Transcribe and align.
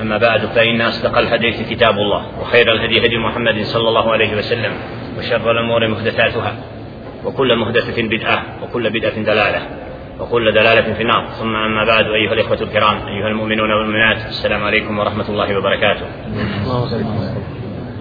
أما 0.00 0.18
بعد 0.18 0.46
فإن 0.46 0.80
أصدق 0.80 1.18
الحديث 1.18 1.68
كتاب 1.70 1.94
الله 1.98 2.40
وخير 2.40 2.72
الهدي 2.72 3.06
هدي 3.06 3.18
محمد 3.18 3.62
صلى 3.62 3.88
الله 3.88 4.12
عليه 4.12 4.36
وسلم 4.36 4.72
وشر 5.18 5.50
الأمور 5.50 5.88
محدثاتها 5.88 6.54
وكل 7.24 7.56
محدثة 7.56 8.02
بدعة 8.02 8.42
وكل 8.62 8.90
بدعة 8.90 9.22
دلالة 9.22 9.62
وكل 10.20 10.52
دلالة 10.52 10.94
في 10.94 11.02
النار. 11.02 11.28
ثم 11.28 11.56
أما 11.56 11.84
بعد 11.84 12.04
أيها 12.04 12.32
الإخوة 12.32 12.58
الكرام 12.62 12.96
أيها 12.96 13.28
المؤمنون 13.28 13.70
والمؤمنات 13.70 14.26
السلام 14.26 14.64
عليكم 14.64 14.98
ورحمة 14.98 15.28
الله 15.28 15.58
وبركاته. 15.58 16.06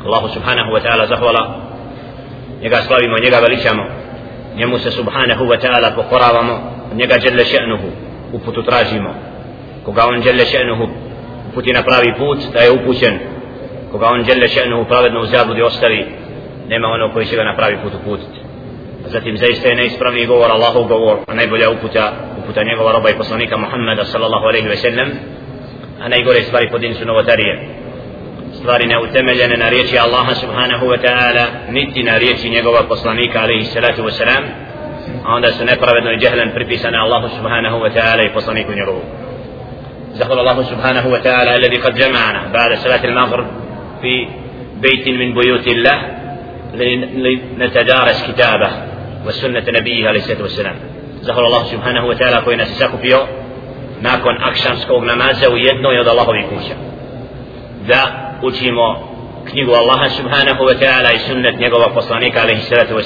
الله 0.06 0.28
سبحانه 0.28 0.72
وتعالى 0.72 1.08
زهولا 1.08 1.48
njega 2.62 2.82
slavimo, 2.82 3.18
njega 3.18 3.40
veličamo 3.40 3.86
njemu 4.56 4.78
se 4.78 4.92
subhanahu 4.92 5.46
wa 5.46 5.58
ta'ala 5.58 5.96
pokoravamo 5.96 6.60
njega 6.96 7.18
djelle 7.18 7.46
še'nuhu 7.46 7.92
uputu 8.34 8.64
tražimo. 8.64 9.16
Koga 9.86 10.08
uputi 11.50 11.74
na 11.74 11.84
pravi 11.84 12.14
put 12.18 12.40
da 12.54 12.60
je 12.60 12.72
upućen. 12.72 13.20
Koga 13.92 14.08
on 14.08 14.24
djelle 14.24 14.48
še'nu 14.48 14.88
pravedno 14.88 15.22
u 15.22 15.26
zabludi 15.26 15.62
ostavi 15.62 16.06
nema 16.68 16.88
ono 16.88 17.14
koji 17.14 17.26
će 17.26 17.36
ga 17.36 17.44
na 17.44 17.56
pravi 17.56 17.78
put 17.84 17.94
uputiti. 17.94 18.40
Zatim 19.06 19.38
zaista 19.38 19.70
je 19.70 19.76
neispravni 19.76 20.26
govor 20.26 20.52
Allahov 20.52 20.84
govor 20.84 21.18
a 21.28 21.34
najbolja 21.34 21.70
uputa 21.70 22.14
uputa 22.44 22.64
njegova 22.64 22.92
roba 22.92 23.10
i 23.10 23.18
poslanika 23.18 23.58
Muhammeda 23.58 24.06
sallallahu 24.06 24.46
alaihi 24.46 24.68
ve 24.68 24.76
sellem 24.76 25.12
a 26.02 26.08
najgore 26.08 26.42
stvari 26.42 26.70
po 26.72 26.78
dinsu 26.78 27.06
novotarije. 27.06 27.54
Stvari 28.54 28.86
neutemeljene 28.88 29.58
na 29.58 29.70
riječi 29.70 29.98
Allaha 30.00 30.36
subhanahu 30.36 30.86
wa 30.86 30.98
ta'ala 31.06 31.46
niti 31.70 32.04
na 32.04 32.18
riječi 32.18 32.50
njegova 32.50 32.82
poslanika 32.90 33.40
alaihi 33.40 33.64
salatu 33.64 34.02
wa 34.04 34.12
salam 34.12 34.44
a 35.26 35.36
onda 35.36 35.52
su 35.52 35.66
nepravedno 35.66 36.12
i 36.12 36.18
djehlen 36.18 36.52
pripisane 36.54 36.98
Allahu 36.98 37.28
subhanahu 37.38 37.78
wa 37.78 37.92
ta'ala 37.96 38.26
i 38.26 38.34
poslaniku 38.34 38.72
njegovu. 38.72 39.02
جزاكم 40.18 40.40
الله 40.40 40.64
سبحانه 40.64 41.08
وتعالى 41.08 41.56
الذي 41.56 41.78
قد 41.78 41.96
جمعنا 41.96 42.48
بعد 42.54 42.74
صلاة 42.74 43.06
المغرب 43.06 43.48
في 44.02 44.28
بيت 44.82 45.08
من 45.08 45.34
بيوت 45.34 45.68
الله 45.68 46.02
لنتدارس 47.58 48.32
كتابه 48.32 48.72
وسنة 49.26 49.64
نبيه 49.68 50.08
عليه 50.08 50.20
الصلاة 50.20 50.42
والسلام 50.42 50.76
جزاكم 51.22 51.40
الله 51.40 51.64
سبحانه 51.64 52.06
وتعالى 52.06 52.42
كوينة 52.42 52.64
سكوبيو 52.64 53.20
nakon 54.02 54.38
akšamskog 54.44 55.04
namaza 55.04 55.50
u 55.50 55.58
jednoj 55.58 56.00
od 56.00 56.08
Allahovih 56.08 56.46
kuća. 56.50 56.76
Da 57.88 58.32
učimo 58.42 59.10
knjigu 59.50 59.72
Allaha 59.72 60.10
subhanahu 60.10 60.64
wa 60.64 60.80
ta'ala 60.80 61.14
i 61.16 61.20
sunnet 61.20 61.60
njegova 61.60 61.94
poslanika 61.94 62.42
alaihi 62.42 62.62
salatu 62.62 62.96
wa 62.96 63.04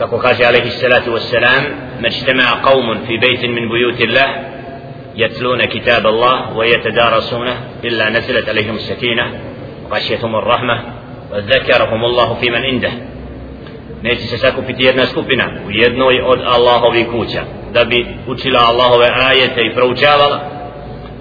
كقول 0.00 0.20
عليه 0.26 0.62
الصلاة 0.62 1.10
والسلام 1.10 1.62
ما 2.00 2.08
اجتمع 2.08 2.62
قوم 2.62 2.98
في 3.06 3.16
بيت 3.16 3.44
من 3.44 3.68
بيوت 3.68 4.00
الله 4.00 4.28
يتلون 5.16 5.64
كتاب 5.64 6.06
الله 6.06 6.56
ويتدارسونه 6.56 7.56
إلا 7.84 8.10
نزلت 8.10 8.48
عليهم 8.48 8.74
السكينة 8.74 9.40
وغشيتهم 9.84 10.36
الرحمة 10.36 10.82
وذكرهم 11.32 12.04
الله 12.04 12.34
في 12.34 12.50
من 12.50 12.62
عنده. 12.62 12.92
نيتي 14.04 14.22
سساكو 14.22 14.62
في 14.62 14.72
تيرنا 14.72 15.04
سكوبنا 15.04 15.60
ويدنوي 15.66 16.32
أد 16.32 16.54
الله 16.54 16.84
ويكوتا 16.84 17.44
دبي 17.74 18.06
أتلا 18.28 18.70
الله 18.70 18.96
وآية 18.98 19.58
يفروجاوا 19.58 20.36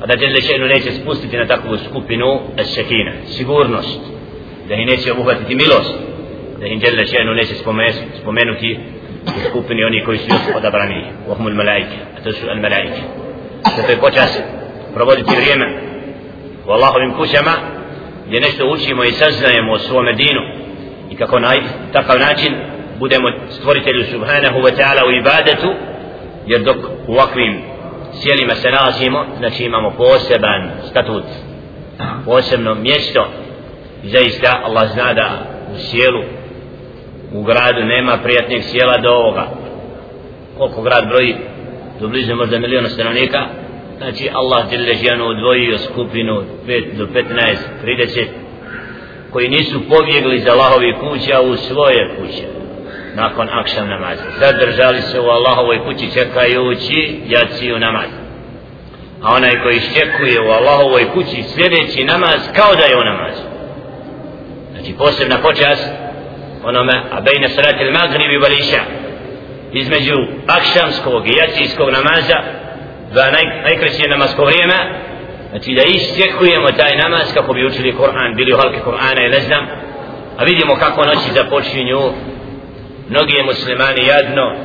هذا 0.03 0.15
جل 0.15 0.41
شأنه 0.41 0.67
نيتي 0.67 0.91
سبوستي 0.91 1.27
تنتقو 1.27 1.75
سكوبنا 1.75 2.39
السكينة 2.59 3.13
سيقورنوست 3.25 4.01
دهي 4.69 4.85
نيتي 4.85 5.11
أبوها 5.11 5.33
تتميلوست 5.33 6.08
da 6.59 6.65
ih 6.67 6.81
Đele 6.81 7.05
Še'nu 7.05 7.33
neće 7.33 7.53
spomenuti 8.21 8.79
u 9.25 9.49
skupini 9.49 9.83
oni 9.83 10.03
koji 10.05 10.17
su 10.17 10.27
još 10.29 10.55
odabrani 10.57 11.03
u 11.27 11.31
ohmul 11.31 11.53
malaike 11.53 11.97
a 12.17 12.23
to 12.23 12.31
su 12.31 12.49
al 12.49 12.61
malaike 12.61 13.01
zato 13.77 13.91
je 13.91 13.97
počas 13.97 14.41
provoditi 14.93 15.35
vrijeme 15.35 15.67
u 16.67 16.71
Allahovim 16.71 17.13
kućama 17.13 17.51
gdje 18.27 18.41
nešto 18.41 18.67
učimo 18.67 19.03
i 19.03 19.11
saznajemo 19.11 19.71
o 19.73 19.79
svome 19.79 20.13
dinu 20.13 20.41
i 21.11 21.15
kako 21.15 21.39
na 21.39 21.51
takav 21.93 22.19
način 22.19 22.55
budemo 22.99 23.27
stvoritelju 23.49 24.03
subhanahu 24.05 24.59
wa 24.59 24.71
ta'ala 24.77 25.07
u 25.07 25.11
ibadetu 25.11 25.73
jer 26.47 26.61
dok 26.61 26.77
u 27.07 27.13
ovakvim 27.13 27.61
sjelima 28.13 28.55
se 28.55 28.71
nalazimo, 28.71 29.25
znači 29.37 29.63
imamo 29.63 29.91
poseban 29.97 30.71
statut, 30.89 31.23
posebno 32.25 32.75
mjesto 32.75 33.27
i 34.03 34.09
zaista 34.09 34.61
Allah 34.63 34.91
zna 34.93 35.13
da 35.13 35.29
u 35.73 35.77
sjelu, 35.77 36.23
u 37.33 37.43
gradu 37.43 37.83
nema 37.83 38.17
prijatnijeg 38.23 38.63
sjela 38.63 38.97
do 38.97 39.09
ovoga. 39.09 39.47
Koliko 40.57 40.81
grad 40.81 41.07
broji, 41.07 41.35
do 41.99 42.07
blizu 42.07 42.35
možda 42.35 42.59
miliona 42.59 42.89
stanovnika, 42.89 43.45
znači 43.97 44.29
Allah 44.33 44.69
Đeležijanu 44.69 45.25
odvojio 45.25 45.77
skupinu 45.77 46.43
5 46.67 46.97
do 46.97 47.05
15, 47.05 47.55
30, 47.85 48.25
koji 49.31 49.49
nisu 49.49 49.89
pobjegli 49.89 50.39
za 50.39 50.51
Allahovi 50.51 50.93
kuća 50.93 51.41
u 51.41 51.55
svoje 51.55 52.15
kuće 52.17 52.59
nakon 53.15 53.49
akšam 53.51 53.87
namaza. 53.89 54.23
Zadržali 54.39 55.01
se 55.01 55.19
u 55.19 55.29
Allahovoj 55.29 55.83
kući 55.85 56.13
čekajući 56.13 57.19
jaciju 57.27 57.79
namaz. 57.79 58.09
A 59.23 59.35
onaj 59.35 59.61
koji 59.63 59.77
iščekuje 59.77 60.41
u 60.41 60.49
Allahovoj 60.49 61.09
kući 61.13 61.43
sljedeći 61.43 62.03
namaz 62.03 62.39
kao 62.55 62.75
da 62.75 62.83
je 62.83 62.97
u 62.97 63.03
namazu. 63.03 63.43
Znači 64.71 64.93
posebna 64.97 65.37
počast 65.37 65.98
onome 66.63 66.93
a 67.11 67.21
bejne 67.21 67.49
salati 67.49 67.83
il 67.83 67.91
magribi 67.91 68.37
wal 68.43 68.59
iša 68.59 68.81
između 69.71 70.15
akšamskog 70.47 71.27
i 71.27 71.37
jacijskog 71.41 71.89
namaza 71.89 72.39
dva 73.11 73.31
naj, 73.31 73.45
najkraće 73.63 74.09
namasko 74.09 74.45
vrijeme 74.45 74.77
znači 75.49 75.73
da 75.73 75.83
iščekujemo 75.83 76.71
taj 76.71 76.97
namaz 76.97 77.33
kako 77.33 77.53
bi 77.53 77.65
učili 77.65 77.95
Kur'an 77.99 78.35
bili 78.35 78.53
u 78.53 78.57
halke 78.57 78.79
Kur'ana 78.85 79.25
i 79.25 79.29
ne 79.29 79.39
znam 79.39 79.67
a 80.37 80.43
vidimo 80.43 80.75
kako 80.75 81.05
noći 81.05 81.33
započinju 81.33 81.99
mnogi 83.09 83.43
muslimani 83.45 84.07
jadno 84.07 84.55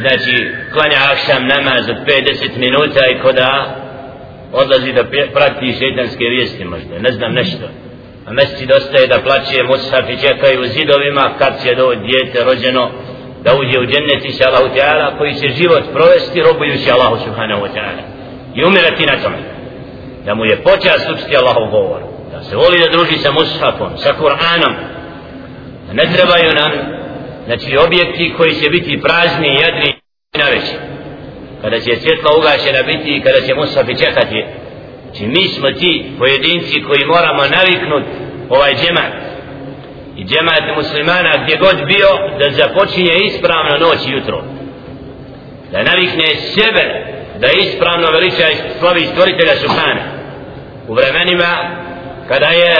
znači 0.00 0.34
klanja 0.72 0.98
akšam 1.12 1.46
namaz 1.46 1.88
od 1.88 1.96
50 1.96 2.56
minuta 2.56 3.06
i 3.06 3.18
koda 3.22 3.76
odlazi 4.52 4.92
da 4.92 5.04
prati 5.34 5.76
šeitanske 5.78 6.24
vijesti 6.24 6.64
možda, 6.64 6.98
ne 6.98 7.12
znam 7.12 7.32
nešto 7.32 7.68
a 8.28 8.32
mesti 8.32 8.72
ostaje 8.72 9.06
da 9.06 9.22
plaće 9.26 9.62
musafi 9.62 10.20
čekaju 10.26 10.68
zidovima 10.76 11.34
kad 11.38 11.52
će 11.62 11.74
do 11.74 11.86
djete 11.94 12.44
rođeno 12.44 12.90
da 13.44 13.50
uđe 13.60 13.78
u 13.78 13.86
džennet 13.90 14.24
iša 14.24 14.44
Allahu 14.48 14.74
Teala 14.74 15.18
koji 15.18 15.34
će 15.34 15.48
život 15.48 15.84
provesti 15.92 16.42
robujući 16.42 16.90
Allahu 16.90 17.16
Subhanahu 17.24 17.62
Wa 17.64 17.72
Teala 17.74 18.02
i 18.54 18.64
umirati 18.64 19.06
na 19.06 19.16
tome. 19.22 19.38
Da 20.26 20.34
mu 20.34 20.44
je 20.44 20.62
počast 20.68 21.10
učiti 21.14 21.36
Allahov 21.36 21.70
govor. 21.70 22.00
Da 22.32 22.42
se 22.42 22.56
voli 22.56 22.78
da 22.78 22.88
druži 22.96 23.16
sa 23.18 23.30
mushafom 23.32 23.90
sa 23.96 24.10
Kur'anom. 24.20 24.74
Ne 25.92 26.04
trebaju 26.14 26.50
nam 26.60 26.72
znači 27.46 27.76
objekti 27.86 28.34
koji 28.36 28.52
će 28.54 28.70
biti 28.70 29.00
prazni 29.02 29.48
i 29.48 29.60
jedni 29.64 29.88
na 30.40 30.46
veći 30.52 30.74
kada 31.62 31.76
će 31.80 31.96
svjetla 31.96 32.30
ugašena 32.38 32.82
biti 32.82 33.10
i 33.16 33.22
kada 33.22 33.40
će 33.46 33.54
musafi 33.54 33.98
čekati 34.04 34.44
znači 35.08 35.26
mi 35.26 35.48
smo 35.48 35.70
ti 35.70 36.10
pojedinci 36.18 36.82
koji 36.82 37.04
moramo 37.04 37.42
naviknut 37.56 38.04
ovaj 38.48 38.74
džemat. 38.74 39.12
I 40.16 40.24
džemat 40.24 40.76
muslimana 40.76 41.32
gdje 41.42 41.56
god 41.56 41.76
bio 41.86 42.08
da 42.38 42.50
započinje 42.50 43.12
ispravno 43.24 43.78
noć 43.78 44.06
i 44.06 44.10
jutro. 44.10 44.44
Da 45.72 45.82
navikne 45.82 46.26
sebe 46.54 46.84
da 47.40 47.48
ispravno 47.50 48.10
veliča 48.10 48.48
i 48.50 48.78
slavi 48.78 49.06
stvoritelja 49.06 49.56
Subhana. 49.56 50.02
U 50.88 50.94
vremenima 50.94 51.52
kada 52.28 52.46
je 52.46 52.74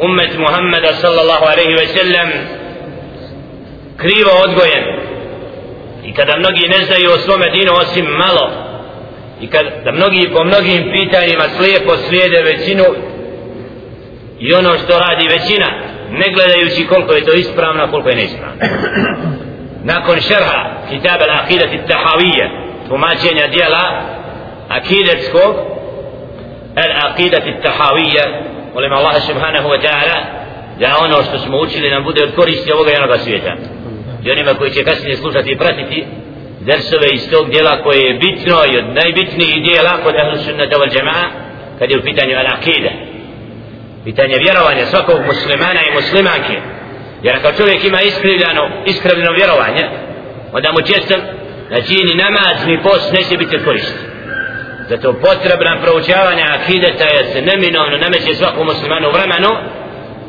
ummet 0.00 0.38
Muhammeda 0.38 0.92
sallallahu 0.92 1.44
alaihi 1.44 1.74
ve 1.74 1.86
sellem 1.86 2.28
krivo 3.96 4.30
odgojen 4.44 4.84
i 6.04 6.14
kada 6.14 6.36
mnogi 6.36 6.68
ne 6.68 6.84
znaju 6.84 7.10
o 7.10 7.18
svome 7.18 7.50
dinu 7.50 7.72
osim 7.72 8.06
malo 8.06 8.61
i 9.40 9.46
kada 9.46 9.92
mnogi 9.92 10.30
po 10.34 10.44
mnogim 10.44 10.82
pitanjima 10.92 11.44
slijepo 11.56 11.96
slijede 11.96 12.42
većinu 12.42 12.84
i 14.38 14.54
ono 14.54 14.78
što 14.78 14.98
radi 14.98 15.28
većina 15.28 15.68
ne 16.10 16.26
gledajući 16.34 16.86
koliko 16.86 17.12
je 17.14 17.24
to 17.24 17.32
ispravno 17.32 17.90
koliko 17.90 18.08
je 18.08 18.16
neispravno. 18.16 18.56
Nakon 19.92 20.20
šerha 20.20 20.62
kitab 20.90 21.20
al-akidati 21.20 21.86
tahavije 21.88 22.50
tumačenja 22.88 23.46
dijela 23.46 24.02
akidetskog 24.68 25.54
al-aqidat 26.76 27.44
tahawiyya 27.62 28.24
molim 28.74 28.92
Allah 28.92 29.22
subhanahu 29.22 29.68
wa 29.68 29.78
ta'ala 29.86 30.18
da 30.80 30.96
ono 31.04 31.22
što 31.22 31.38
smo 31.38 31.58
učili 31.58 31.90
nam 31.90 32.04
bude 32.04 32.22
od 32.22 32.34
koristi 32.34 32.72
ovoga 32.72 32.92
i 32.92 32.96
onoga 32.96 33.18
svijeta. 33.18 33.56
I 34.24 34.30
onima 34.30 34.54
koji 34.54 34.70
će 34.70 34.84
kasnije 34.84 35.16
slušati 35.16 35.50
i 35.50 35.58
pratiti 35.58 36.04
dersove 36.66 37.08
iz 37.12 37.30
tog 37.30 37.50
dijela 37.50 37.82
koje 37.82 38.00
je 38.00 38.18
bitno 38.18 38.56
i 38.72 38.78
od 38.78 38.86
najbitnijih 39.00 39.62
dijela 39.68 40.02
kod 40.04 40.14
ahlu 40.16 40.36
sunnata 40.44 40.76
wal 40.76 40.92
jama'a 40.98 41.26
kad 41.78 41.90
je 41.90 41.98
u 41.98 42.02
pitanju 42.02 42.34
al-aqida 42.34 42.92
pitanje 44.04 44.36
vjerovanja 44.38 44.86
svakog 44.86 45.20
muslimana 45.26 45.80
i 45.82 45.94
muslimanke. 45.94 46.56
Jer 47.22 47.36
ako 47.36 47.52
čovjek 47.58 47.84
ima 47.84 48.00
iskrivljeno 48.00 48.62
iskrivljeno 48.86 49.32
vjerovanje 49.32 49.84
onda 50.52 50.72
mu 50.72 50.80
često 50.80 51.14
da 51.70 51.82
čini 51.82 52.14
namaz 52.14 52.66
ni 52.66 52.82
post 52.82 53.12
neće 53.12 53.36
biti 53.36 53.64
koristi. 53.64 53.98
Zato 54.88 55.12
potrebna 55.12 55.80
proučavanja 55.82 56.46
akideta 56.58 57.04
je 57.04 57.24
se 57.32 57.40
neminovno 57.42 57.96
nameće 57.98 58.34
svakom 58.34 58.66
muslimanu 58.66 59.08
vremenu 59.10 59.50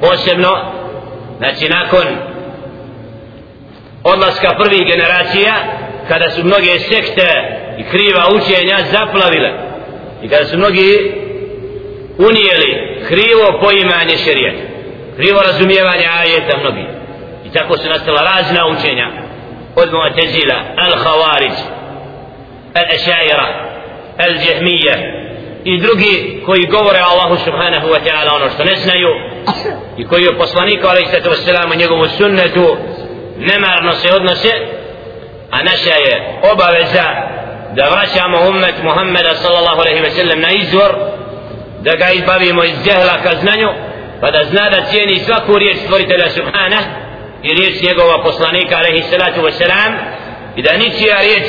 posebno 0.02 0.52
znači 1.38 1.70
nakon 1.70 2.08
odlaska 4.04 4.50
prvih 4.64 4.88
generacija 4.88 5.54
kada 6.08 6.30
su 6.30 6.44
mnoge 6.44 6.80
sekte 6.80 7.28
i 7.78 7.84
kriva 7.84 8.24
učenja 8.36 8.78
zaplavile 8.92 9.52
i 10.24 10.30
kada 10.30 10.46
su 10.46 10.58
mnogi 10.58 11.12
unijeli 12.18 12.98
krivo 13.08 13.60
poimanje 13.62 14.18
šerijeta 14.26 14.64
krivo 15.16 15.42
razumijevanje 15.42 16.08
ajeta 16.20 16.58
mnogi 16.58 16.86
i 17.46 17.50
tako 17.52 17.78
su 17.78 17.90
nastala 17.90 18.22
razna 18.22 18.68
učenja 18.68 19.08
od 19.76 19.90
Mu'tazila, 19.92 20.58
Al-Khawarij, 20.78 21.56
Al-Ashaira, 22.74 23.48
Al-Jahmija 24.18 24.96
i 25.64 25.80
drugi 25.80 26.42
koji 26.46 26.64
govore 26.64 27.00
Allahu 27.00 27.38
subhanahu 27.38 27.88
wa 27.88 28.00
ta'ala 28.06 28.36
ono 28.36 28.50
što 28.50 28.64
ne 28.64 28.76
znaju 28.76 29.08
i 29.98 30.06
koji 30.08 30.24
je 30.24 30.38
poslaniku 30.38 30.88
alaihi 30.88 31.08
sallatu 31.08 31.30
wassalamu 31.30 31.78
njegovu 31.78 32.08
sunnetu 32.08 32.78
nemarno 33.38 33.94
se 33.94 34.14
odnose 34.16 34.52
a 35.56 35.64
naša 35.64 35.96
je 36.08 36.14
obaveza 36.52 37.08
da 37.76 37.84
vraćamo 37.94 38.38
ummet 38.50 38.78
Muhammeda 38.84 39.34
sallallahu 39.36 39.82
alaihi 39.82 40.02
ve 40.02 40.12
sellem 40.12 40.40
na 40.42 40.52
izvor 40.52 40.92
da 41.86 41.96
ga 41.96 42.08
izbavimo 42.12 42.64
iz 42.64 42.78
djehla 42.84 43.16
ka 43.24 43.32
znanju 43.42 43.70
pa 44.22 44.32
da 44.32 44.44
zna 44.44 44.70
da 44.70 44.86
cijeni 44.90 45.20
svaku 45.20 45.58
riječ 45.58 45.78
stvoritelja 45.86 46.30
Subhana 46.30 46.82
i 47.44 47.50
riječ 47.58 47.82
njegova 47.82 48.24
poslanika 48.24 48.76
alaihi 48.78 49.02
salatu 49.02 49.42
wasalam 49.42 49.92
i 50.56 50.62
da 50.62 50.78
ničija 50.78 51.18
riječ 51.22 51.48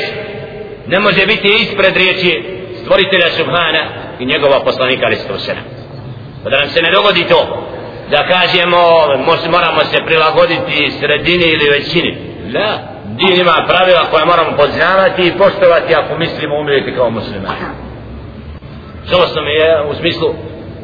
ne 0.87 0.99
može 0.99 1.25
biti 1.25 1.47
ispred 1.47 1.97
riječi 1.97 2.43
stvoritelja 2.81 3.29
subhana 3.29 3.83
i 4.19 4.25
njegova 4.25 4.59
poslanika 4.59 5.05
alaihi 5.05 5.21
salatu 5.21 5.43
wasalam 5.43 5.65
pa 6.43 6.49
da 6.49 6.59
nam 6.59 6.69
se 6.69 6.81
ne 6.81 6.91
dogodi 6.91 7.23
to 7.27 7.65
da 8.11 8.27
kažemo 8.27 8.81
moramo 9.51 9.81
se 9.91 9.97
prilagoditi 10.05 10.91
sredini 10.99 11.45
ili 11.45 11.69
većini. 11.69 12.17
La 12.53 12.94
din 13.17 13.41
ima 13.41 13.65
pravila 13.67 14.09
koja 14.11 14.25
moramo 14.25 14.57
poznavati 14.57 15.21
i 15.27 15.37
poštovati 15.37 15.95
ako 15.95 16.17
mislimo 16.17 16.59
umrijeti 16.59 16.95
kao 16.95 17.09
muslimani 17.09 17.65
žalostno 19.09 19.41
mi 19.41 19.51
je 19.51 19.83
u 19.89 19.93
smislu 19.95 20.33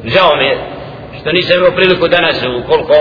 žao 0.05 0.35
mi 0.35 0.45
je 0.45 0.57
što 1.21 1.31
nisam 1.31 1.57
imao 1.57 1.71
priliku 1.71 2.07
danas 2.07 2.43
u 2.43 2.67
koliko 2.67 2.95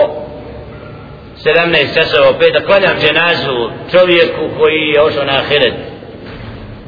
17 1.45 1.93
časova 1.93 2.29
opet 2.29 2.53
da 2.53 2.65
klanjam 2.65 2.95
dženazu 3.01 3.57
čovjeku 3.91 4.43
koji 4.59 4.79
je 4.93 5.01
ošao 5.01 5.25
na 5.25 5.33
ahiret 5.33 5.73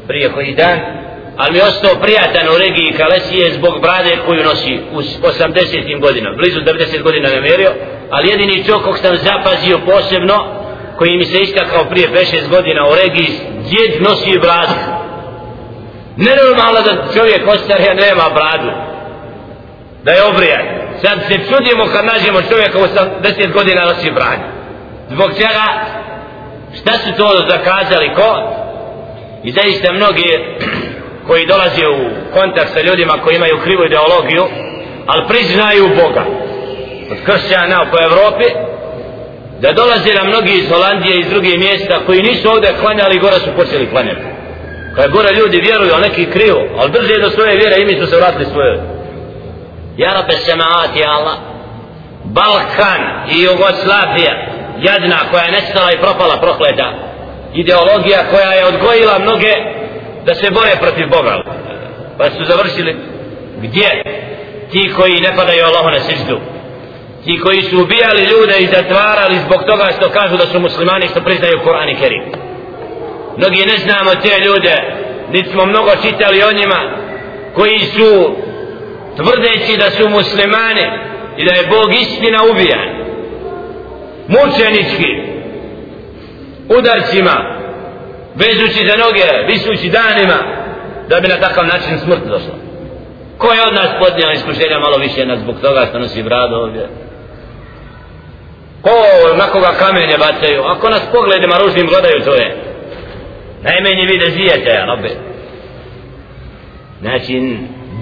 prije 0.07 0.29
koji 0.29 0.53
dan 0.53 0.79
ali 1.37 1.51
mi 1.51 1.57
je 1.57 1.63
ostao 1.63 2.01
prijatan 2.01 2.47
u 2.47 2.57
regiji 2.57 2.97
Kalesije 2.97 3.53
zbog 3.53 3.81
brade 3.81 4.17
koju 4.25 4.43
nosi 4.43 4.79
u 4.93 4.97
80. 4.97 5.99
godina 6.01 6.29
blizu 6.37 6.59
90 6.59 7.01
godina 7.01 7.29
ne 7.29 7.41
mjerio 7.41 7.71
ali 8.09 8.29
jedini 8.29 8.63
čovjek 8.65 8.83
kog 8.83 8.97
sam 8.97 9.17
zapazio 9.17 9.79
posebno 9.85 10.62
koji 10.97 11.17
mi 11.17 11.25
se 11.25 11.39
istakao 11.39 11.85
prije 11.85 12.09
5-6 12.09 12.49
godina 12.49 12.87
u 12.87 12.95
regiji 12.95 13.39
djed 13.69 14.01
nosi 14.01 14.39
bradu 14.39 14.73
nenormalno 16.17 16.81
da 16.81 17.13
čovjek 17.13 17.47
ostarija 17.47 17.93
nema 17.93 18.29
bradu. 18.37 18.71
Da 20.03 20.11
je 20.11 20.23
obrijan 20.23 20.65
sad 21.01 21.19
se 21.27 21.33
čudimo 21.33 21.85
kad 21.93 22.05
nađemo 22.05 22.41
čovjeka 22.51 22.77
u 22.79 22.87
10 23.23 23.53
godina 23.53 23.85
nosi 23.85 24.11
bradu. 24.11 24.43
zbog 25.09 25.31
čega? 25.37 25.65
Šta 26.81 26.91
su 26.91 27.17
to 27.17 27.27
zakazali 27.49 28.13
ko? 28.15 28.29
I 29.43 29.51
zaista 29.51 29.93
mnogi 29.93 30.29
koji 31.27 31.47
dolaze 31.47 31.87
u 31.87 31.99
kontakt 32.33 32.73
sa 32.73 32.81
ljudima 32.81 33.13
koji 33.23 33.35
imaju 33.35 33.59
krivu 33.63 33.85
ideologiju 33.85 34.43
ali 35.07 35.27
priznaju 35.27 35.87
Boga. 35.87 36.25
Od 37.11 37.17
kršćana 37.25 37.85
po 37.91 37.97
Evropi 38.03 38.45
da 39.63 39.73
dolaze 39.73 40.13
na 40.13 40.23
mnogi 40.23 40.53
iz 40.53 40.69
Holandije 40.69 41.19
iz 41.19 41.29
drugih 41.29 41.59
mjesta 41.59 42.05
koji 42.05 42.21
nisu 42.21 42.49
ovdje 42.49 42.69
klanjali 42.81 43.19
gore 43.19 43.35
su 43.35 43.49
počeli 43.55 43.89
klanjati. 43.89 44.21
Kada 44.95 45.07
gore 45.07 45.29
ljudi 45.33 45.57
vjeruju 45.67 45.93
a 45.95 45.99
neki 45.99 46.25
krivo 46.25 46.61
ali 46.79 46.91
drže 46.91 47.21
do 47.21 47.29
svoje 47.29 47.57
vjere 47.57 47.75
i 47.81 47.85
mi 47.85 47.99
su 47.99 48.05
se 48.07 48.15
vratili 48.15 48.45
svoje 48.45 48.73
Ja 49.97 50.13
Rabbe 50.13 50.37
Semaat, 50.37 50.93
Allah 51.07 51.37
Balkan 52.23 53.01
i 53.35 53.43
Jugoslavija 53.43 54.33
jadna 54.87 55.19
koja 55.31 55.43
je 55.43 55.51
nestala 55.51 55.91
i 55.91 56.01
propala 56.03 56.37
prokleta 56.41 56.87
ideologija 57.53 58.19
koja 58.31 58.51
je 58.53 58.65
odgojila 58.65 59.19
mnoge 59.19 59.53
da 60.25 60.35
se 60.35 60.51
bore 60.51 60.71
protiv 60.81 61.07
Boga. 61.09 61.43
Pa 62.17 62.29
su 62.29 62.45
završili 62.45 62.95
gdje? 63.61 63.89
Ti 64.71 64.91
koji 64.97 65.21
ne 65.21 65.35
padaju 65.35 65.65
Allahu 65.65 65.89
na 65.89 65.99
srđu 65.99 66.52
ti 67.25 67.39
koji 67.43 67.61
su 67.61 67.75
ubijali 67.81 68.21
ljude 68.31 68.55
i 68.59 68.71
zatvarali 68.75 69.35
zbog 69.45 69.61
toga 69.69 69.87
što 69.97 70.09
kažu 70.09 70.37
da 70.37 70.45
su 70.45 70.59
muslimani 70.59 71.07
što 71.07 71.21
priznaju 71.21 71.63
Koran 71.63 71.89
i 71.89 71.95
Kerim. 71.95 72.23
Mnogi 73.37 73.65
ne 73.65 73.77
znamo 73.77 74.11
te 74.23 74.39
ljude 74.45 74.75
niti 75.31 75.49
smo 75.49 75.65
mnogo 75.65 75.91
čitali 76.03 76.43
o 76.43 76.53
njima 76.59 76.79
koji 77.55 77.79
su 77.79 78.35
tvrdeći 79.17 79.77
da 79.77 79.89
su 79.91 80.09
muslimani 80.09 80.85
i 81.37 81.45
da 81.45 81.53
je 81.53 81.67
Bog 81.67 81.93
istina 81.93 82.39
ubijan. 82.51 82.89
Mučenički 84.27 85.11
udarcima 86.79 87.35
vezući 88.35 88.87
za 88.89 88.95
noge 88.95 89.27
visući 89.47 89.89
danima 89.89 90.39
da 91.09 91.19
bi 91.19 91.27
na 91.27 91.39
takav 91.39 91.65
način 91.65 91.99
smrt 91.99 92.23
došla 92.25 92.63
ko 93.37 93.53
je 93.53 93.67
od 93.67 93.73
nas 93.73 93.89
podnijela 93.99 94.33
iskušenja 94.33 94.79
malo 94.79 94.97
više 94.97 95.25
nas 95.25 95.39
zbog 95.39 95.55
toga 95.61 95.85
što 95.89 95.99
nosi 95.99 96.23
brado 96.23 96.55
ovdje? 96.55 96.89
Ko 98.83 98.95
na 99.37 99.47
koga 99.47 99.71
kamenje 99.79 100.17
bacaju? 100.17 100.63
Ako 100.63 100.89
nas 100.89 101.03
pogledima 101.11 101.57
ružnim 101.57 101.87
gledaju 101.87 102.23
to 102.25 102.33
je. 102.33 102.55
Najmenji 103.63 104.05
vide 104.05 104.31
zijete 104.31 104.85
robe 104.87 105.09
znači 107.03 107.33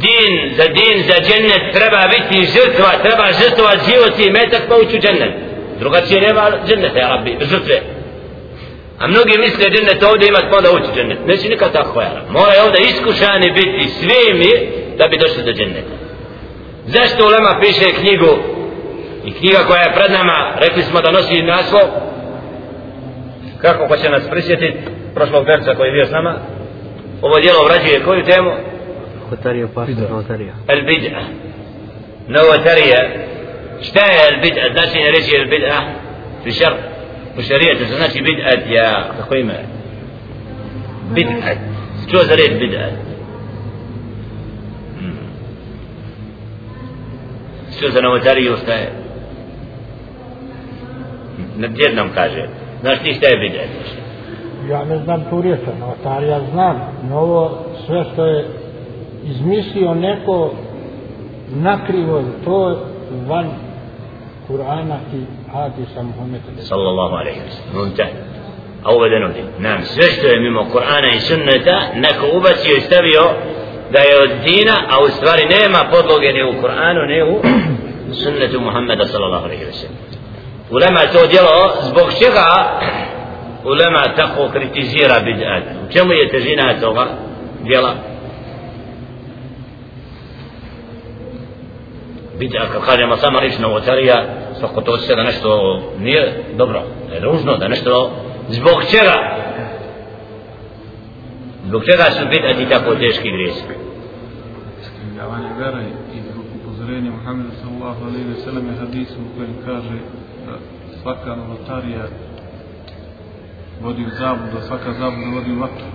din 0.04 0.34
za 0.58 0.66
din 0.78 1.04
za 1.10 1.18
džennet 1.28 1.64
treba 1.74 2.02
biti 2.14 2.52
žrtva 2.56 2.92
treba 3.04 3.26
žrtva 3.42 3.72
život 3.88 4.20
i 4.20 4.32
metak 4.32 4.62
pa 4.70 4.76
ući 4.76 4.98
u 4.98 5.02
džennet. 5.02 5.34
Drugačije 5.80 6.22
nema 6.22 6.52
dženneta 6.68 7.00
ja 7.00 7.08
rabbi 7.08 7.38
žrtve. 7.42 7.82
A 9.00 9.08
mnogi 9.08 9.38
misle 9.38 9.70
džennet 9.70 10.04
ovdje 10.04 10.28
imat 10.28 10.46
pa 10.52 10.58
onda 10.58 10.70
ući 10.72 10.90
džennet. 10.96 11.20
Neće 11.26 11.50
nikad 11.50 11.72
tako 11.74 12.02
ja 12.02 12.24
mora 12.30 12.54
ovdje 12.66 12.82
iskušani 12.82 13.52
biti 13.52 13.90
svimi 14.00 14.52
da 14.98 15.08
bi 15.08 15.18
došli 15.18 15.44
do 15.44 15.52
dženneta. 15.52 15.96
Zašto 16.86 17.26
ulema 17.26 17.60
piše 17.62 17.88
knjigu 18.00 18.32
i 19.26 19.32
knjiga 19.32 19.60
koja 19.68 19.82
je 19.82 19.96
pred 19.96 20.12
nama 20.12 20.56
rekli 20.60 20.84
smo 20.84 21.02
da 21.02 21.12
nosi 21.12 21.42
naslov 21.42 21.82
kako 23.58 23.88
ko 23.88 23.98
će 23.98 24.10
nas 24.10 24.28
prisjetiti 24.30 24.80
prošlog 25.14 25.46
verca 25.48 25.76
koji 25.76 25.88
je 25.88 25.94
bio 25.94 26.06
s 26.06 26.12
nama 26.12 26.36
ovo 27.22 27.40
dijelo 27.40 27.60
obrađuje 27.62 28.04
koju 28.06 28.24
temu 28.24 28.52
novotarija 29.24 29.68
pastor 29.76 30.10
novotarija 30.10 30.54
el 30.68 30.80
bid'a 30.80 31.22
novotarija 32.28 33.00
šta 33.82 34.00
je 34.00 34.20
el 34.30 34.38
bid'a 34.44 34.74
znači 34.74 34.98
ne 35.00 35.12
reći 35.12 35.36
el 35.36 35.48
bid'a 35.48 35.80
fi 36.44 36.52
šar 36.52 36.74
u 37.38 37.42
šarijetu 37.42 37.86
to 37.86 37.96
znači 37.96 38.20
bid'a 38.20 38.74
ja 38.74 39.12
kako 39.20 39.36
ima 39.36 39.54
bid'a 41.14 41.56
što 42.08 42.18
za 42.18 42.36
reći 42.36 42.56
bid'a 42.56 42.88
što 47.78 47.90
za 47.90 48.02
novotariju 48.02 48.58
šta 48.64 48.74
je 48.74 49.01
jednom 51.76 52.10
kaže 52.16 52.48
znaš 52.82 53.00
ti 53.04 53.14
šta 53.14 53.28
je 53.28 53.38
bid'a 53.38 53.66
ja 54.70 54.86
ne 54.86 54.98
znam 54.98 55.24
tu 55.30 55.42
riječ, 55.42 55.60
novotarija 55.80 56.40
znam, 56.52 56.82
novo 57.10 57.66
sve 57.86 58.04
što 58.14 58.26
je 58.26 58.46
izmislio 59.24 59.94
neko 59.94 60.54
nakrivo 61.56 62.24
to 62.46 62.86
van 63.28 63.50
Kur'ana 64.50 64.98
i 65.14 65.22
hadisa 65.54 66.02
Muhammeda. 66.04 66.62
Sallallahu 66.62 67.16
alaihi 67.16 67.40
wa 67.40 67.52
sallam. 67.52 67.86
Muntah 67.86 68.08
a 68.84 68.96
uvedeno 68.96 69.28
ti 69.30 69.44
nam 69.60 69.82
sve 69.84 70.04
što 70.04 70.28
je 70.28 70.40
mimo 70.40 70.66
Kur'ana 70.74 71.16
i 71.16 71.20
sunneta 71.20 71.78
neko 71.96 72.26
ubacio 72.38 72.76
i 72.78 72.82
stavio 72.82 73.22
da 73.92 74.00
je 74.00 74.22
od 74.24 74.32
dina 74.46 74.76
a 74.92 75.04
u 75.04 75.08
stvari 75.08 75.44
nema 75.46 75.80
podloge 75.92 76.34
ni 76.34 76.44
u 76.44 76.62
Kur'anu 76.62 77.02
ni 77.08 77.22
u 77.34 77.36
sunnetu 78.24 78.60
Muhammeda 78.62 79.06
sallallahu 79.06 79.46
alaihi 79.46 79.66
wa 79.66 79.74
sallam 79.74 80.21
ulema 80.72 81.00
to 81.14 81.28
djelo 81.28 81.74
zbog 81.82 82.14
čega 82.20 82.48
ulema 83.64 84.16
tako 84.16 84.50
kritizira 84.52 85.16
bid'at? 85.26 85.64
U 85.86 85.92
čemu 85.94 86.12
je 86.12 86.30
težina 86.30 86.80
toga 86.80 87.08
djela? 87.64 87.94
Bid'at 92.40 92.72
kad 92.72 92.86
kažemo 92.86 93.18
sama 93.18 93.40
riječ 93.40 93.58
novotarija 93.60 94.26
svako 94.60 94.82
to 94.82 94.98
se 94.98 95.16
da 95.16 95.24
nešto 95.24 95.82
nije 96.00 96.44
dobro 96.56 96.84
da 97.10 97.14
je 97.16 97.22
ružno 97.22 97.58
da 97.58 97.68
nešto 97.68 98.12
zbog 98.50 98.84
čega? 98.92 99.18
Zbog 101.68 101.86
čega 101.86 102.04
su 102.04 102.26
bid'ati 102.26 102.70
tako 102.70 102.96
teški 102.96 103.32
grijesi? 103.32 103.64
Skrivljavanje 104.82 105.50
vere 105.60 105.84
i 106.16 106.20
upozorenje 106.56 107.10
Muhammedu 107.10 107.50
sallallahu 107.62 108.04
alaihi 108.06 108.28
ve 108.30 108.36
sellem 108.36 108.68
je 108.68 108.76
hadisu 108.80 109.14
u 109.14 109.38
kojem 109.38 109.56
kaže 109.66 109.98
svaka 111.02 111.36
novotarija 111.36 112.04
vodi 113.82 114.06
u 114.06 114.10
zabudu, 114.20 114.58
a 114.58 114.68
svaka 114.68 114.94
zabuda 115.00 115.36
vodi 115.36 115.52
u 115.52 115.60
vatru. 115.60 115.88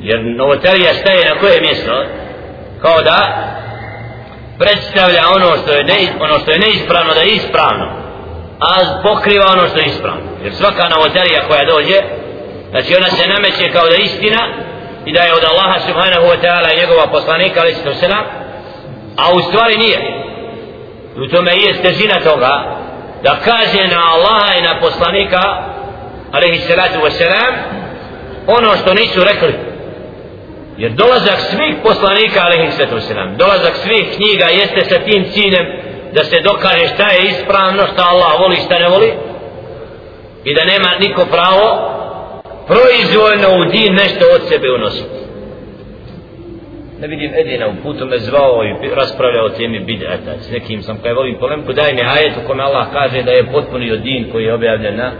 Jer 0.00 0.20
novotarija 0.38 0.94
staje 0.94 1.28
na 1.28 1.40
koje 1.40 1.60
mjesto? 1.60 2.04
Kao 2.82 3.02
da 3.02 3.18
predstavlja 4.58 5.22
ono 5.36 5.56
što 5.60 5.70
je, 5.72 5.84
ne, 5.84 5.98
ono 6.20 6.38
što 6.38 6.50
je 6.50 6.58
neispravno 6.58 7.14
da 7.14 7.20
je 7.20 7.34
ispravno, 7.34 7.86
a 8.60 8.72
pokriva 9.02 9.46
ono 9.56 9.68
što 9.68 9.78
je 9.78 9.86
ispravno. 9.86 10.26
Jer 10.44 10.52
svaka 10.54 10.88
novotarija 10.88 11.48
koja 11.48 11.64
dođe, 11.64 11.98
znači 12.70 12.96
ona 12.96 13.08
se 13.16 13.28
nameće 13.28 13.72
kao 13.72 13.86
da 13.88 13.94
je 13.94 14.04
istina 14.04 14.42
i 15.06 15.12
da 15.12 15.22
je 15.22 15.32
od 15.38 15.44
Allaha 15.50 15.78
subhanahu 15.86 16.26
wa 16.32 16.38
ta'ala 16.44 16.68
i 16.72 16.80
njegova 16.80 17.06
poslanika, 17.06 17.60
ali 17.60 17.74
se 17.74 18.08
a 19.16 19.24
u 19.36 19.40
stvari 19.40 19.76
nije. 19.76 19.98
I 21.16 21.20
u 21.20 21.28
tome 21.28 21.52
je 21.52 21.82
težina 21.82 22.20
toga 22.30 22.84
da 23.24 23.36
kaže 23.44 23.88
na 23.88 24.00
Allaha 24.12 24.54
i 24.58 24.62
na 24.62 24.80
poslanika 24.80 25.42
alaihi 26.32 26.58
salatu 26.58 26.98
wasalam 27.06 27.52
ono 28.46 28.76
što 28.76 28.94
nisu 28.94 29.24
rekli. 29.24 29.54
Jer 30.76 30.92
dolazak 30.92 31.38
svih 31.40 31.74
poslanika 31.82 32.40
alaihi 32.44 32.72
salatu 32.72 32.96
wasalam 32.96 33.36
dolazak 33.36 33.76
svih 33.76 34.06
knjiga 34.16 34.46
jeste 34.46 34.80
sa 34.84 34.98
tim 35.04 35.24
ciljem 35.32 35.66
da 36.12 36.24
se 36.24 36.40
dokaže 36.40 36.86
šta 36.94 37.08
je 37.10 37.28
ispravno 37.28 37.82
šta 37.92 38.02
Allah 38.08 38.40
voli 38.40 38.56
šta 38.56 38.78
ne 38.78 38.88
voli 38.88 39.12
i 40.44 40.54
da 40.54 40.64
nema 40.64 40.90
niko 41.00 41.26
pravo 41.26 41.90
proizvoljno 42.66 43.48
u 43.60 43.64
din 43.64 43.94
nešto 43.94 44.24
od 44.34 44.48
sebe 44.48 44.70
unositi 44.70 45.23
ne 47.00 47.06
vidim 47.08 47.34
Edina, 47.34 47.68
u 47.68 47.82
putu 47.82 48.06
me 48.06 48.18
zvao 48.18 48.64
i 48.64 48.94
raspravljao 48.94 49.44
o 49.46 49.48
temi 49.48 49.80
bid'ata. 49.80 50.32
S 50.40 50.50
nekim 50.50 50.82
sam 50.82 50.98
kaj 51.02 51.12
volim 51.12 51.38
polemku, 51.38 51.72
daj 51.72 51.92
mi 51.92 52.00
ajet 52.00 52.32
u 52.44 52.46
kome 52.46 52.62
Allah 52.62 52.86
kaže 52.92 53.22
da 53.22 53.30
je 53.30 53.52
potpuni 53.52 53.92
od 53.92 54.00
din 54.00 54.30
koji 54.32 54.44
je 54.44 54.54
objavljen 54.54 54.96
na 54.96 55.12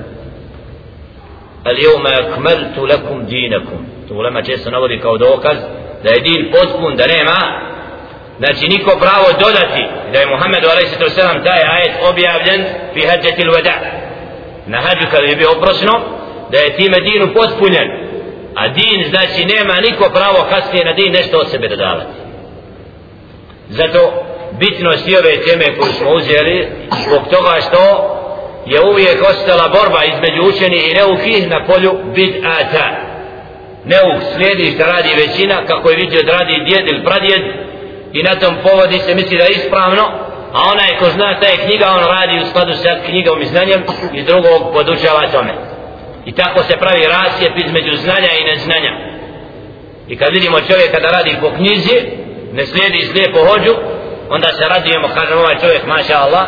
Al 1.64 1.76
jevma 1.78 2.10
akmeltu 2.22 2.86
lakum 2.86 3.26
dinakum. 3.26 3.86
To 4.08 4.14
ulema 4.14 4.42
često 4.42 4.70
navodi 4.70 4.98
kao 5.00 5.18
dokaz 5.18 5.58
da 6.02 6.10
je 6.10 6.20
din 6.20 6.52
potpun, 6.52 6.96
da 6.96 7.06
nema 7.06 7.38
znači 8.38 8.68
niko 8.68 8.90
pravo 9.04 9.28
dodati 9.44 9.82
da 10.12 10.18
je 10.20 10.26
Muhammedu 10.26 10.66
a.s. 10.68 11.14
taj 11.44 11.62
ajet 11.74 11.94
objavljen 12.10 12.64
fi 12.94 13.00
hađetil 13.08 13.50
vada. 13.50 13.76
Na 14.66 14.78
hađu 14.80 15.06
kada 15.10 15.26
je 15.26 15.36
bio 15.36 15.50
oprosno 15.56 15.92
da 16.50 16.58
je 16.58 16.76
time 16.76 16.98
dinu 17.00 17.26
potpunjen 17.34 18.03
a 18.54 18.68
din 18.68 19.04
znači 19.10 19.44
nema 19.44 19.74
niko 19.80 20.10
pravo 20.10 20.46
kasnije 20.50 20.84
na 20.84 20.92
din 20.92 21.12
nešto 21.12 21.38
od 21.38 21.50
sebe 21.50 21.68
dodavati 21.68 22.24
zato 23.68 24.12
bitnost 24.58 25.08
i 25.08 25.16
ove 25.16 25.42
teme 25.44 25.76
koju 25.78 25.92
smo 25.92 26.10
uzeli 26.10 26.68
zbog 27.06 27.22
toga 27.30 27.60
što 27.60 28.10
je 28.66 28.80
uvijek 28.80 29.22
ostala 29.22 29.68
borba 29.68 30.00
između 30.04 30.42
učeni 30.48 30.76
i 30.76 30.94
neukih 30.94 31.48
na 31.48 31.64
polju 31.66 31.92
bid'ata. 32.16 32.86
Neuk 33.84 34.22
slijedi 34.34 34.72
što 34.74 34.84
radi 34.84 35.08
većina, 35.14 35.66
kako 35.66 35.90
je 35.90 35.96
vidio 35.96 36.22
da 36.22 36.32
radi 36.32 36.64
djed 36.68 36.88
ili 36.88 37.04
pradjed, 37.04 37.42
i 38.12 38.22
na 38.22 38.34
tom 38.34 38.54
povodi 38.62 38.98
se 38.98 39.14
misli 39.14 39.38
da 39.38 39.44
je 39.44 39.50
ispravno, 39.50 40.02
a 40.52 40.58
onaj 40.72 40.98
ko 40.98 41.04
zna 41.04 41.40
ta 41.40 41.48
je 41.48 41.56
knjiga, 41.66 41.86
on 41.90 42.04
radi 42.16 42.42
u 42.42 42.46
skladu 42.50 42.74
sa 42.74 42.96
knjigom 43.06 43.42
i 43.42 43.46
znanjem 43.46 43.82
i 44.14 44.22
drugog 44.22 44.72
podučava 44.72 45.32
tome. 45.32 45.73
I 46.26 46.32
tako 46.32 46.62
se 46.62 46.76
pravi 46.76 47.04
rasjep 47.06 47.52
između 47.66 47.96
znanja 47.96 48.30
i 48.40 48.44
neznanja. 48.44 48.92
I 50.08 50.16
kad 50.16 50.32
vidimo 50.32 50.60
čovjeka 50.60 51.00
da 51.00 51.10
radi 51.10 51.36
po 51.40 51.50
knjizi, 51.56 51.96
ne 52.52 52.66
slijedi 52.66 53.06
slijepo 53.10 53.38
hođu, 53.38 53.74
onda 54.28 54.48
se 54.52 54.64
radujemo, 54.68 55.08
kažemo 55.08 55.40
ovaj 55.40 55.58
čovjek, 55.60 55.86
maša 55.86 56.16
Allah, 56.16 56.46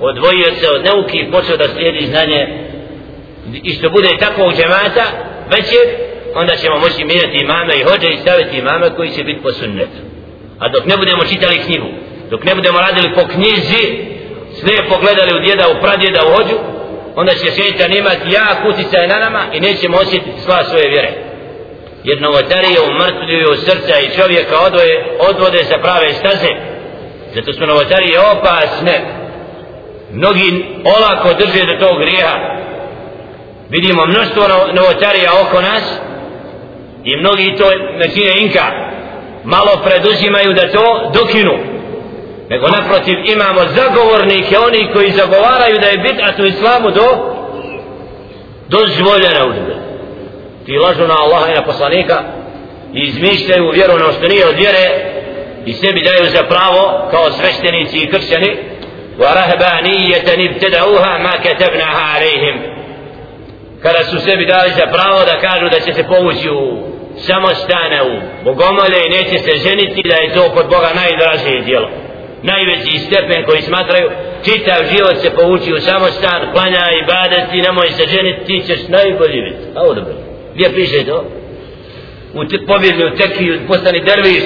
odvojio 0.00 0.54
se 0.60 0.66
od 0.68 0.84
neuki 0.84 1.18
i 1.18 1.30
počeo 1.30 1.56
da 1.56 1.68
slijedi 1.68 2.06
znanje 2.06 2.40
i 3.52 3.72
što 3.74 3.90
bude 3.90 4.08
tako 4.20 4.42
u 4.44 4.52
džemata 4.52 5.04
večer 5.50 5.84
onda 6.34 6.56
ćemo 6.56 6.78
moći 6.78 7.04
mijenjati 7.04 7.38
imame 7.38 7.74
i 7.76 7.84
hođe 7.84 8.08
i 8.08 8.18
staviti 8.18 8.58
imame 8.58 8.90
koji 8.96 9.10
će 9.10 9.24
biti 9.24 9.42
po 9.42 9.52
sunnetu 9.52 10.00
a 10.58 10.68
dok 10.68 10.86
ne 10.86 10.96
budemo 10.96 11.24
čitali 11.24 11.58
knjigu 11.66 11.88
dok 12.30 12.44
ne 12.44 12.54
budemo 12.54 12.78
radili 12.80 13.14
po 13.14 13.26
knjizi 13.26 13.82
sve 14.60 14.88
pogledali 14.88 15.38
u 15.38 15.44
djeda, 15.44 15.64
u 15.68 15.80
pradjeda, 15.82 16.20
u 16.26 16.30
hođu 16.36 16.56
onda 17.16 17.32
će 17.32 17.50
šeitan 17.56 17.92
imati 17.96 18.30
jak 18.30 18.58
uticaj 18.70 19.06
na 19.06 19.18
nama 19.18 19.42
i 19.52 19.60
nećemo 19.60 19.96
osjetiti 19.96 20.40
sva 20.44 20.64
svoje 20.64 20.88
vjere. 20.88 21.10
Jer 22.04 22.20
novotarije 22.20 22.78
umrtljuju 22.80 23.56
srca 23.56 23.98
i 24.00 24.16
čovjeka 24.16 24.56
odvoje, 24.66 25.16
odvode 25.18 25.64
sa 25.64 25.78
prave 25.82 26.12
staze. 26.12 26.48
Zato 27.34 27.52
su 27.52 27.66
novotarije 27.66 28.20
opasne. 28.20 29.00
Mnogi 30.12 30.64
olako 30.96 31.28
drže 31.38 31.66
do 31.66 31.86
tog 31.86 31.98
grijeha. 32.00 32.36
Vidimo 33.70 34.06
mnoštvo 34.06 34.42
novotarija 34.72 35.30
oko 35.42 35.60
nas 35.60 35.84
i 37.04 37.16
mnogi 37.16 37.56
to 37.58 37.64
načine 37.98 38.40
inka 38.40 38.66
malo 39.44 39.82
preduzimaju 39.84 40.52
da 40.52 40.72
to 40.72 41.10
dokinu 41.14 41.52
nego 42.49 42.67
naprotiv 42.67 43.17
imamo 43.25 43.61
zagovornike 43.75 44.57
oni 44.57 44.89
koji 44.93 45.11
zagovaraju 45.11 45.79
da 45.79 45.87
je 45.87 45.97
bit 45.97 46.19
a 46.23 46.31
to 46.37 46.45
islamu 46.45 46.91
do 46.91 47.07
dozvoljena 48.67 49.45
udbe 49.45 49.75
ti 50.65 50.77
lažu 50.77 51.07
na 51.07 51.15
Allaha 51.19 51.51
i 51.51 51.55
na 51.55 51.63
poslanika 51.63 52.23
i 52.93 52.99
izmišljaju 52.99 53.71
vjeru 53.71 53.93
na 53.93 54.11
što 54.11 54.27
nije 54.27 54.47
od 54.47 54.55
vjere 54.55 54.85
i 55.65 55.73
sebi 55.73 56.01
daju 56.01 56.25
za 56.25 56.43
pravo 56.43 57.07
kao 57.11 57.31
sveštenici 57.31 57.97
i 57.97 58.09
kršćani 58.11 58.57
ورهبانية 59.19 60.49
ابتدعوها 60.49 61.17
ما 61.17 61.35
كتبناها 61.37 62.01
عليهم 62.13 62.73
kada 63.83 64.03
su 64.03 64.19
sebi 64.19 64.45
dali 64.45 64.71
za 64.71 64.85
pravo 64.85 65.19
da 65.25 65.39
kažu 65.39 65.69
da 65.69 65.79
će 65.79 65.93
se 65.93 66.03
povući 66.03 66.49
u 66.49 66.77
samostane 67.17 68.03
u 68.03 68.43
bogomole 68.43 68.99
i 69.05 69.09
neće 69.09 69.37
se 69.39 69.51
ženiti 69.57 70.01
da 70.09 70.15
je 70.15 70.33
to 70.33 70.49
kod 70.49 70.65
Boga 70.69 70.91
najdražije 70.95 71.61
dijelo 71.61 71.89
najveći 72.42 72.98
stepen 72.98 73.44
koji 73.44 73.62
smatraju 73.62 74.10
čitav 74.44 74.80
život 74.94 75.16
se 75.22 75.30
povući 75.30 75.72
u 75.72 75.80
samostan 75.80 76.52
klanja 76.52 76.84
i 76.98 77.06
badati 77.06 77.62
nemoj 77.62 77.90
se 77.90 78.06
ženiti 78.06 78.44
ti 78.46 78.62
ćeš 78.66 78.88
najbolji 78.88 79.42
biti. 79.42 79.62
A 79.74 79.82
ovo 79.82 79.94
dobro. 79.94 80.14
Gdje 80.54 80.74
piše 80.74 81.04
to? 81.06 81.24
U 82.34 82.66
pobjedni 82.66 83.04
u 83.04 83.16
tekiju 83.16 83.60
postani 83.68 84.00
derviš 84.00 84.44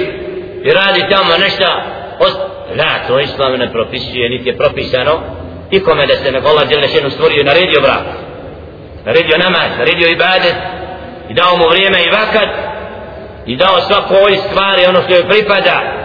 i 0.63 0.69
radi 0.73 1.01
tamo 1.09 1.37
nešto 1.39 1.65
La, 2.77 3.07
to 3.07 3.19
islam 3.19 3.59
ne 3.59 3.71
propisuje, 3.71 4.29
niti 4.29 4.49
je 4.49 4.57
propisano. 4.57 5.21
Ikome 5.71 6.07
da 6.07 6.15
se 6.15 6.31
na 6.31 6.39
Allah 6.39 6.67
djelne 6.67 7.09
stvorio 7.09 7.41
i 7.41 7.43
naredio 7.43 7.81
brak. 7.81 8.05
Naredio 9.05 9.37
namaz, 9.37 9.77
naredio 9.77 10.07
ibadet. 10.07 10.55
I 11.29 11.33
dao 11.33 11.57
mu 11.57 11.67
vrijeme 11.67 12.03
i 12.03 12.09
vakat. 12.09 12.49
I 13.45 13.55
dao 13.55 13.81
svako 13.81 14.15
ovoj 14.15 14.35
stvari 14.35 14.85
ono 14.85 15.01
što 15.01 15.13
je 15.13 15.29
pripada. 15.29 16.02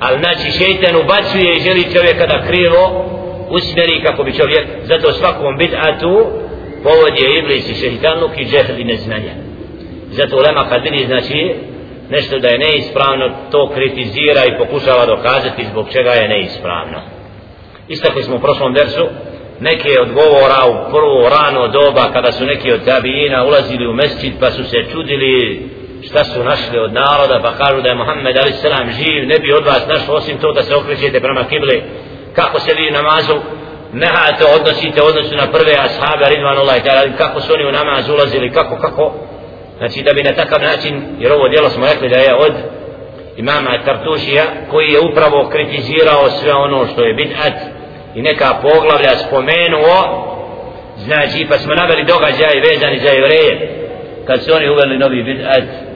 Ali 0.00 0.18
znači 0.18 0.50
šeitan 0.58 0.96
ubacuje 0.96 1.56
i 1.56 1.60
želi 1.60 1.92
čovjeka 1.94 2.26
da 2.26 2.46
krivo 2.48 3.04
usmeri 3.50 4.02
kako 4.04 4.22
bi 4.24 4.32
čovjek 4.32 4.66
zato 4.82 5.12
svakom 5.12 5.58
bid'atu 5.58 6.26
povod 6.82 7.14
je 7.20 7.38
iblis 7.38 7.68
i 7.68 7.74
šeitanluk 7.74 8.30
i 8.36 8.44
džehl 8.44 8.80
i 8.80 8.84
neznanja. 8.84 9.34
Zato 10.10 10.36
ulema 10.36 10.68
kad 10.68 10.82
vidi 10.82 11.06
znači 11.06 11.54
nešto 12.10 12.38
da 12.38 12.48
je 12.48 12.58
neispravno, 12.58 13.30
to 13.50 13.70
kritizira 13.74 14.42
i 14.44 14.58
pokušava 14.58 15.06
dokazati 15.06 15.66
zbog 15.70 15.86
čega 15.92 16.10
je 16.10 16.28
neispravno. 16.28 17.00
Istakli 17.88 18.22
smo 18.22 18.36
u 18.36 18.40
prošlom 18.40 18.74
versu 18.74 19.06
neke 19.60 20.00
odgovora 20.00 20.60
u 20.70 20.90
prvo 20.90 21.28
rano 21.28 21.68
doba 21.68 22.12
kada 22.12 22.32
su 22.32 22.44
neki 22.44 22.72
od 22.72 22.84
tabijina 22.84 23.44
ulazili 23.44 23.86
u 23.86 23.94
mesčit 23.94 24.34
pa 24.40 24.50
su 24.50 24.64
se 24.64 24.76
čudili 24.92 25.62
šta 26.02 26.24
su 26.24 26.44
našli 26.44 26.78
od 26.78 26.92
naroda 26.92 27.40
pa 27.42 27.52
kažu 27.52 27.82
da 27.82 27.88
je 27.88 27.94
Muhammed 27.94 28.36
a.s. 28.36 28.62
živ 28.98 29.26
ne 29.26 29.38
bi 29.38 29.52
od 29.52 29.66
vas 29.66 29.86
našlo 29.88 30.14
osim 30.14 30.38
to 30.38 30.52
da 30.52 30.62
se 30.62 30.76
okrećete 30.76 31.20
prema 31.20 31.44
kibli. 31.44 31.84
Kako 32.32 32.60
se 32.60 32.74
vi 32.74 32.90
namazu 32.90 33.36
nehate 33.92 34.44
odnosite 34.58 35.02
odnosu 35.02 35.36
na 35.36 35.46
prve 35.46 35.72
ashabe 35.86 36.24
ridvanullah 36.28 36.76
kako 37.18 37.40
su 37.40 37.52
oni 37.54 37.64
u 37.66 37.72
namaz 37.72 38.08
ulazili 38.08 38.52
kako 38.52 38.76
kako? 38.76 39.14
Znači 39.78 40.02
da 40.02 40.12
bi 40.12 40.22
na 40.22 40.32
takav 40.32 40.60
način 40.62 41.02
jer 41.18 41.32
ovo 41.32 41.48
djelo 41.48 41.70
smo 41.70 41.86
rekli 41.86 42.08
da 42.08 42.18
je 42.18 42.34
od 42.34 42.54
imama 43.36 43.82
Tartušija 43.84 44.44
koji 44.70 44.88
je 44.88 45.00
upravo 45.00 45.48
kritizirao 45.52 46.30
sve 46.30 46.52
ono 46.54 46.86
što 46.86 47.02
je 47.04 47.14
bid'at 47.14 47.56
i 48.14 48.22
neka 48.22 48.58
poglavlja 48.62 49.16
spomenuo. 49.16 49.98
Znači 50.96 51.46
pa 51.48 51.58
smo 51.58 51.74
naveli 51.74 52.04
događaj 52.04 52.60
vezani 52.68 52.98
za 52.98 53.08
jevreje. 53.08 53.74
Kad 54.26 54.44
su 54.44 54.50
oni 54.54 54.68
uveli 54.68 54.98
novi 54.98 55.22
bid'at 55.22 55.87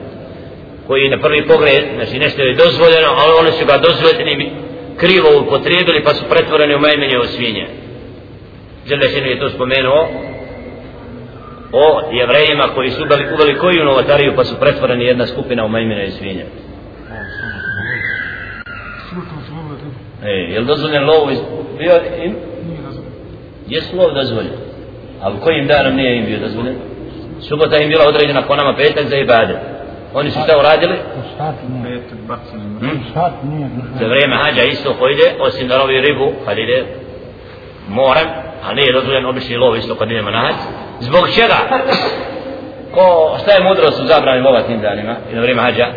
koji 0.87 1.09
na 1.09 1.19
prvi 1.21 1.47
pogled 1.47 1.83
znači 1.95 2.19
nešto 2.19 2.41
je 2.41 2.55
dozvoljeno 2.55 3.09
ali 3.21 3.31
oni 3.39 3.51
su 3.51 3.65
ga 3.65 3.77
dozvoljeni 3.77 4.51
krivo 4.97 5.29
upotrijebili 5.41 6.03
pa 6.03 6.13
su 6.13 6.23
pretvoreni 6.29 6.75
u 6.75 6.79
majmenje 6.79 7.19
u 7.19 7.25
svinje 7.25 7.67
Želešinu 8.87 9.27
je 9.27 9.39
to 9.39 9.49
spomenuo 9.49 10.07
o 11.71 11.85
jevrejima 12.11 12.67
koji 12.75 12.89
su 12.89 13.03
ubali, 13.03 13.25
uveli 13.33 13.57
koju 13.57 13.85
novatariju 13.85 14.33
pa 14.35 14.43
su 14.43 14.59
pretvoreni 14.59 15.05
jedna 15.05 15.27
skupina 15.27 15.65
u 15.65 15.69
majmine 15.69 16.05
i 16.05 16.11
svinje 16.11 16.45
E, 20.25 20.29
je 20.53 20.59
li 20.59 20.65
dozvoljen 20.65 21.03
lov 21.03 21.31
iz... 21.31 21.39
bio 21.77 21.95
im? 22.25 22.35
Jes 23.67 23.93
lov 23.93 24.13
dozvoljen? 24.13 24.53
Ali 25.21 25.39
kojim 25.39 25.67
danom 25.67 25.95
nije 25.95 26.17
im 26.17 26.25
bio 26.25 26.39
dozvoljen? 26.39 26.75
Subota 27.39 27.77
im 27.77 27.89
bila 27.89 28.07
određena 28.07 28.41
po 28.47 28.55
nama 28.55 28.75
petak 28.75 29.07
za 29.07 29.15
ibadet. 29.17 29.57
Oni 30.13 30.31
su 30.31 30.39
šta 30.43 30.59
uradili? 30.59 30.97
Hmm? 32.79 33.03
Za 33.99 34.07
vrijeme 34.07 34.35
hađa 34.43 34.63
isto 34.63 34.93
ko 34.93 35.09
ide, 35.09 35.35
osim 35.39 35.67
da 35.67 35.77
lovi 35.77 36.01
ribu, 36.01 36.31
kad 36.45 36.57
ide 36.57 36.85
morem, 37.87 38.27
a 38.63 38.73
nije 38.73 38.93
dozvoljen 38.93 39.25
obični 39.25 39.57
lov 39.57 39.77
isto 39.77 39.95
kad 39.95 40.11
idemo 40.11 40.31
na 40.31 40.39
hađ. 40.39 40.55
Zbog 40.99 41.29
čega? 41.35 41.57
Ko, 42.93 43.37
šta 43.41 43.51
je 43.51 43.63
mudrost 43.63 44.01
u 44.01 44.07
zabrani 44.07 44.41
lova 44.41 44.61
tim 44.61 44.81
danima 44.81 45.15
i 45.31 45.35
na 45.35 45.41
vrijeme 45.41 45.61
hađa? 45.61 45.87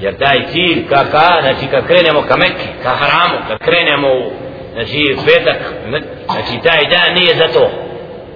jer 0.00 0.18
taj 0.18 0.46
cilj 0.52 0.88
ka, 0.88 1.04
ka 1.10 1.40
znači 1.40 1.66
kad 1.70 1.86
krenemo 1.86 2.22
ka 2.22 2.36
Mekke, 2.36 2.68
ka 2.82 2.90
haramu, 2.90 3.38
kad 3.48 3.58
krenemo 3.58 4.08
u 4.08 4.30
znači 4.72 5.16
petak, 5.26 5.74
znači 6.32 6.62
taj 6.64 6.80
dan 6.90 7.14
nije 7.14 7.36
za 7.36 7.48
to. 7.52 7.70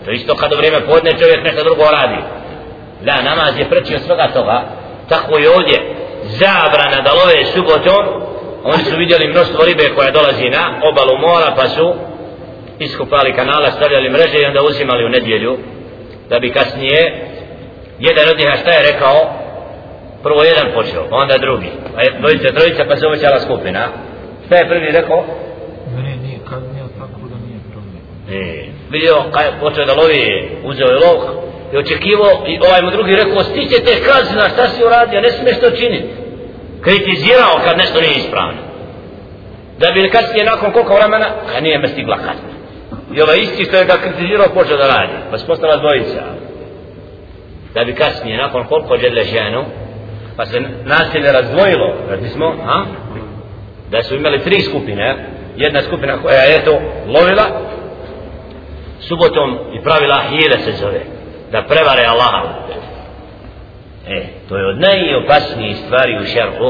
To 0.04 0.11
isto 0.11 0.35
kad 0.37 0.52
u 0.52 0.56
vrijeme 0.56 0.80
podne 0.80 1.11
čovjek 1.11 1.44
nešto 1.44 1.64
drugo 1.64 1.85
radi. 1.90 2.23
Da, 3.04 3.23
namaz 3.23 3.58
je 3.58 3.68
preći 3.70 3.94
od 3.94 4.02
svega 4.02 4.28
toga, 4.34 4.62
tako 5.08 5.38
i 5.38 5.46
ovdje 5.46 5.78
zabrana 6.25 6.99
da 7.04 7.12
love 7.20 7.44
subotom, 7.44 8.04
oni 8.64 8.84
su 8.84 8.96
vidjeli 8.96 9.28
mnoštvo 9.28 9.64
ribe 9.64 9.94
koja 9.94 10.11
dolazi 10.11 10.49
na 10.58 10.64
obalu 10.90 11.18
mora, 11.18 11.54
pa 11.56 11.68
su 11.68 11.94
iskupali 12.78 13.34
kanala, 13.34 13.70
stavljali 13.70 14.11
mreže 14.11 14.38
i 14.38 14.46
onda 14.46 14.62
uzimali 14.62 15.04
u 15.04 15.08
nedjelju, 15.08 15.58
da 16.30 16.38
bi 16.38 16.52
kasnije 16.52 17.00
jedan 17.99 18.28
od 18.28 18.38
njih 18.38 18.49
šta 18.61 18.70
je 18.70 18.92
rekao, 18.92 19.16
prvo 20.23 20.42
jedan 20.42 20.66
počeo, 20.75 21.08
pa 21.11 21.16
onda 21.16 21.38
drugi, 21.38 21.70
pa 21.94 22.00
je 22.02 22.16
dvojica, 22.20 22.49
trojica, 22.56 22.84
pa 22.88 22.96
se 22.96 23.06
uvećala 23.06 23.40
skupina. 23.40 23.88
Šta 24.46 24.56
je 24.56 24.68
prvi 24.68 24.88
rekao? 24.92 25.25
Ne, 25.96 26.16
nije, 26.16 26.38
kad 26.50 26.62
nije 26.73 26.84
tako 27.00 27.20
da 27.30 27.37
nije 27.46 27.61
problem. 27.73 28.02
E, 28.30 28.68
vidio, 28.90 29.14
kad 29.32 29.44
je 29.46 29.61
počeo 29.61 29.84
da 29.84 29.94
lovi, 29.94 30.23
uzeo 30.64 30.87
je 30.87 31.02
lov, 31.06 31.18
i 31.74 31.78
očekivao, 31.78 32.32
i 32.46 32.58
ovaj 32.66 32.82
mu 32.82 32.90
drugi 32.90 33.16
rekao, 33.16 33.44
stiće 33.44 33.84
te 33.84 33.94
kazna, 34.08 34.48
šta 34.48 34.68
si 34.68 34.84
uradio, 34.84 35.20
ne 35.20 35.30
smiješ 35.30 35.60
to 35.60 35.70
činiti. 35.70 36.08
Kritizirao 36.80 37.60
kad 37.64 37.78
nešto 37.78 38.00
nije 38.00 38.14
ispravno. 38.14 38.60
Da 39.78 39.90
bi 39.90 40.10
kasnije 40.10 40.44
nakon 40.44 40.72
koliko 40.72 40.94
vremena, 40.94 41.26
kad 41.52 41.62
nije 41.62 41.78
me 41.78 41.88
stigla 41.88 42.16
kazna. 42.16 42.54
I 43.14 43.22
ovaj 43.22 43.38
isti 43.38 43.64
što 43.64 43.76
je 43.76 43.84
ga 43.84 43.96
kritizirao 43.96 44.54
počeo 44.54 44.76
da 44.76 44.86
radi, 44.86 45.12
pa 45.30 45.38
se 45.38 45.46
postala 45.46 45.76
dvojica. 45.76 46.22
Da 47.74 47.84
bi 47.84 47.94
kasnije, 47.94 48.36
nakon 48.36 48.64
koliko 48.64 48.96
žele 48.96 49.24
ženu, 49.24 49.64
pa 50.36 50.46
se 50.46 50.60
nasilje 50.84 51.32
razdvojilo 51.32 51.94
rekli 52.10 52.28
smo 52.28 52.46
a? 52.66 52.84
da 53.90 54.02
su 54.02 54.14
imali 54.14 54.42
tri 54.42 54.60
skupine 54.60 55.26
jedna 55.56 55.82
skupina 55.82 56.22
koja 56.22 56.42
je 56.42 56.64
to 56.64 56.80
lovila 57.06 57.44
subotom 59.00 59.58
i 59.72 59.82
pravila 59.82 60.22
hile 60.30 60.58
se 60.58 60.72
zove 60.72 61.00
da 61.54 61.62
prevare 61.62 62.04
Allaha 62.06 62.42
e, 64.08 64.18
to 64.48 64.56
je 64.58 64.66
od 64.66 64.78
najopasnijih 64.80 65.76
stvari 65.76 66.12
u 66.22 66.26
šerhu 66.26 66.68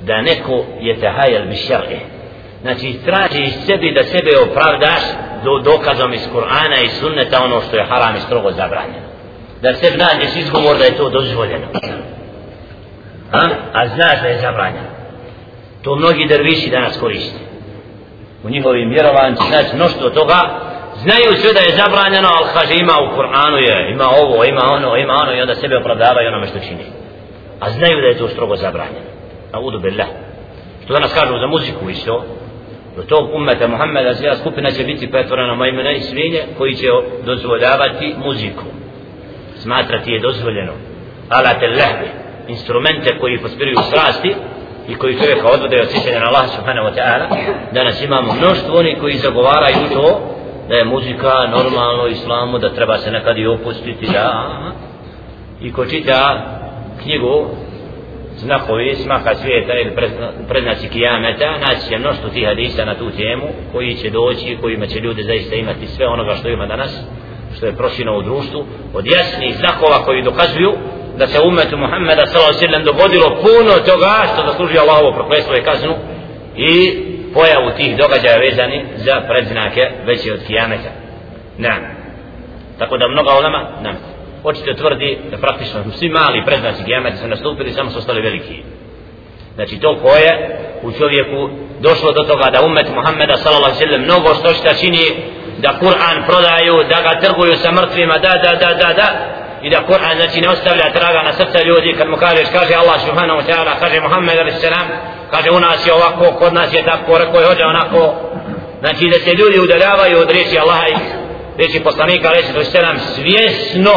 da 0.00 0.22
neko 0.22 0.64
je 0.80 1.00
tehajel 1.00 1.44
bi 1.48 1.56
šerhe 1.56 1.98
znači 2.62 2.98
traži 3.04 3.42
iz 3.42 3.54
sebi 3.66 3.94
da 3.94 4.02
sebe 4.04 4.30
opravdaš 4.50 5.02
do 5.44 5.58
dokazom 5.58 6.12
iz 6.12 6.28
Kur'ana 6.34 6.84
i 6.84 6.88
sunneta 6.88 7.44
ono 7.44 7.60
što 7.60 7.76
je 7.76 7.84
haram 7.84 8.16
i 8.16 8.20
strogo 8.20 8.50
zabranjeno. 8.50 9.08
Da 9.62 9.74
se 9.74 9.96
nađeš 9.96 10.36
izgovor 10.36 10.78
da 10.78 10.84
je 10.84 10.96
to 10.96 11.10
dozvoljeno. 11.10 11.66
A, 13.32 13.40
a 13.72 13.88
znaš 13.88 14.22
da 14.22 14.28
je 14.28 14.40
zabranjeno. 14.40 14.90
To 15.82 15.96
mnogi 15.96 16.26
derviši 16.28 16.70
danas 16.70 16.98
koriste. 17.00 17.38
U 18.44 18.50
njihovim 18.50 18.90
vjerovanci 18.90 19.42
znači 19.48 19.76
mnoštvo 19.76 20.10
toga 20.10 20.69
znaju 21.02 21.30
sve 21.40 21.52
da 21.52 21.60
je 21.60 21.78
zabranjeno 21.82 22.28
ali 22.36 22.48
kaže 22.56 22.74
ima 22.74 22.96
u 23.04 23.06
Kur'anu 23.16 23.58
je 23.68 23.76
ima 23.94 24.06
ovo, 24.22 24.44
ima 24.44 24.64
ono, 24.76 24.96
ima 24.96 25.14
ono 25.22 25.32
i 25.34 25.40
onda 25.40 25.54
sebe 25.54 25.76
opravdavaju 25.76 26.28
onome 26.28 26.46
što 26.46 26.58
čini. 26.58 26.86
A 27.60 27.70
znaju 27.70 28.00
da 28.00 28.06
je 28.06 28.18
to 28.18 28.28
strogo 28.28 28.56
zabranjeno. 28.56 29.10
A 29.52 29.60
udu 29.60 29.78
billah. 29.78 30.08
Što 30.84 30.92
danas 30.94 31.14
kažu 31.14 31.38
za 31.38 31.46
muziku 31.46 31.90
isto 31.90 32.24
do 32.96 33.02
tog 33.02 33.34
ummeta 33.34 33.66
Muhammeda 33.66 34.14
sva 34.14 34.36
skupina 34.36 34.70
će 34.70 34.84
biti 34.84 35.10
pretvorena 35.10 35.54
majmuna 35.54 35.92
i 35.92 36.00
svinje 36.00 36.42
koji 36.58 36.74
će 36.74 36.86
dozvoljavati 37.24 38.14
muziku. 38.24 38.64
Smatrati 39.56 40.12
je 40.12 40.20
dozvoljeno. 40.20 40.72
Alate 41.28 41.66
lehve 41.66 42.08
instrumente 42.48 43.18
koji 43.20 43.38
pospiruju 43.38 43.76
strasti 43.90 44.34
i 44.88 44.94
koji 44.94 45.18
čovjeka 45.18 45.48
odvode 45.48 45.80
od 45.80 45.90
sjećanja 45.90 46.18
na 46.20 46.26
Allah 46.26 46.50
subhanahu 46.56 46.88
wa 46.88 46.94
ta'ala. 46.94 47.26
Danas 47.72 48.02
imamo 48.02 48.32
mnoštvo 48.32 48.78
onih 48.78 48.96
koji 49.00 49.14
zagovaraju 49.14 49.88
to 49.92 50.36
da 50.70 50.76
je 50.76 50.84
muzika 50.84 51.32
normalno 51.56 52.06
islamu 52.06 52.58
da 52.58 52.74
treba 52.74 52.98
se 52.98 53.10
nekad 53.10 53.38
i 53.38 53.46
opustiti 53.46 54.06
da 54.12 54.46
i 55.60 55.72
ko 55.72 55.86
čita 55.86 56.46
knjigu 57.02 57.46
znakovi 58.36 58.94
smaka 58.94 59.34
svijeta 59.34 59.72
ili 59.72 59.92
prednaci 60.48 60.88
kijameta 60.88 61.50
naći 61.66 61.88
će 61.88 61.98
mnoštvo 61.98 62.28
tih 62.30 62.46
hadisa 62.46 62.84
na 62.84 62.94
tu 62.94 63.10
temu 63.10 63.46
koji 63.72 63.94
će 63.94 64.10
doći 64.10 64.58
kojima 64.60 64.86
će 64.86 64.98
ljudi 64.98 65.22
zaista 65.22 65.54
imati 65.54 65.86
sve 65.86 66.06
onoga 66.06 66.34
što 66.34 66.48
ima 66.48 66.66
danas 66.66 67.00
što 67.56 67.66
je 67.66 67.76
prošino 67.76 68.18
u 68.18 68.22
društvu 68.22 68.64
od 68.94 69.06
jasnih 69.06 69.56
znakova 69.56 70.04
koji 70.04 70.22
dokazuju 70.22 70.72
da 71.18 71.26
se 71.26 71.38
umetu 71.42 71.76
Muhammeda 71.76 72.26
s.a.v. 72.26 72.84
dogodilo 72.84 73.28
puno 73.44 73.72
toga 73.90 74.14
što 74.32 74.46
zaslužuje 74.46 74.80
Allahovo 74.80 75.12
proklestvo 75.12 75.54
i 75.56 75.62
kaznu 75.62 75.94
i 76.56 77.09
pojavu 77.34 77.70
tih 77.76 77.96
događaja 77.96 78.38
vezani 78.38 78.84
za 78.96 79.20
predznake 79.28 79.90
veće 80.06 80.32
od 80.32 80.40
kijameta. 80.46 80.90
Na. 81.58 81.76
Tako 82.78 82.96
da 82.96 83.08
mnoga 83.08 83.30
ulema, 83.40 83.68
na. 83.82 83.92
očito 84.44 84.74
tvrdi 84.74 85.18
da 85.30 85.36
praktično 85.36 85.80
svi 85.98 86.08
mali 86.08 86.44
predznaci 86.46 86.84
kijameta 86.84 87.16
su 87.16 87.28
nastupili, 87.28 87.72
samo 87.72 87.90
su 87.90 87.98
ostali 87.98 88.22
veliki. 88.22 88.62
Znači 89.54 89.80
to 89.80 89.98
koje 90.02 90.58
u 90.82 90.92
čovjeku 90.92 91.50
došlo 91.80 92.12
do 92.12 92.22
toga 92.22 92.50
da 92.50 92.64
umet 92.64 92.86
Muhammeda 92.94 93.36
s.a.v. 93.36 93.98
mnogo 93.98 94.34
što 94.34 94.54
šta 94.54 94.74
čini 94.74 95.04
da 95.58 95.78
Kur'an 95.80 96.26
prodaju, 96.26 96.74
da 96.88 96.98
ga 97.02 97.20
trguju 97.20 97.56
sa 97.56 97.72
mrtvima, 97.72 98.14
da, 98.14 98.32
da, 98.44 98.52
da, 98.62 98.74
da, 98.74 98.92
da, 99.00 99.08
i 99.62 99.70
da 99.70 99.86
Kur'an 99.88 100.16
znači 100.16 100.40
ne 100.40 100.48
ostavlja 100.48 100.92
traga 100.92 101.22
na 101.22 101.32
srca 101.32 101.62
ljudi 101.62 101.94
kad 101.98 102.08
mu 102.08 102.16
kažeš 102.16 102.48
kaže 102.52 102.74
Allah 102.74 103.00
subhanahu 103.06 103.40
wa 103.40 103.46
ta'ala 103.48 103.72
kaže 103.80 104.00
Muhammed 104.00 104.36
sallam 104.60 104.86
kaže 105.30 105.50
u 105.50 105.60
nas 105.60 105.86
je 105.86 105.92
ovako 105.92 106.38
kod 106.38 106.54
nas 106.54 106.74
je 106.74 106.84
tako 106.84 107.18
rekao 107.18 107.40
je 107.40 107.46
hođa 107.46 107.66
onako. 107.66 108.14
Znači 108.80 109.08
da 109.08 109.18
se 109.18 109.34
ljudi 109.34 109.60
udaljavaju 109.60 110.18
od 110.18 110.30
reči 110.30 110.58
Allaha 110.58 110.86
i 110.88 110.94
reči 111.58 111.80
poslanika 111.80 112.28
a.s. 112.28 113.14
svjesno. 113.14 113.94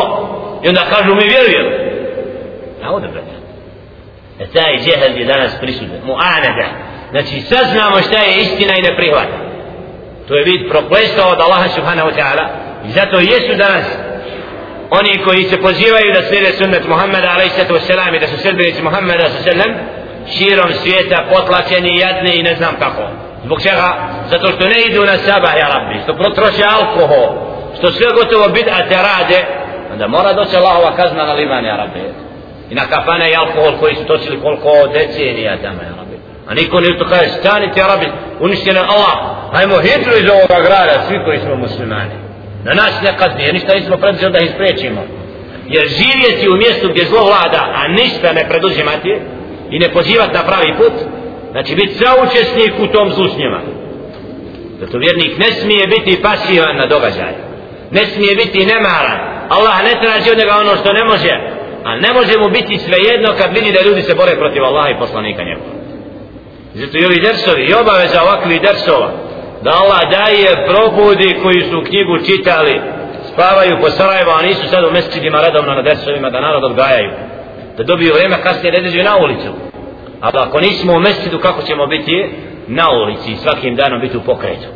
I 0.63 0.67
onda 0.69 0.81
kažu 0.89 1.15
mi 1.15 1.23
vjerujem 1.23 1.67
na 2.81 2.93
ovdje 2.93 3.09
brate 3.09 3.33
e 4.39 4.45
taj 4.53 4.77
džehel 4.83 5.17
je 5.17 5.25
danas 5.25 5.51
prisutan. 5.61 5.99
Mu'anada. 6.05 6.67
Znači 7.11 7.41
saznamo 7.41 8.01
šta 8.01 8.17
je 8.23 8.37
istina 8.37 8.73
i 8.77 8.81
ne 8.81 8.95
prihvata. 8.95 9.37
To 10.27 10.35
je 10.35 10.43
vid 10.43 10.69
proklestao 10.69 11.31
od 11.31 11.41
Allaha 11.41 11.69
subhanahu 11.69 12.09
wa 12.09 12.15
ta'ala. 12.15 12.45
I 12.87 12.91
zato 12.91 13.19
jesu 13.19 13.57
danas 13.57 13.85
oni 14.89 15.23
koji 15.23 15.43
se 15.43 15.61
pozivaju 15.61 16.13
da 16.13 16.21
slijede 16.21 16.51
sunnet 16.51 16.87
Muhammeda 16.87 17.29
alaihissalatu 17.33 17.73
wassalam 17.73 18.15
i 18.15 18.19
da 18.19 18.27
su 18.27 18.37
sredbenici 18.37 18.81
Muhammeda 18.81 19.29
sallam 19.29 19.71
širom 20.27 20.71
svijeta 20.73 21.23
potlačeni 21.33 21.97
jadni 21.97 22.31
i 22.35 22.43
ne 22.43 22.55
znam 22.55 22.75
kako. 22.79 23.03
Zbog 23.45 23.61
čega? 23.61 24.13
zato 24.29 24.47
što 24.47 24.63
ne 24.65 24.79
idu 24.89 25.05
na 25.05 25.17
sabah 25.17 25.53
ja 25.57 25.67
rabbi 25.67 26.03
što 26.03 26.13
protroše 26.13 26.63
alkohol 26.77 27.29
što 27.77 27.91
sve 27.91 28.07
gotovo 28.19 28.45
bid'ate 28.47 28.97
rade 29.09 29.39
onda 29.93 30.07
mora 30.07 30.33
doći 30.33 30.55
Allahova 30.55 30.95
kazna 30.95 31.25
na 31.25 31.33
liman 31.33 31.65
ja 31.65 31.75
rabbi. 31.75 31.99
I 32.69 32.75
na 32.75 32.85
kafane 32.85 33.31
i 33.31 33.35
alkohol 33.35 33.73
koji 33.79 33.95
su 33.95 34.05
točili 34.05 34.41
koliko 34.41 34.69
decenija 34.93 35.57
tamo 35.61 35.81
ja 35.81 35.93
rabbi. 35.99 36.17
A 36.47 36.53
niko 36.53 36.79
ne 36.79 36.97
to 36.99 37.05
kaže 37.09 37.29
stanite 37.29 37.79
ja 37.79 37.87
rabbi 37.87 38.07
uništene 38.39 38.79
Allah. 38.79 39.15
Hajmo 39.53 39.75
hitru 39.79 40.13
iz 40.17 40.29
ovoga 40.29 40.59
grada 40.67 40.95
svi 41.07 41.17
koji 41.25 41.39
smo 41.39 41.55
muslimani. 41.55 42.15
Na 42.63 42.73
nas 42.73 42.93
ne 43.01 43.17
kazni, 43.17 43.43
jer 43.43 43.53
ništa 43.53 43.73
nismo 43.73 43.97
predviđali 43.97 44.33
da 44.33 44.39
ih 44.39 44.51
sprečimo 44.55 45.01
jer 45.67 45.87
živjeti 45.87 46.49
u 46.49 46.57
mjestu 46.57 46.89
gdje 46.89 47.05
zlo 47.05 47.23
vlada 47.25 47.61
a 47.79 47.87
ništa 47.87 48.33
ne 48.33 48.47
preduzimati 48.49 49.21
i 49.73 49.79
ne 49.79 49.89
pozivati 49.89 50.33
na 50.33 50.43
pravi 50.49 50.71
put. 50.77 50.95
Znači 51.51 51.75
biti 51.75 51.93
saučesnik 51.93 52.73
u 52.79 52.87
tom 52.87 53.07
zlu 53.15 53.27
s 53.27 53.37
njima 53.37 53.61
zato 54.79 54.97
vjernik 54.97 55.37
ne 55.37 55.49
smije 55.59 55.87
biti 55.87 56.21
pasivan 56.21 56.75
na 56.77 56.85
događaj. 56.85 57.33
Ne 57.91 58.05
smije 58.05 58.35
biti 58.35 58.65
nemaran. 58.65 59.19
Allah 59.49 59.77
ne 59.87 59.93
traži 60.01 60.31
od 60.31 60.37
njega 60.37 60.53
ono 60.63 60.75
što 60.81 60.93
ne 60.93 61.03
može. 61.11 61.33
A 61.83 61.95
ne 61.95 62.13
može 62.13 62.33
mu 62.39 62.49
biti 62.49 62.77
svejedno 62.77 63.29
kad 63.39 63.49
vidi 63.57 63.71
da 63.71 63.85
ljudi 63.87 64.01
se 64.01 64.15
bore 64.15 64.35
protiv 64.35 64.63
Allaha 64.63 64.89
i 64.89 64.99
poslanika 65.03 65.43
njega 65.43 65.83
zato 66.73 66.97
i 66.97 67.05
ovi 67.05 67.19
dersovi 67.27 67.63
i 67.63 67.73
obaveza 67.73 68.23
ovakvih 68.23 68.61
dersova 68.61 69.09
da 69.61 69.71
Allah 69.81 70.01
daje 70.17 70.67
probudi 70.69 71.39
koji 71.43 71.61
su 71.69 71.83
knjigu 71.89 72.15
čitali 72.29 72.81
spavaju 73.33 73.77
po 73.81 73.89
Sarajevo 73.89 74.31
a 74.31 74.41
nisu 74.41 74.67
sad 74.67 74.83
u 74.83 74.91
mesečidima 74.91 75.41
redovno 75.41 75.73
na 75.73 75.81
dersovima 75.81 76.29
da 76.29 76.41
narod 76.41 76.63
odgajaju 76.63 77.11
da 77.77 77.83
dobiju 77.83 78.13
vreme 78.13 78.41
kasnije 78.41 78.71
da 78.71 78.77
izađu 78.77 79.03
na 79.03 79.17
ulicu. 79.17 79.49
Ali 80.21 80.33
ako 80.37 80.59
nismo 80.59 80.93
u 80.93 80.99
mesecidu 80.99 81.39
kako 81.39 81.61
ćemo 81.61 81.87
biti? 81.87 82.29
Na 82.67 82.85
ulici 82.91 83.31
i 83.31 83.35
svakim 83.35 83.75
danom 83.75 84.01
biti 84.01 84.17
u 84.17 84.21
pokretu. 84.21 84.67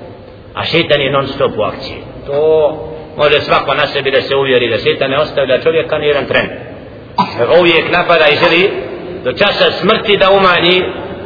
A 0.53 0.63
šetan 0.63 1.01
je 1.01 1.11
non 1.11 1.27
stop 1.27 1.51
u 1.57 1.61
akciji. 1.61 1.97
To 2.27 2.71
može 3.17 3.41
svako 3.41 3.73
na 3.73 3.87
sebi 3.87 4.11
da 4.11 4.21
se 4.21 4.35
uvjeri 4.35 4.69
da 4.69 4.77
šetan 4.77 5.09
ne 5.09 5.19
ostavlja 5.19 5.61
čovjeka 5.61 5.97
ni 5.97 6.07
jedan 6.07 6.25
tren. 6.25 6.49
Uvijek 7.59 7.91
napada 7.91 8.25
i 8.27 8.37
želi 8.43 8.71
do 9.23 9.31
časa 9.31 9.71
smrti 9.71 10.17
da 10.17 10.31
umanji 10.31 10.81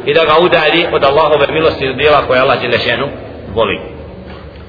i 0.06 0.14
da 0.14 0.24
ga 0.24 0.34
udalji 0.40 0.86
od 0.92 1.04
Allahove 1.04 1.46
milosti 1.52 1.84
i 1.84 1.94
djela 1.94 2.26
koje 2.26 2.40
Allah 2.40 2.60
Đelešenu 2.60 3.06
voli. 3.54 3.80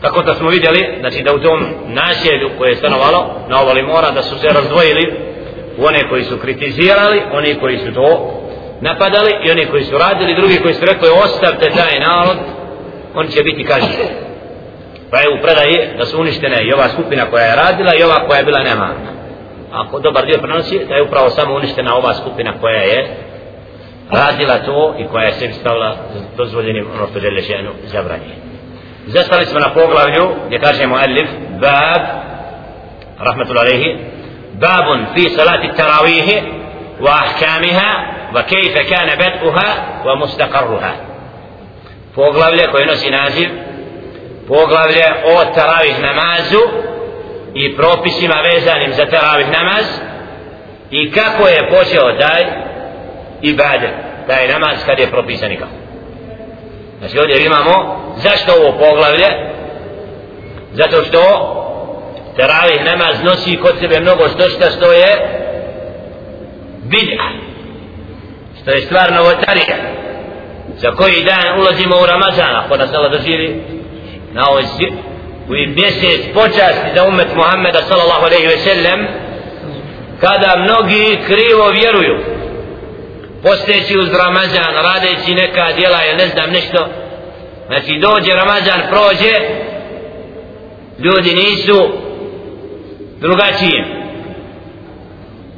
Tako 0.01 0.21
da 0.21 0.33
smo 0.33 0.49
vidjeli 0.49 0.97
znači 0.99 1.23
da 1.23 1.35
u 1.35 1.39
tom 1.39 1.65
nasjelju 1.87 2.49
koje 2.57 2.69
je 2.69 2.75
stanovalo 2.75 3.35
na 3.49 3.61
ovali 3.61 3.81
mora 3.83 4.11
da 4.11 4.23
su 4.23 4.39
se 4.39 4.47
razdvojili 4.47 5.33
one 5.77 6.09
koji 6.09 6.23
su 6.23 6.38
kritizirali 6.38 7.21
oni 7.33 7.55
koji 7.59 7.77
su 7.77 7.93
to 7.93 8.39
napadali 8.81 9.31
i 9.45 9.51
oni 9.51 9.65
koji 9.65 9.83
su 9.83 9.97
radili 9.97 10.36
drugi 10.36 10.59
koji 10.62 10.73
su 10.73 10.86
rekli 10.86 11.09
ostavte 11.23 11.69
taj 11.69 11.99
narod 11.99 12.38
on 13.15 13.27
će 13.27 13.43
biti 13.43 13.63
kažnjen 13.63 14.07
pa 15.12 15.19
je 15.19 15.29
u 15.29 15.41
predaji 15.41 15.97
da 15.97 16.05
su 16.05 16.21
uništene 16.21 16.57
i 16.63 16.73
ova 16.73 16.89
skupina 16.89 17.25
koja 17.25 17.43
je 17.43 17.55
radila 17.55 17.95
i 17.95 18.03
ova 18.03 18.27
koja 18.27 18.38
je 18.38 18.45
bila 18.45 18.63
nema 18.63 18.89
ako 19.71 19.99
dobar 19.99 20.25
dio 20.25 20.38
prenosi 20.41 20.86
da 20.89 20.95
je 20.95 21.03
upravo 21.03 21.29
samo 21.29 21.55
uništena 21.55 21.95
ova 21.95 22.13
skupina 22.13 22.53
koja 22.62 22.81
je 22.81 23.07
radila 24.12 24.57
to 24.65 24.95
i 24.99 25.07
koja 25.07 25.25
je 25.25 25.31
sebi 25.31 25.53
stavila 25.53 25.97
dozvoljenim 26.38 26.88
ono 26.95 27.07
što 27.07 27.19
žele 27.19 27.41
ženu 27.41 27.71
zabranje. 27.86 28.36
zastali 29.05 29.45
smo 29.45 29.59
na 29.59 29.69
poglavlju 29.73 30.36
gdje 30.47 30.59
kažemo 30.59 30.95
alif 30.95 31.29
bab 31.62 32.01
Rahmetul 33.19 33.59
Alehi, 33.59 33.97
babun 34.63 34.99
fi 35.15 35.30
salati 35.30 35.67
التراويح 35.67 36.28
wa 37.02 37.15
وكيف 38.36 38.76
wa 38.76 39.15
بدؤها 39.15 39.69
ومستقرها 40.06 40.06
bed'uha 40.06 40.06
wa 40.06 40.15
mustaqarruha. 40.15 40.93
Poglavlje 42.15 42.67
koje 42.71 42.86
nosi 42.86 43.10
naziv 43.12 43.49
poglavlje 44.47 45.06
o 45.26 45.45
taravih 45.56 45.99
namazu 46.02 46.62
i 47.54 47.76
propisima 47.76 48.36
vezanim 48.54 48.93
za 48.93 49.06
teravih 49.06 49.47
namaz 49.52 49.86
i 50.91 51.12
kako 51.12 51.47
je 51.47 51.69
počeo 51.69 52.17
taj 52.19 52.43
ibadet 53.41 53.93
taj 54.28 54.47
namaz 54.47 54.78
kad 54.86 54.99
je 54.99 55.12
propisan 55.12 55.52
i 55.52 55.58
kako. 55.58 55.71
Znači 56.99 57.19
ovdje 57.19 57.45
imamo 57.45 58.02
zašto 58.17 58.52
ovo 58.54 58.78
poglavlje? 58.80 59.28
Zato 60.71 61.04
što 61.04 61.19
teravih 62.36 62.86
namaz 62.86 63.24
nosi 63.24 63.58
kod 63.58 63.74
sebe 63.80 64.00
mnogo 64.00 64.24
što 64.30 64.69
što 64.69 64.91
je 64.91 65.13
bid'a 66.84 67.30
što 68.62 68.72
je 68.72 68.82
stvar 68.82 69.12
novotarija 69.12 69.78
za 70.78 70.91
koji 70.91 71.24
dan 71.24 71.60
ulazimo 71.60 71.96
u 71.96 72.06
Ramazan 72.06 72.56
ako 72.56 72.78
nas 72.78 72.93
Allah 72.93 73.12
doživi 73.12 73.63
na 74.34 74.50
ovoj 74.50 74.63
svi 74.63 74.93
u 75.48 75.54
mjesec 75.76 76.22
počasti 76.34 76.88
za 76.96 77.04
umet 77.08 77.36
Muhammeda 77.36 77.82
sallallahu 77.82 78.26
alaihi 78.26 78.48
ve 78.48 78.58
sellem 78.58 79.08
kada 80.22 80.56
mnogi 80.58 81.19
krivo 81.28 81.69
vjeruju 81.69 82.19
posteći 83.43 83.98
uz 83.98 84.10
Ramazan 84.13 84.74
radeći 84.84 85.36
neka 85.36 85.72
djela 85.78 86.06
ili 86.06 86.17
ne 86.17 86.28
znam 86.28 86.50
nešto. 86.50 86.88
Znači 87.67 88.00
dođe 88.00 88.34
Ramazan 88.36 88.82
prođe 88.89 89.34
ljudi 91.00 91.36
nisu 91.36 91.91
drugačije 93.25 94.03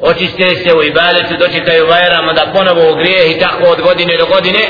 očiste 0.01 0.55
se 0.55 0.75
u 0.77 0.83
ibadetu, 0.83 1.33
dočekaju 1.39 1.87
vajrama 1.87 2.33
da 2.33 2.51
ponovo 2.53 2.91
u 2.91 2.95
grijeh 2.95 3.31
i 3.31 3.39
tako 3.39 3.63
od 3.73 3.81
godine 3.81 4.17
do 4.17 4.25
godine, 4.25 4.61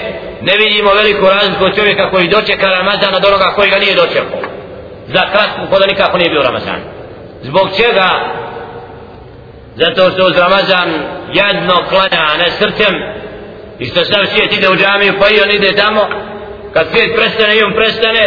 ne 0.42 0.54
vidimo 0.58 0.94
veliku 0.94 1.26
razliku 1.26 1.76
čovjeka 1.78 2.10
koji 2.10 2.28
dočeka 2.28 2.68
Ramazan 2.68 3.16
od 3.16 3.26
onoga 3.26 3.54
koji 3.56 3.70
ga 3.70 3.78
nije 3.78 3.96
dočekao. 3.96 4.42
Za 5.08 5.24
kratku 5.32 5.62
koda 5.72 5.86
nikako 5.86 6.18
nije 6.18 6.30
bio 6.30 6.44
Ramazan. 6.44 6.80
Zbog 7.42 7.68
čega? 7.78 8.10
Zato 9.76 10.12
što 10.12 10.28
uz 10.28 10.38
Ramazan 10.38 10.90
jedno 11.34 11.76
klanja, 11.90 12.22
a 12.32 12.38
ne 12.38 12.50
srcem, 12.52 12.94
i 13.80 13.86
što 13.86 14.06
sam 14.06 14.26
svijet 14.26 14.54
ide 14.54 14.70
u 14.70 14.76
džamiju, 14.76 15.14
pa 15.20 15.30
i 15.30 15.42
on 15.44 15.52
ide 15.52 15.72
tamo, 15.76 16.02
kad 16.74 16.88
svijet 16.92 17.16
prestane 17.16 17.58
i 17.58 17.64
on 17.64 17.74
prestane, 17.74 18.24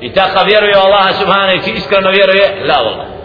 i 0.00 0.12
tako 0.12 0.44
vjeruje 0.44 0.74
Allaha 0.74 1.12
subhanahu 1.12 1.56
i 1.56 1.70
iskreno 1.70 2.10
vjeruje, 2.10 2.66
la 2.68 2.74
Allah 2.74 3.15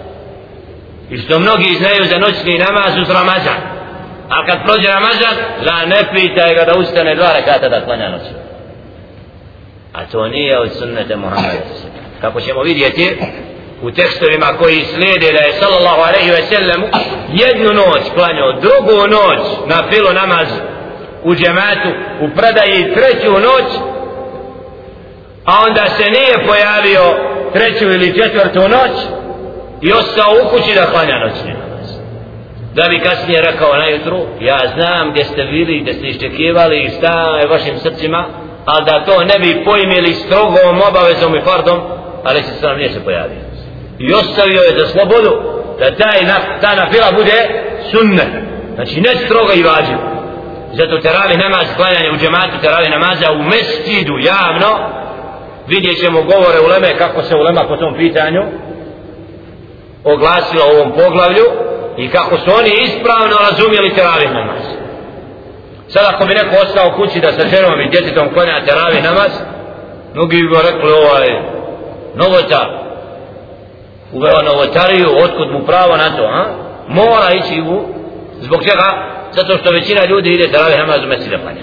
i 1.12 1.18
što 1.18 1.40
mnogi 1.40 1.76
znaju 1.76 2.06
za 2.06 2.18
noćni 2.18 2.58
namaz 2.58 2.98
uz 3.02 3.10
Ramazan. 3.10 3.62
A 4.30 4.46
kad 4.46 4.58
prođe 4.66 4.88
Ramazan 4.88 5.36
la 5.68 5.86
ne 5.86 6.02
pitaj 6.14 6.56
ga 6.56 6.64
da 6.66 6.80
ustane 6.80 7.16
dva 7.16 7.34
rekata 7.38 7.70
da 7.70 7.86
klanja 7.86 8.10
noć 8.10 8.22
a 9.94 10.06
to 10.06 10.28
nije 10.28 10.60
od 10.60 10.72
sunnete 10.80 11.16
Muhammeda 11.16 11.64
kako 12.22 12.42
ćemo 12.42 12.62
vidjeti 12.62 13.18
u 13.82 13.92
tekstovima 13.92 14.46
koji 14.60 14.86
slijede 14.86 15.32
da 15.32 15.44
je 15.44 15.52
sallallahu 15.52 16.02
alaihi 16.02 16.32
ve 16.32 16.42
sellemu 16.42 16.88
jednu 17.34 17.74
noć 17.74 18.04
klanjao 18.16 18.54
drugu 18.54 19.08
noć 19.08 19.42
na 19.68 19.90
filu 19.90 20.14
namaz 20.14 20.48
u 21.24 21.36
džematu 21.36 21.90
u 22.22 22.30
predaji 22.36 22.94
treću 22.94 23.32
noć 23.32 23.68
a 25.46 25.64
onda 25.68 25.86
se 25.90 26.04
nije 26.04 26.48
pojavio 26.48 27.04
treću 27.54 27.86
ili 27.86 28.22
četvrtu 28.22 28.60
noć 28.60 29.21
i 29.82 29.92
ostao 29.92 30.32
u 30.32 30.50
kući 30.50 30.76
da 30.76 30.92
klanja 30.92 31.16
noćni 31.26 31.54
namaz. 31.54 31.88
Da 32.76 32.84
bi 32.90 33.00
kasnije 33.00 33.42
rekao 33.42 33.78
na 33.78 33.88
jutru 33.88 34.20
ja 34.40 34.60
znam 34.76 35.12
gdje 35.12 35.26
ste 35.26 35.44
bili 35.44 35.80
gdje 35.80 35.94
ste 35.94 36.08
iščekivali 36.08 36.78
i 36.84 36.90
šta 36.90 37.38
je 37.42 37.48
vašim 37.48 37.78
srcima 37.80 38.26
ali 38.66 38.86
da 38.86 39.06
to 39.06 39.24
ne 39.24 39.40
bi 39.40 39.64
pojmili 39.66 40.14
strogom 40.14 40.82
obavezom 40.90 41.36
i 41.36 41.42
fardom 41.42 41.80
ali 42.24 42.44
se 42.44 42.54
sam 42.62 42.78
nije 42.78 42.90
se 42.90 43.04
pojavio. 43.04 43.42
I 44.00 44.14
ostavio 44.14 44.62
je 44.62 44.80
za 44.80 44.88
slobodu 44.88 45.32
da 45.80 45.96
taj 45.96 46.22
na, 46.22 46.38
ta 46.62 46.76
nafila 46.76 47.12
bude 47.12 47.38
sunne 47.92 48.26
znači 48.76 49.02
ne 49.02 49.16
strogo 49.16 49.52
i 49.56 49.64
vađiv 49.64 49.98
zato 50.74 50.98
teravi 50.98 51.38
namaz 51.38 51.68
klanjanje 51.76 52.12
u 52.12 52.18
džematu 52.18 52.56
teravi 52.62 52.90
namaza 52.90 53.32
u 53.32 53.44
mestidu 53.44 54.14
javno 54.32 54.72
vidjet 55.68 56.00
ćemo 56.04 56.22
govore 56.22 56.60
u 56.66 56.68
leme 56.68 56.98
kako 56.98 57.22
se 57.22 57.36
ulema 57.36 57.62
po 57.68 57.78
tom 57.78 57.96
pitanju 57.98 58.44
oglasila 60.04 60.66
u 60.66 60.76
ovom 60.76 60.92
poglavlju 60.92 61.46
i 61.98 62.10
kako 62.10 62.38
su 62.38 62.52
oni 62.60 62.72
ispravno 62.84 63.36
razumjeli 63.50 63.96
teravih 63.96 64.32
namaz. 64.34 64.64
Sad 65.88 66.04
ako 66.14 66.26
bi 66.26 66.34
neko 66.34 66.56
ostao 66.64 66.96
kući 66.98 67.20
da 67.20 67.32
sa 67.32 67.48
ženom 67.48 67.82
i 67.82 67.90
djetetom 67.90 68.30
konja 68.34 68.66
teravih 68.66 69.04
namaz, 69.04 69.32
mnogi 70.14 70.38
bi 70.38 70.56
rekli 70.72 70.92
ovaj 70.92 71.28
novotar, 72.16 72.68
uveo 74.14 74.42
novotariju, 74.42 75.18
otkud 75.24 75.52
mu 75.52 75.66
pravo 75.66 75.98
na 75.98 76.18
to, 76.18 76.24
a? 76.24 76.44
mora 76.88 77.30
ići 77.34 77.62
u, 77.62 77.84
zbog 78.42 78.64
čega? 78.64 78.88
Zato 79.32 79.58
što 79.58 79.72
većina 79.72 80.06
ljudi 80.06 80.30
ide 80.30 80.52
teravih 80.52 80.78
namaz 80.78 81.04
u 81.04 81.08
mesile 81.08 81.42
klanja. 81.42 81.62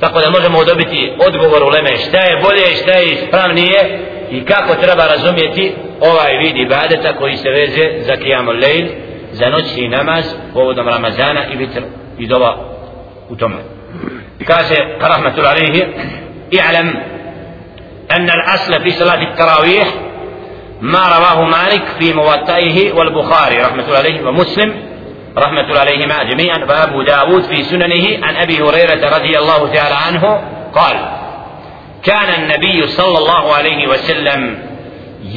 Tako 0.00 0.20
da 0.20 0.30
možemo 0.30 0.64
dobiti 0.64 1.12
odgovor 1.26 1.62
u 1.62 1.68
Leme 1.68 1.96
šta 1.96 2.18
je 2.18 2.40
bolje, 2.44 2.76
šta 2.82 2.92
je 2.92 3.12
ispravnije 3.12 3.78
i 4.30 4.44
kako 4.44 4.74
treba 4.74 5.04
razumjeti 5.06 5.74
ovaj 6.00 6.36
vid 6.36 6.56
ibadeta 6.56 7.16
koji 7.16 7.36
se 7.36 7.50
veže 7.50 8.02
za 8.02 8.16
kijamu 8.16 8.50
lejl, 8.50 8.86
za 9.32 9.48
noćni 9.48 9.88
namaz 9.88 10.24
povodom 10.52 10.88
Ramazana 10.88 11.40
i 11.52 11.56
vitr 11.56 11.82
i 12.18 12.26
dova 12.26 12.58
u 13.28 13.36
tome. 13.36 13.56
Kaže, 14.46 14.76
rahmatul 15.00 15.46
alihi, 15.46 15.84
i'lam 16.50 17.14
أن 18.10 18.30
الأصل 18.30 18.82
في 18.82 18.90
صلاة 18.90 19.22
التراويح 19.22 19.88
ما 20.80 20.98
رواه 21.18 21.44
مالك 21.44 21.84
في 21.98 22.12
موطئه 22.12 22.92
والبخاري 22.92 23.56
رحمة 23.56 23.84
الله 23.84 23.98
عليه 23.98 24.26
ومسلم 24.26 24.74
رحمة 25.38 25.60
الله 25.60 25.80
عليهما 25.80 26.22
جميعا 26.22 26.58
وأبو 26.58 27.02
داود 27.02 27.42
في 27.42 27.62
سننه 27.62 28.26
عن 28.26 28.36
أبي 28.36 28.62
هريرة 28.62 29.16
رضي 29.16 29.38
الله 29.38 29.72
تعالى 29.72 29.94
عنه 30.06 30.42
قال 30.74 30.96
كان 32.02 32.42
النبي 32.42 32.86
صلى 32.86 33.18
الله 33.18 33.54
عليه 33.54 33.88
وسلم 33.88 34.58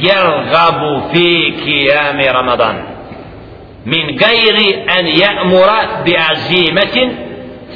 يرغب 0.02 1.02
في 1.12 1.52
قيام 1.64 2.20
رمضان. 2.36 2.84
من 3.86 4.18
غير 4.24 4.84
أن 4.98 5.06
يأمر 5.06 5.70
بعزيمة 6.06 7.12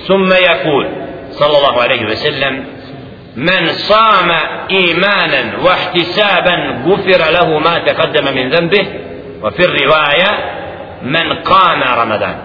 ثم 0.09 0.33
يقول 0.33 0.89
صلى 1.31 1.57
الله 1.59 1.83
عليه 1.83 2.05
وسلم 2.05 2.65
من 3.37 3.69
صام 3.69 4.31
إيمانا 4.71 5.59
واحتسابا 5.65 6.83
غفر 6.87 7.33
له 7.33 7.59
ما 7.59 7.79
تقدم 7.79 8.35
من 8.35 8.51
ذنبه. 8.51 8.87
وفي 9.43 9.65
الرواية 9.65 10.31
من 11.03 11.33
قام 11.33 11.83
رمضان. 11.83 12.37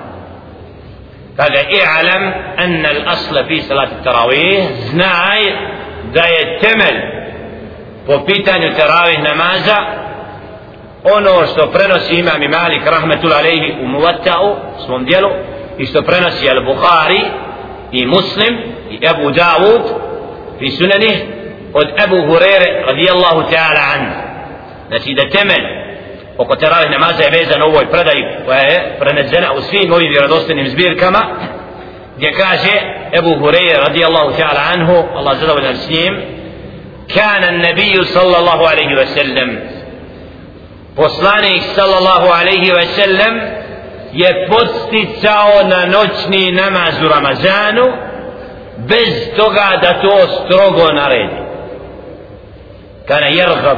هذا 1.40 1.66
اعلم 1.86 2.24
أن 2.60 2.86
الأصل 2.86 3.46
في 3.46 3.62
صلاة 3.62 3.84
التراويح 3.92 4.72
زناي 4.72 5.56
je 6.14 6.60
temelj 6.62 7.17
po 8.08 8.26
pitanju 8.26 8.74
teravih 8.76 9.20
namaza 9.20 9.78
ono 11.04 11.48
što 11.48 11.72
prenosi 11.72 12.16
imam 12.16 12.44
i 12.44 12.48
Malik 12.48 12.82
rahmetul 12.86 13.34
alejhi 13.34 13.74
u 13.82 13.86
Muwatta'u 13.86 14.56
svom 14.86 15.06
dijelu 15.06 15.30
i 15.78 15.86
što 15.86 16.02
prenosi 16.02 16.50
al 16.50 16.64
Bukhari 16.64 17.22
i 17.92 18.06
Muslim 18.06 18.58
i 18.90 19.08
Abu 19.08 19.32
Dawud 19.32 19.82
fi 20.60 20.72
sunanih 20.72 21.24
od 21.74 21.88
Abu 22.06 22.22
Hurere 22.28 22.84
radijallahu 22.86 23.42
ta'ala 23.52 23.82
an 23.96 24.12
znači 24.88 25.14
da 25.14 25.30
temelj 25.30 25.66
oko 26.38 26.56
teravih 26.56 26.92
namaza 26.92 27.24
je 27.24 27.40
vezan 27.40 27.62
u 27.62 27.66
ovoj 27.66 27.92
predaji 27.92 28.24
koja 28.46 28.60
je 28.60 28.96
prenedzena 29.00 29.54
u 29.54 29.62
svim 29.62 29.94
ovim 29.94 30.10
vjerodostanim 30.10 30.68
zbirkama 30.68 31.20
gdje 32.18 32.32
kaže 32.32 32.74
Ebu 33.14 33.30
Hureyre 33.30 33.78
radijallahu 33.88 34.32
ta'ala 34.32 34.74
anhu 34.74 35.08
Allah 35.16 35.38
zadovoljan 35.38 35.76
s 35.76 35.90
njim 35.90 36.37
kana 37.16 37.52
nabiju 37.52 38.04
sallallahu 38.06 38.64
alaihi 38.64 38.96
wa 38.96 39.06
sallam 39.06 39.58
poslanik 40.96 41.64
sallallahu 41.76 42.28
alaihi 42.42 42.72
wa 42.72 42.86
sallam 42.96 43.34
je 44.14 44.48
podsticao 44.50 45.64
na 45.64 45.86
noćni 45.86 46.52
namaz 46.52 47.02
u 47.02 47.08
Ramazanu 47.10 47.86
bez 48.78 49.36
toga 49.38 49.80
da 49.82 50.02
to 50.02 50.18
strogo 50.28 50.92
naredi 50.94 51.36
kana 53.08 53.28
jergab 53.28 53.78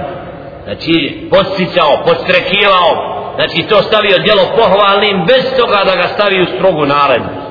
znači 0.64 1.28
podsticao, 1.32 2.04
podstrekivao 2.06 3.16
znači 3.36 3.68
to 3.70 3.82
stavio 3.82 4.18
djelo 4.18 4.44
pohvalnim 4.58 5.26
bez 5.28 5.44
toga 5.58 5.78
da 5.86 5.96
ga 5.96 6.08
stavi 6.08 6.42
u 6.42 6.46
strogu 6.46 6.86
naredbu 6.86 7.50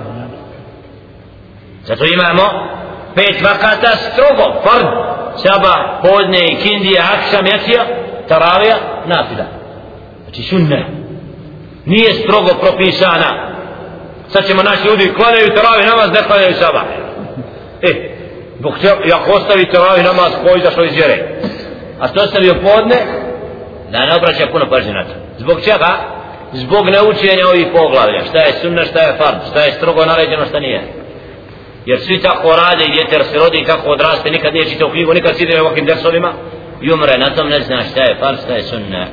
Zato 1.88 2.04
imamo 2.04 2.42
pet 3.14 3.42
vakata 3.42 3.96
strogo, 3.96 4.60
fard, 4.62 4.86
saba, 5.42 6.00
podne, 6.02 6.56
kindija, 6.62 7.02
akšam, 7.16 7.46
jacija, 7.46 7.84
taravija, 8.28 8.76
nafila. 9.06 9.44
Znači 10.24 10.42
sunne. 10.42 10.86
Nije 11.84 12.12
strogo 12.12 12.50
propisana. 12.60 13.30
Sad 14.28 14.46
ćemo 14.46 14.62
naši 14.62 14.88
ljudi 14.88 15.14
klanjaju 15.16 15.54
taravih 15.54 15.86
namaz, 15.86 16.10
ne 16.12 16.22
klanjaju 16.26 16.54
saba. 16.54 16.82
E, 17.82 17.90
dok 18.58 18.80
će, 18.80 18.88
ako 19.14 19.32
ostavi 19.32 19.70
taravih 19.70 20.04
namaz, 20.04 20.32
ko 20.42 20.58
izašao 20.58 20.84
iz 20.84 20.94
vjere. 20.94 21.40
A 22.00 22.08
što 22.08 22.20
ostavio 22.20 22.54
podne, 22.54 22.96
da 23.90 24.06
ne 24.06 24.16
obraća 24.16 24.46
puno 24.52 24.70
pažnje 24.70 24.92
na 24.92 25.04
to. 25.04 25.14
Zbog 25.38 25.60
čega? 25.64 25.90
Zbog 26.52 26.88
naučenja 26.88 27.48
ovih 27.48 27.66
poglavlja. 27.72 28.24
Šta 28.28 28.38
je 28.38 28.52
sunna, 28.62 28.84
šta 28.84 29.00
je 29.00 29.16
fard, 29.18 29.38
šta 29.50 29.60
je 29.60 29.72
strogo 29.72 30.04
naređeno, 30.04 30.46
šta 30.46 30.60
nije 30.60 30.97
jer 31.88 32.00
svi 32.00 32.22
tako 32.22 32.56
rade 32.56 32.84
i 32.84 32.92
djeter 32.92 33.24
se 33.24 33.38
rodi 33.38 33.64
kako 33.66 33.90
odraste 33.90 34.30
nikad 34.30 34.54
nije 34.54 34.70
čitao 34.70 34.90
knjigu 34.90 35.14
nikad 35.14 35.36
sidi 35.36 35.54
na 35.54 35.62
ovakvim 35.62 35.86
dersovima 35.86 36.32
i 36.82 36.92
umre 36.92 37.18
na 37.18 37.34
tom 37.34 37.48
ne 37.48 37.60
zna 37.60 37.82
šta 37.90 38.00
je 38.02 38.16
far 38.20 38.34
šta 38.44 38.52
je 38.54 38.62
sunna. 38.62 39.06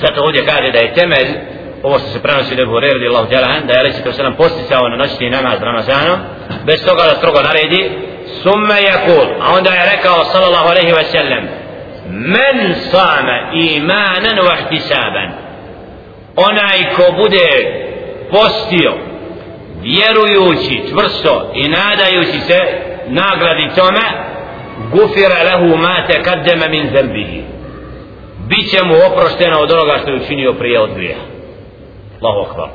Zato 0.00 0.22
ovdje 0.22 0.46
kaže 0.46 0.70
da 0.72 0.78
je 0.78 0.94
temelj 0.94 1.28
ovo 1.82 1.98
što 1.98 2.08
se 2.08 2.22
prenosi 2.22 2.56
da 2.56 2.66
Horer 2.66 2.92
radi 2.92 3.08
Allah 3.08 3.28
djelahan 3.28 3.66
da 3.66 3.72
je 3.74 3.82
reći 3.82 4.04
to 4.04 4.12
se 4.12 4.22
nam 4.22 4.34
posticao 4.34 4.88
na 4.88 4.96
noćni 4.96 5.30
namaz 5.30 5.58
Ramazanom 5.62 6.18
bez 6.66 6.84
toga 6.86 7.02
da 7.02 7.14
strogo 7.20 7.40
naredi 7.42 7.90
summe 8.42 8.78
yakul 8.90 9.26
a 9.42 9.46
onda 9.56 9.70
je 9.70 9.90
rekao 9.96 10.24
sallallahu 10.24 10.68
alaihi 10.68 10.92
wa 10.92 11.04
sallam 11.04 11.44
men 12.08 12.74
sama 12.92 13.36
imanan 13.54 14.36
wa 14.46 14.54
ihtisaban 14.60 15.28
onaj 16.36 16.78
ko 16.96 17.04
bude 17.22 17.48
postio 18.30 19.13
vjerujući 19.84 20.82
čvrsto 20.88 21.50
i 21.54 21.68
nadajući 21.68 22.40
se 22.40 22.58
nagradi 23.06 23.70
tome 23.76 24.04
gufira 24.92 25.42
lehu 25.42 25.76
ma 25.76 26.06
te 26.06 26.22
kaddeme 26.22 26.68
min 26.68 26.90
zembihi. 26.96 27.42
Bit 28.48 28.70
će 28.70 28.84
mu 28.84 28.94
oprošteno 29.12 29.58
od 29.58 29.72
onoga 29.72 29.98
što 30.02 30.10
je 30.10 30.20
učinio 30.22 30.52
prije 30.52 30.80
od 30.80 30.94
grija. 30.94 31.16
Allahu 32.20 32.50
akbar. 32.50 32.68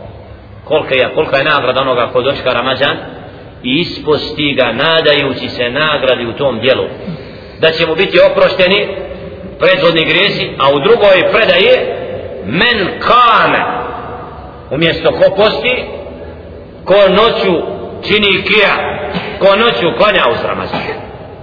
Kolika 0.65 0.95
je, 0.95 1.13
kolika 1.15 1.37
je 1.37 1.43
nagrada 1.43 1.81
onoga 1.81 2.09
ko 2.13 2.21
dočka 2.21 2.53
Ramazan? 2.53 2.97
I 3.63 3.79
isposti 3.79 4.53
ga 4.53 4.71
nadajući 4.71 5.49
se 5.49 5.69
nagradi 5.69 6.25
u 6.25 6.33
tom 6.33 6.59
dijelu. 6.59 6.85
Da 7.59 7.71
će 7.71 7.87
mu 7.87 7.95
biti 7.95 8.19
oprošteni 8.31 8.87
predvodni 9.59 10.05
grijesi 10.05 10.49
a 10.59 10.69
u 10.69 10.79
drugoj 10.79 11.31
predaje 11.31 11.95
men 12.45 12.99
kame 12.99 13.63
umjesto 14.71 15.11
ko 15.11 15.35
posti 15.35 15.85
ko 16.85 16.95
noću 17.09 17.61
čini 18.07 18.43
kija 18.43 18.73
ko 19.39 19.55
noću 19.55 19.97
klanja 19.97 20.23
u 20.31 20.47
Ramazan 20.47 20.81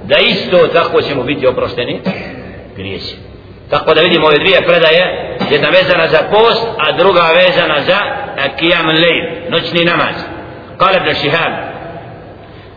da 0.04 0.18
isto 0.18 0.66
tako 0.66 1.02
ćemo 1.02 1.22
biti 1.22 1.46
oprošteni 1.46 2.00
grijesi 2.76 3.16
tako 3.70 3.94
da 3.94 4.00
vidimo 4.00 4.26
ove 4.26 4.38
dvije 4.38 4.66
predaje 4.66 5.36
jedna 5.50 5.68
vezana 5.68 6.06
za 6.08 6.18
post 6.30 6.66
a 6.78 6.92
druga 6.92 7.22
vezana 7.22 7.82
za 7.82 7.98
kijam 8.58 8.86
lejl 8.86 9.50
noćni 9.50 9.84
namaz 9.84 10.14
قال 10.78 10.94
ابن 10.94 11.14
شهاب 11.14 11.76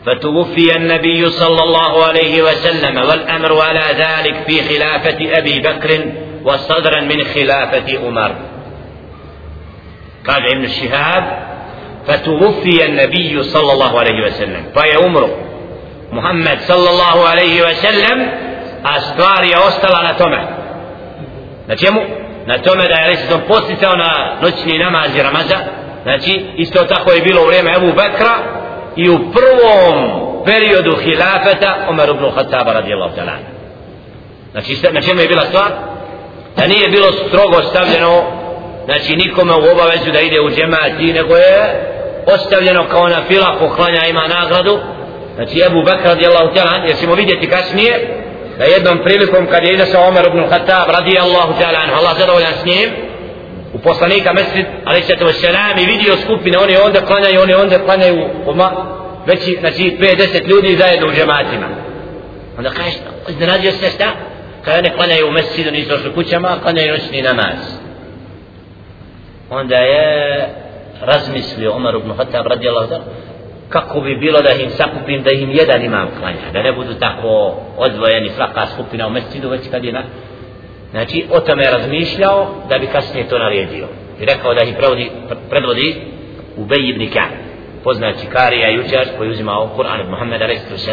فتوفي 0.06 0.76
النبي 0.76 1.30
صلى 1.30 1.64
الله 1.64 2.06
عليه 2.06 2.44
وسلم 2.44 2.98
والأمر 2.98 3.62
على 3.62 3.86
ذلك 3.98 4.36
في 4.48 4.62
خلافة 4.62 5.38
أبي 5.38 5.60
بكر 5.60 6.06
وصدرا 6.44 7.02
من 7.02 7.24
خلافة 7.24 8.00
عمر 8.06 8.36
قال 10.28 10.52
ابن 10.52 10.64
الشهاب 10.64 11.49
فتوفي 12.09 12.85
النبي 12.85 13.43
صلى 13.43 13.73
الله 13.73 13.99
عليه 13.99 14.27
وسلم 14.27 14.65
فهي 14.75 14.93
عمره 15.05 15.31
محمد 16.13 16.59
صلى 16.61 16.91
الله 16.91 17.29
عليه 17.29 17.63
وسلم 17.63 18.29
أستوار 18.87 19.45
يوصل 19.45 20.05
na 20.05 20.15
tome 20.19 20.47
na 21.69 21.77
čemu? 21.77 22.01
na 22.47 22.59
tome 22.59 22.89
da 22.89 22.95
je 22.95 23.07
reći 23.09 23.23
posticao 23.49 23.97
na 23.97 24.37
noćni 24.43 24.79
namaz 24.79 25.17
i 25.17 25.23
ramaza 25.23 25.59
znači 26.03 26.47
isto 26.57 26.85
tako 26.85 27.13
je 27.13 27.21
bilo 27.21 27.43
u 27.43 27.47
vrijeme 27.47 27.75
Ebu 27.77 27.87
Bekra 27.87 28.35
i 28.97 29.11
u 29.11 29.19
prvom 29.19 29.97
periodu 30.45 30.97
hilafeta 30.97 31.77
Omer 31.89 32.09
ibn 32.09 32.31
Khattaba 32.31 32.73
radijallahu 32.73 33.17
ta'ala 33.17 33.37
znači 34.53 34.77
na 34.93 35.01
čemu 35.03 35.21
je 35.21 35.29
bila 35.29 35.43
stvar 35.43 35.71
da 36.57 36.67
nije 36.67 36.89
bilo 36.89 37.13
strogo 37.13 37.63
stavljeno 37.63 38.23
znači 38.85 39.17
nikome 39.17 39.53
u 39.55 39.73
obavezu 39.73 40.13
da 40.13 40.21
ide 40.21 40.41
u 40.41 40.51
džemati 40.51 41.13
nego 41.13 41.37
je 41.37 41.91
ostavljeno 42.34 42.88
kao 42.92 43.08
na 43.08 43.24
fila 43.28 43.56
poklanja 43.60 44.02
ima 44.10 44.24
nagradu. 44.28 44.80
Znači 45.36 45.62
Ebu 45.68 45.84
Bekr 45.84 46.08
radijallahu 46.08 46.50
ta'ala 46.56 46.88
jer 46.88 46.98
ćemo 46.98 47.14
vidjeti 47.16 47.50
kasnije 47.50 48.24
da 48.58 48.64
jednom 48.64 49.00
prilikom 49.04 49.48
kad 49.52 49.64
je 49.64 49.74
izašao 49.74 50.08
Omer 50.08 50.26
ibn 50.28 50.48
Khattab 50.50 50.88
radijallahu 51.00 51.54
ta'ala 51.60 51.80
Allah 52.00 52.18
zadovoljan 52.20 52.54
s 52.62 52.66
njim 52.66 52.90
u 53.74 53.80
poslanika 53.80 54.34
mesrid 54.34 54.66
ali 54.86 55.04
će 55.04 55.16
to 55.16 55.34
selam 55.34 55.78
i 55.78 55.86
vidio 55.86 56.18
skupine 56.24 56.58
oni 56.58 56.78
onda 56.78 57.02
klanjaju 57.02 57.42
oni 57.42 57.54
onda 57.54 57.80
klanjaju 57.86 58.30
oma 58.46 58.72
veći 59.26 59.58
znači 59.60 59.98
50 60.00 60.48
ljudi 60.48 60.78
zajedno 60.80 61.08
u 61.08 61.12
džematima. 61.12 61.68
Onda 62.58 62.70
kažeš 62.70 62.94
iznenadio 63.30 63.72
se 63.72 63.90
šta? 63.90 64.12
Kada 64.66 64.82
ne 64.82 64.96
klanjaju 64.96 65.28
u 65.28 65.32
mesridu 65.32 65.72
nisu 65.72 66.10
u 66.12 66.14
kućama 66.14 66.58
klanjaju 66.64 66.92
noćni 66.94 67.22
namaz. 67.22 67.60
Onda 69.50 69.76
je 69.76 70.50
razmislio 71.02 71.72
Omar 71.72 71.96
ibn 71.96 72.14
Khattab 72.18 72.48
radijallahu 72.48 72.90
ta'ala 72.90 73.04
kako 73.70 74.02
bi 74.02 74.16
bilo 74.16 74.42
da 74.42 74.52
im 74.52 74.70
sakupim 74.70 75.24
da 75.24 75.32
im 75.32 75.50
jedan 75.50 75.84
imam 75.86 76.08
klanja 76.20 76.52
da 76.54 76.62
ne 76.62 76.72
budu 76.72 76.94
tako 76.94 77.56
odvojeni 77.78 78.30
svaka 78.30 78.68
skupina 78.68 79.08
u 79.08 79.10
mesecidu 79.10 79.50
već 79.50 79.62
kad 79.72 79.84
je 79.84 79.94
na 79.94 80.04
znači 80.92 81.26
o 81.32 81.40
tome 81.40 81.64
je 81.64 81.72
razmišljao 81.72 82.48
da 82.70 82.78
bi 82.78 82.88
kasnije 82.88 83.28
to 83.28 83.38
naredio 83.38 83.88
i 84.22 84.26
rekao 84.26 84.54
da 84.54 84.62
ih 84.64 84.76
prevodi, 84.78 85.12
predvodi 85.50 86.02
Ubej 86.58 86.90
ibn 86.90 87.02
Ka'b 87.02 87.32
poznaći 87.84 88.26
Karija 88.34 88.70
i 88.70 88.82
koji 89.18 89.30
uzimao 89.30 89.70
Kur'an 89.78 90.02
od 90.02 90.10
Muhammeda 90.10 90.46
a.s. 90.46 90.88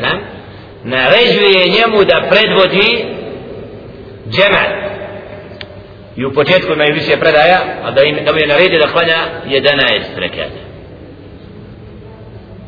naređuje 0.85 1.65
njemu 1.77 2.05
da 2.05 2.29
predvodi 2.31 3.05
džemat 4.31 4.86
i 6.17 6.25
u 6.25 6.33
početku 6.33 6.73
imaju 6.73 6.95
više 6.95 7.17
predaja 7.17 7.59
a 7.83 7.91
da, 7.91 8.03
im, 8.03 8.17
da 8.25 8.33
mu 8.33 8.39
je 8.39 8.47
naredio 8.47 8.79
da 8.79 8.87
klanja 8.87 9.17
11 9.47 10.01
rekata 10.17 10.61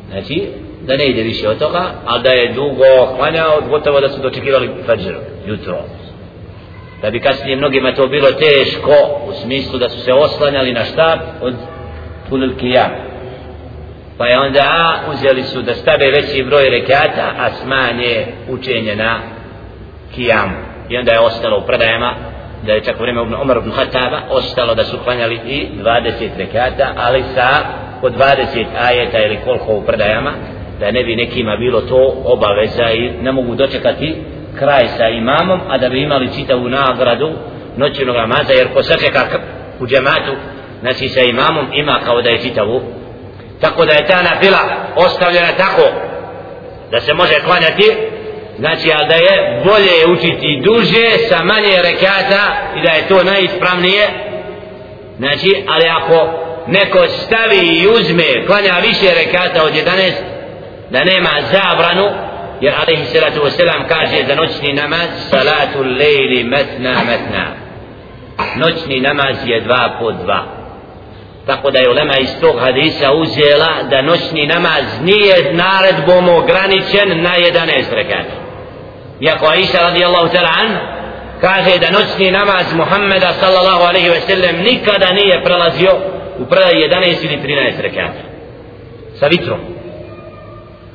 znači 0.09 0.47
da 0.81 0.97
ne 0.97 1.05
ide 1.05 1.21
više 1.21 1.49
od 1.49 1.59
toga 1.59 1.91
a 2.05 2.17
da 2.17 2.29
je 2.29 2.53
dugo 2.53 3.15
klanjao 3.17 3.61
gotovo 3.69 4.01
da 4.01 4.09
su 4.09 4.21
dočekivali 4.21 4.69
fajr 4.85 5.15
jutro. 5.45 5.77
Da 7.01 7.11
bi 7.11 7.19
kasnije 7.19 7.57
mnogima 7.57 7.95
to 7.95 8.07
bilo 8.07 8.31
teško 8.31 8.93
u 9.27 9.33
smislu 9.33 9.79
da 9.79 9.89
su 9.89 9.99
se 9.99 10.13
oslanjali 10.13 10.73
na 10.73 10.83
štab 10.83 11.19
od 11.41 11.53
tulil 12.29 12.57
kijam 12.57 12.91
pa 14.17 14.27
je 14.27 14.39
onda 14.39 14.95
uzeli 15.11 15.43
su 15.43 15.61
da 15.61 15.73
stave 15.73 16.11
veći 16.11 16.43
broj 16.43 16.69
rekata 16.69 17.33
a 17.39 17.49
smanje 17.51 18.25
učenje 18.49 18.95
na 18.95 19.19
kijamu. 20.15 20.57
i 20.89 20.97
onda 20.97 21.11
je 21.11 21.19
ostalo 21.19 21.57
u 21.57 21.65
predajama 21.65 22.15
da 22.65 22.73
je 22.73 22.83
čak 22.83 22.95
u 22.99 23.01
vreme 23.01 23.21
Umar 23.21 23.57
ibn 23.57 23.71
Khattaba 23.71 24.21
ostalo 24.29 24.75
da 24.75 24.83
su 24.83 24.97
klanjali 25.03 25.39
i 25.45 25.67
20 25.83 26.29
rekata 26.37 26.93
ali 26.97 27.23
sa 27.35 27.49
po 28.01 28.09
20 28.09 28.65
ajeta 28.79 29.19
ili 29.19 29.39
koliko 29.45 29.73
u 29.73 29.85
predajama 29.85 30.31
da 30.79 30.91
ne 30.91 31.03
bi 31.03 31.15
nekima 31.15 31.57
bilo 31.57 31.81
to 31.81 32.13
obaveza 32.25 32.91
i 32.91 33.11
ne 33.21 33.31
mogu 33.31 33.55
dočekati 33.55 34.15
kraj 34.59 34.87
sa 34.87 35.07
imamom 35.07 35.59
a 35.69 35.77
da 35.77 35.89
bi 35.89 36.01
imali 36.01 36.33
čitavu 36.35 36.69
nagradu 36.69 37.31
noćnog 37.77 38.15
namaza 38.15 38.53
jer 38.53 38.73
ko 38.73 38.83
sačeka 38.83 39.19
u 39.79 39.87
džematu 39.87 40.33
znači 40.81 41.09
sa 41.09 41.21
imamom 41.21 41.65
ima 41.73 41.99
kao 42.05 42.21
da 42.21 42.29
je 42.29 42.41
čitavu. 42.41 42.81
Tako 43.61 43.85
da 43.85 43.93
je 43.93 44.07
ta 44.07 44.21
nafila 44.21 44.59
ostavljena 44.95 45.47
tako 45.57 45.91
da 46.91 46.99
se 46.99 47.13
može 47.13 47.33
klanjati 47.45 47.95
znači 48.59 48.91
ali 48.93 49.07
da 49.07 49.15
je 49.15 49.63
bolje 49.65 50.13
učiti 50.13 50.61
duže 50.63 51.09
sa 51.29 51.43
manje 51.43 51.75
rekata 51.83 52.41
i 52.75 52.81
da 52.81 52.91
je 52.91 53.07
to 53.07 53.23
najispravnije 53.23 54.07
znači 55.17 55.63
ali 55.67 55.85
ako 55.87 56.29
neko 56.67 57.07
stavi 57.07 57.59
i 57.59 57.87
uzme 57.87 58.45
klanja 58.47 58.73
više 58.81 59.13
rekata 59.15 59.63
od 59.65 59.73
11 59.73 60.11
da 60.89 61.03
nema 61.03 61.29
zabranu 61.51 62.09
jer 62.61 62.73
alaihi 62.73 63.05
salatu 63.05 63.39
wasalam 63.41 63.87
kaže 63.87 64.25
za 64.27 64.35
noćni 64.35 64.73
namaz 64.73 65.07
salatu 65.29 65.79
lejli 65.83 66.43
metna 66.43 66.93
metna. 67.09 67.45
Noćni 68.55 68.99
namaz 68.99 69.35
je 69.45 69.61
dva 69.61 69.97
po 69.99 70.11
dva. 70.11 70.43
Tako 71.45 71.71
da 71.71 71.79
je 71.79 71.89
ulema 71.89 72.13
iz 72.17 72.29
tog 72.41 72.59
hadisa 72.59 73.11
uzela 73.13 73.83
da 73.89 74.01
noćni 74.01 74.47
namaz 74.47 74.83
nije 75.01 75.53
naredbom 75.53 76.29
ograničen 76.29 77.21
na 77.21 77.35
11 77.37 77.83
rekata 77.91 78.48
iako 79.19 79.45
Aisha 79.47 79.81
radijallahu 79.81 80.27
ta'ala 80.27 80.49
an 80.61 80.77
kaže 81.41 81.79
da 81.79 81.89
noćni 81.91 82.31
namaz 82.31 82.73
Muhammeda 82.73 83.33
sallallahu 83.33 83.83
alaihi 83.83 84.09
ve 84.09 84.21
sellem 84.21 84.55
nikada 84.63 85.13
nije 85.13 85.43
prelazio 85.43 85.91
u 86.39 86.45
predaj 86.45 86.73
11 86.73 87.25
ili 87.25 87.37
13 87.37 87.81
rekata. 87.81 88.21
Sa 89.19 89.27
vitrom. 89.27 89.59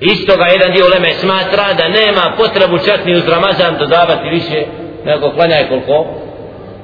Isto 0.00 0.36
ga 0.36 0.44
jedan 0.44 0.72
dio 0.72 0.86
uleme 0.86 1.14
smatra 1.14 1.72
da 1.72 1.88
nema 1.88 2.34
potrebu 2.36 2.78
čak 2.78 3.04
ni 3.04 3.16
uz 3.16 3.28
Ramazan 3.28 3.78
dodavati 3.78 4.28
više 4.28 4.66
nego 5.04 5.30
klanjaj 5.30 5.68
koliko 5.68 6.06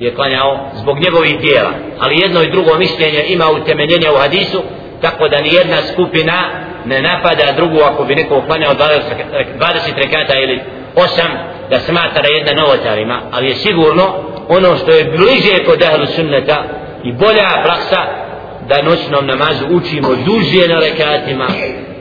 je 0.00 0.14
klanjao 0.14 0.70
zbog 0.74 0.98
njegovih 0.98 1.40
dijela. 1.40 1.70
Ali 2.00 2.20
jedno 2.20 2.42
i 2.42 2.50
drugo 2.50 2.79
mišljenje 2.79 3.24
ima 3.29 3.50
utemeljenje 3.50 4.11
u 4.11 4.18
hadisu 4.18 4.62
tako 5.00 5.29
da 5.29 5.40
ni 5.40 5.55
jedna 5.55 5.76
skupina 5.92 6.50
ne 6.85 7.03
napada 7.03 7.53
drugu 7.57 7.79
ako 7.85 8.05
bi 8.05 8.14
neko 8.14 8.42
klanjao 8.46 8.74
20 8.74 9.96
rekata 9.96 10.38
ili 10.38 10.61
osam 10.96 11.31
da 11.70 11.79
smatra 11.79 12.29
jedna 12.29 12.62
novotarima 12.62 13.20
ali 13.33 13.48
je 13.48 13.55
sigurno 13.55 14.05
ono 14.48 14.76
što 14.76 14.90
je 14.90 15.05
bliže 15.05 15.64
kod 15.66 15.83
ahlu 15.83 16.07
sunneta 16.07 16.64
i 17.05 17.12
bolja 17.12 17.48
praksa 17.64 18.00
da 18.68 18.83
noćnom 18.83 19.26
namazu 19.26 19.64
učimo 19.70 20.09
duže 20.09 20.68
na 20.68 20.81
rekatima 20.81 21.46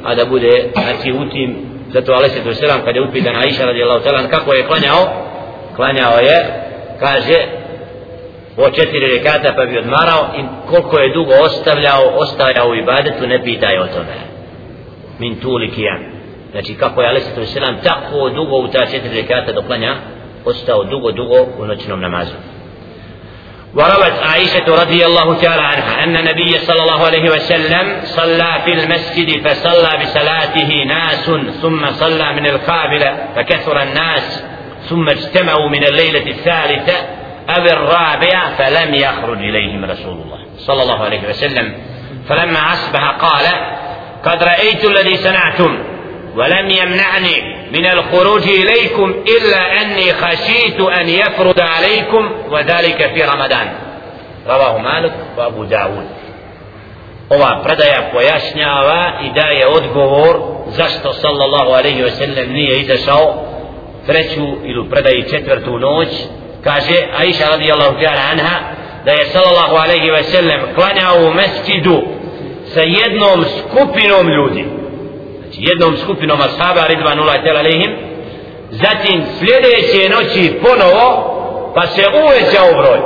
a 0.04 0.16
da 0.16 0.26
bude 0.26 0.70
znači 0.74 1.12
u 1.12 1.30
tim 1.30 1.56
zato 1.94 2.14
Ali 2.14 2.30
se 2.30 2.44
to 2.44 2.54
selam 2.54 2.82
kad 2.86 2.96
je 2.96 3.02
upitan 3.02 3.36
Aisha 3.36 3.66
radijallahu 3.66 4.04
ta'ala 4.06 4.30
kako 4.30 4.54
je 4.54 4.68
klanjao 4.68 5.04
klanjao 5.76 6.20
je 6.20 6.38
kaže 7.00 7.38
o 8.58 8.70
četiri 8.70 9.18
rekata 9.18 9.54
pa 9.56 9.66
bi 9.66 9.78
odmarao 9.78 10.28
i 10.38 10.42
koliko 10.70 11.00
je 11.00 11.14
dugo 11.14 11.34
ostavljao 11.34 12.02
ostavljao 12.16 12.70
u 12.70 12.76
ibadetu 12.76 13.28
ne 13.28 13.44
pitaj 13.44 13.78
o 13.78 13.88
tome. 13.88 14.16
Min 15.20 15.40
tuli 15.40 15.72
kijan 15.72 16.19
znači 16.52 16.76
kako 16.76 17.02
je 17.02 17.08
Ali 17.08 17.22
se 17.22 17.36
to 17.36 17.46
selam 17.46 17.78
tako 17.84 18.30
dugo 18.30 18.58
u 18.58 18.68
ta 18.68 18.86
četiri 18.86 19.22
rekata 19.22 19.52
do 19.52 19.62
klanja 19.62 19.96
ostao 20.46 20.84
dugo 20.84 21.12
dugo 21.12 21.46
u 21.60 21.66
noćnom 21.66 22.02
namazu. 22.02 22.36
وروت 23.74 24.18
عائشة 24.24 24.66
رضي 24.68 25.06
الله 25.06 25.34
تعالى 25.34 25.62
عنها 25.62 26.04
أن 26.04 26.18
النبي 26.18 26.60
صلى 26.60 26.82
الله 26.82 27.06
عليه 27.06 27.30
وسلم 27.30 28.02
صلى 28.04 28.52
في 28.66 28.74
المسجد 28.74 29.48
فصلى 29.48 29.92
بصلاته 30.02 30.84
ناس 30.88 31.32
ثم 31.62 31.92
صلى 31.92 32.34
من 32.34 32.46
القابلة 32.46 33.18
فكثر 33.36 33.84
الناس 33.84 34.44
ثم 34.90 35.10
اجتمعوا 35.10 35.70
من 35.70 35.84
الليلة 35.84 36.32
الثالثة 36.32 36.98
أو 37.50 37.64
الرابعة 37.66 38.56
فلم 38.58 38.94
يخرج 38.94 39.38
إليهم 39.38 39.86
رسول 39.86 40.14
الله 40.14 40.40
صلى 40.58 40.84
الله 40.84 41.04
عليه 41.04 41.30
وسلم 41.30 41.74
فلما 42.30 42.74
أصبح 42.74 43.10
قال 43.10 43.46
قد 44.24 44.44
رأيت 44.44 44.86
الذي 44.86 45.16
صنعتم 45.16 45.78
ولم 46.36 46.70
يمنعني 46.70 47.66
من 47.72 47.86
الخروج 47.86 48.48
إليكم 48.48 49.16
إلا 49.38 49.82
أني 49.82 50.14
خشيت 50.14 50.80
أن 50.80 51.10
يفرض 51.10 51.60
عليكم 51.60 52.32
وذلك 52.50 53.12
في 53.14 53.22
رمضان 53.24 53.68
رواه 54.48 54.78
مالك 54.78 55.14
وأبو 55.38 55.64
داود 55.64 56.06
ova 57.30 57.62
predaja 57.64 58.10
pojašnjava 58.14 59.04
i 59.24 59.30
daje 59.40 59.68
odgovor 59.68 60.36
zašto 60.68 61.14
sallallahu 61.14 61.72
alaihi 61.72 62.02
ve 62.04 62.12
sellem 62.12 62.54
nije 62.54 62.80
izašao 62.80 63.46
treću 64.06 64.48
ili 64.64 64.90
predaji 64.90 65.30
četvrtu 65.30 65.80
noć 65.80 66.08
kaže 66.64 66.96
Aisha 67.18 67.46
radijallahu 67.50 67.96
ta'ala 68.00 68.32
anha 68.32 68.60
da 69.06 69.12
je 69.12 69.26
sallallahu 69.26 69.76
alaihi 69.76 70.12
ve 70.12 70.24
sellem 70.24 70.62
klanjao 70.76 71.28
u 71.28 71.34
mesčidu 71.34 72.02
sa 72.74 72.82
jednom 72.82 73.46
skupinom 73.60 74.30
ljudi 74.30 74.66
znači 75.50 75.70
jednom 75.70 75.98
skupinom 75.98 76.40
ashaba 76.42 76.88
ridvanullah 76.88 77.36
ta'ala 77.44 77.64
lehim 77.64 77.98
zatim 78.72 79.24
sljedeće 79.40 80.10
noći 80.10 80.60
ponovo 80.62 81.36
pa 81.76 81.88
se 81.88 82.02
uvećao 82.24 82.82
broj. 82.82 83.00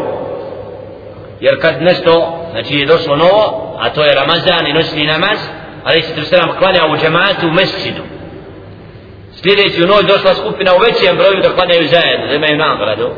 Jer 1.40 1.62
kad 1.62 1.82
nešto 1.82 2.40
znači 2.52 2.76
je 2.76 2.86
došlo 2.86 3.16
novo 3.16 3.76
a 3.80 3.90
to 3.90 4.04
je 4.04 4.16
Ramazan 4.16 4.68
i 4.68 4.74
noćni 4.74 5.06
namaz 5.06 5.40
ali 5.84 6.02
se 6.02 6.16
tu 6.16 6.22
sram 6.24 6.58
klanja 6.60 6.86
u 6.86 6.98
džematu 6.98 7.48
u 7.48 7.52
mesčidu. 7.52 8.04
Sljedeću 9.42 9.88
noć 9.88 10.06
došla 10.06 10.34
skupina 10.34 10.72
u 10.76 10.80
većem 10.80 11.18
broju 11.18 11.42
da 11.42 11.56
klanjaju 11.56 11.88
zajedno 11.88 12.28
da 12.28 12.34
imaju 12.36 12.58
nagradu. 12.58 13.10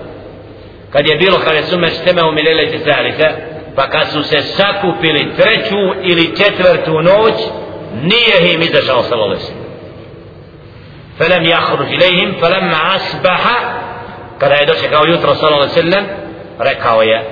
Kad 0.90 1.08
je 1.08 1.18
bilo 1.18 1.38
kada 1.40 1.64
su 1.64 1.80
meč 1.80 1.94
u 1.94 2.30
umilele 2.30 2.66
te 2.72 3.34
pa 3.76 3.90
kad 3.90 4.12
su 4.12 4.24
se 4.24 4.42
sakupili 4.42 5.36
treću 5.36 5.82
ili 6.04 6.36
četvrtu 6.38 6.92
noć 6.92 7.36
نية 8.04 8.58
مدرسة 8.58 9.02
صلى 9.02 9.14
الله 9.14 9.26
عليه 9.26 9.36
وسلم. 9.36 9.66
فلم 11.20 11.46
يخرج 11.46 11.88
إليهم 11.88 12.32
فلما 12.42 12.96
أصبح 12.96 13.42
قد 14.42 14.52
عيدوش 14.52 14.86
كاو 14.86 15.06
يوتر 15.06 15.34
صلى 15.34 15.48
الله 15.48 15.62
عليه 15.62 15.72
وسلم 15.72 16.08
ركاو 16.62 17.02
يا 17.02 17.24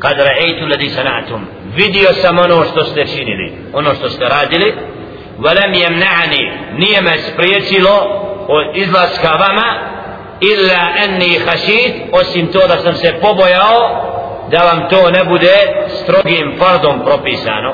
قد 0.00 0.20
رأيت 0.20 0.62
الذي 0.62 0.88
صنعتم. 0.88 1.44
فيديو 1.76 2.12
سمونو 2.12 2.64
شتو 2.64 2.82
ستشيني 2.82 3.34
لي 3.36 3.52
ونو 3.74 3.92
شتو 3.92 4.08
ولم 5.38 5.74
يمنعني 5.74 6.42
نيما 6.72 7.16
سبريتي 7.16 7.78
لو 7.78 7.96
وإذلاس 8.48 9.20
كاباما 9.20 9.90
إلا 10.42 11.04
أني 11.04 11.38
خشيت 11.38 11.94
وسمتو 12.12 12.60
دستم 12.66 12.92
سيبوبو 12.92 13.46
ياو 13.46 14.10
da 14.50 14.64
vam 14.66 14.88
to 14.90 15.10
ne 15.10 15.22
bude 15.24 15.56
strogim 16.02 16.58
fardom 16.58 17.04
propisano. 17.04 17.70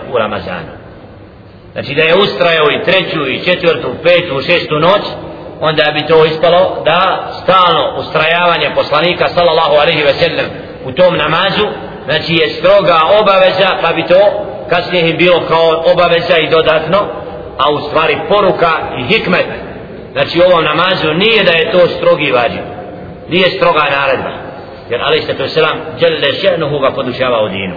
Znači 1.76 1.94
da 1.94 2.02
je 2.02 2.18
ustrajao 2.24 2.66
i 2.70 2.82
treću 2.84 3.28
i 3.28 3.44
četvrtu, 3.44 3.88
petu, 4.02 4.40
šestu 4.46 4.74
noć 4.78 5.04
onda 5.60 5.84
bi 5.94 6.06
to 6.06 6.24
ispalo 6.24 6.82
da 6.84 7.30
stalno 7.42 7.82
ustrajavanje 7.98 8.74
poslanika 8.74 9.28
sallallahu 9.28 9.74
alaihi 9.82 10.02
ve 10.02 10.14
sellem 10.14 10.46
u 10.84 10.92
tom 10.92 11.16
namazu 11.16 11.66
znači 12.04 12.34
je 12.34 12.48
stroga 12.48 12.98
obaveza 13.20 13.68
pa 13.82 13.92
bi 13.92 14.06
to 14.06 14.20
kasnije 14.70 15.10
im 15.10 15.16
bilo 15.16 15.40
kao 15.48 15.82
obaveza 15.92 16.38
i 16.38 16.50
dodatno 16.50 16.98
a 17.58 17.72
u 17.72 17.78
stvari 17.80 18.16
poruka 18.28 18.70
i 18.98 19.02
hikmet. 19.12 19.46
Znači 20.12 20.40
u 20.40 20.42
ovom 20.42 20.64
namazu 20.64 21.08
nije 21.14 21.44
da 21.44 21.52
je 21.52 21.72
to 21.72 21.88
strogi 21.88 22.32
vađiv 22.32 22.76
nije 23.28 23.50
stroga 23.50 23.82
naredba. 23.98 24.32
Jer 24.90 25.00
ali 25.02 25.22
se 25.22 25.34
to 25.34 25.48
selam 25.48 25.78
djelle 25.98 26.32
še'nuhu 26.42 26.80
ga 26.80 26.90
podušava 26.94 27.44
u 27.44 27.48
dinu. 27.48 27.74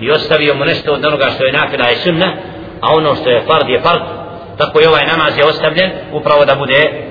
I 0.00 0.10
ostavio 0.10 0.54
mu 0.54 0.64
nešto 0.64 0.92
od 0.92 1.04
onoga 1.04 1.26
što 1.34 1.44
je 1.44 1.52
nafila 1.52 1.90
i 1.90 1.96
sunna 1.96 2.36
a 2.80 2.94
ono 2.94 3.14
što 3.14 3.30
je 3.30 3.44
fard 3.46 3.68
je 3.68 3.80
fard. 3.80 4.02
Tako 4.58 4.80
i 4.80 4.86
ovaj 4.86 5.06
namaz 5.06 5.38
je 5.38 5.44
ostavljen 5.44 5.90
upravo 6.12 6.44
da 6.44 6.54
bude 6.54 7.04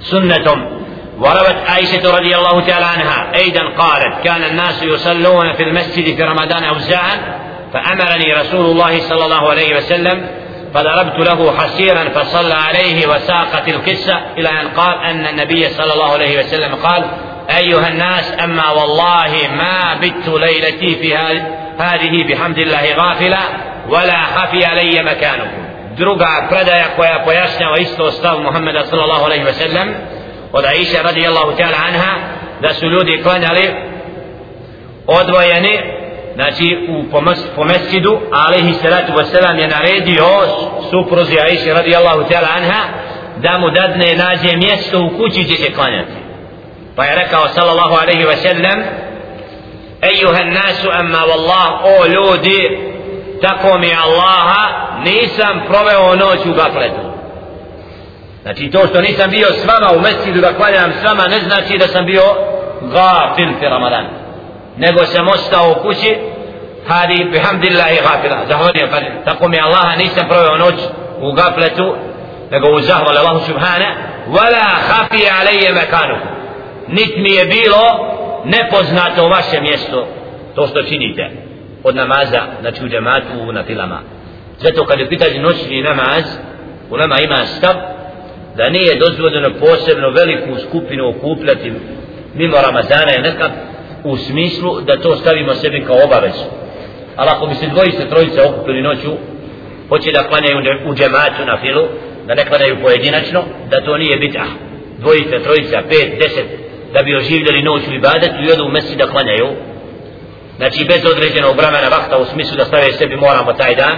sunnetom. 0.00 0.84
وروت 1.18 1.56
عائشة 1.68 2.16
رضي 2.18 2.36
الله 2.36 2.60
تعالى 2.60 2.86
عنها 2.86 3.34
أيضا 3.34 3.60
قالت 3.78 4.24
كان 4.24 4.42
الناس 4.44 4.82
يصلون 4.82 5.52
في 5.52 5.62
المسجد 5.62 6.16
في 6.16 6.22
رمضان 6.22 6.64
أوزاعا 6.64 7.38
فأمرني 7.72 8.34
رسول 8.34 8.64
الله 8.66 9.00
صلى 9.00 9.24
الله 9.24 9.50
عليه 9.50 9.76
وسلم 9.76 10.26
فضربت 10.74 11.28
له 11.28 11.58
حسيرا 11.58 12.04
فصلى 12.08 12.54
عليه 12.54 13.06
وساقت 13.06 13.68
القصة 13.68 14.20
إلى 14.38 14.48
أن 14.48 14.68
قال 14.68 14.98
أن 14.98 15.26
النبي 15.26 15.68
صلى 15.68 15.92
الله 15.92 16.12
عليه 16.12 16.38
وسلم 16.38 16.74
قال 16.74 17.04
أيها 17.56 17.88
الناس 17.88 18.34
أما 18.44 18.70
والله 18.70 19.48
ما 19.56 19.94
بت 20.02 20.28
ليلتي 20.28 20.94
في 20.94 21.16
هذه 21.78 22.24
بحمد 22.28 22.58
الله 22.58 22.94
غافلة 22.94 23.38
ولا 23.88 24.22
خفي 24.24 24.64
علي 24.64 25.02
مكانكم 25.02 25.64
druga 25.96 26.46
predaja 26.50 26.84
koja 26.96 27.24
pojašnjava 27.24 27.78
isto 27.78 28.10
stav 28.10 28.40
Muhammeda 28.42 28.84
sallallahu 28.84 29.24
alaihi 29.24 29.44
ve 29.44 29.52
sellem 29.52 29.94
od 30.52 30.64
Aisha 30.64 31.02
radijallahu 31.02 31.52
ta'ala 31.56 31.76
anha 31.88 32.12
da 32.62 32.74
su 32.74 32.86
ljudi 32.86 33.22
klanjali 33.22 33.74
odvojeni 35.06 35.78
znači 36.34 36.86
u 36.88 37.10
po 37.56 37.64
mesjidu 37.64 38.20
alaihi 38.32 38.74
salatu 38.74 39.12
wasalam 39.12 39.60
je 39.60 39.68
naredio 39.68 40.26
supruzi 40.90 41.38
Aisha 41.40 41.72
radijallahu 41.72 42.22
ta'ala 42.30 42.48
anha 42.56 42.82
da 43.36 43.58
mu 43.58 43.70
dadne 43.70 44.16
nađe 44.16 44.56
mjesto 44.56 45.00
u 45.00 45.18
kući 45.18 45.42
gdje 45.42 45.56
će 45.56 45.72
klanjati 45.72 46.12
pa 46.96 47.04
je 47.04 47.16
rekao 47.16 47.48
sallallahu 47.48 47.94
alaihi 48.02 48.24
wa 48.24 48.36
sallam 48.36 48.82
ejuha 50.02 50.44
nasu 50.44 50.88
amma 50.92 51.18
wallah 51.18 51.70
o 51.82 52.06
ljudi 52.06 52.93
tako 53.46 53.78
mi 53.78 53.90
Allaha 54.04 54.64
nisam 55.04 55.62
proveo 55.68 56.16
noć 56.16 56.46
u 56.46 56.52
gafletu 56.52 57.14
znači 58.42 58.70
to 58.70 58.86
što 58.86 59.00
nisam 59.00 59.30
bio 59.30 59.46
s 59.46 59.64
vama 59.66 59.88
u 59.96 60.00
mesidu 60.00 60.40
da 60.40 60.54
klanjam 60.54 60.92
s 61.00 61.04
vama 61.04 61.26
ne 61.28 61.38
znači 61.38 61.78
da 61.78 61.86
sam 61.88 62.06
bio 62.06 62.22
gafil 62.80 63.48
fi 63.58 63.64
ramadan. 63.64 64.06
Nego 64.76 65.04
sam 65.04 65.28
ostao 65.28 65.70
u 65.70 65.82
kući 65.82 66.16
hadi 66.88 67.28
bihamdillahi 67.32 67.96
gafila 67.96 68.38
zahvaljujem 68.48 68.90
pa 68.90 69.30
tako 69.30 69.48
mi 69.48 69.60
Allaha 69.60 69.96
nisam 69.96 70.28
proveo 70.28 70.56
noć 70.56 70.74
u 71.20 71.32
gafletu 71.32 71.96
nego 72.50 72.68
u 72.68 72.80
zahvali 72.80 73.18
Allahu 73.18 73.46
subhana 73.46 73.86
wala 74.28 74.64
hafi 74.88 75.22
alaije 75.40 75.72
mekanu 75.72 76.16
nit 76.88 77.16
mi 77.16 77.32
je 77.32 77.44
bilo 77.44 77.82
nepoznato 78.44 79.28
vaše 79.28 79.60
mjesto 79.60 80.06
to 80.54 80.66
što 80.66 80.82
činite 80.82 81.43
od 81.84 81.96
namaza 81.96 82.42
znači 82.60 82.84
u 82.84 82.88
džematu 82.88 83.52
na 83.52 83.64
filama. 83.64 84.00
Zato 84.58 84.84
kad 84.84 85.00
je 85.00 85.08
pitanje 85.08 85.38
noćni 85.38 85.82
namaz 85.82 86.24
u 86.90 86.96
nama 86.96 87.20
ima 87.20 87.46
stav 87.46 87.74
da 88.56 88.70
nije 88.70 88.98
dozvoljeno 88.98 89.50
posebno 89.60 90.10
veliku 90.10 90.60
skupinu 90.68 91.08
okupljati 91.08 91.72
mimo 92.34 92.56
Ramazana 92.66 93.12
je 93.12 93.22
nekad 93.22 93.50
u 94.04 94.16
smislu 94.16 94.80
da 94.80 95.00
to 95.00 95.16
stavimo 95.16 95.54
sebi 95.54 95.84
kao 95.86 95.96
obavezu. 96.04 96.44
Ali 97.16 97.30
ako 97.30 97.46
bi 97.46 97.54
se 97.54 97.66
dvojice 97.66 98.08
trojice 98.08 98.42
okupili 98.42 98.82
noću 98.82 99.12
hoće 99.88 100.12
da 100.12 100.28
klanjaju 100.28 100.58
u 100.86 100.94
džematu 100.94 101.44
na 101.46 101.58
filu 101.60 101.84
da 102.26 102.34
ne 102.34 102.44
klanjaju 102.44 102.82
pojedinačno 102.82 103.44
da 103.70 103.84
to 103.84 103.96
nije 103.96 104.18
bita 104.18 104.44
dvojice, 104.98 105.42
trojice, 105.42 105.76
pet, 105.88 106.08
deset 106.18 106.46
da 106.92 107.02
bi 107.02 107.16
oživljali 107.16 107.62
noć 107.62 107.82
u 107.88 107.94
ibadetu 107.94 108.38
i 108.42 108.52
odu 108.52 108.64
u 108.64 108.72
mesi 108.72 108.96
da 108.96 109.06
klanjaju 109.06 109.48
znači 110.57 110.85
bez 110.85 111.05
određenog 111.11 111.57
vremena 111.57 111.87
vakta 111.97 112.17
u 112.17 112.25
smislu 112.25 112.57
da 112.57 112.65
stave 112.65 112.91
sebi 112.91 113.15
moramo 113.15 113.53
taj 113.53 113.75
dan 113.75 113.95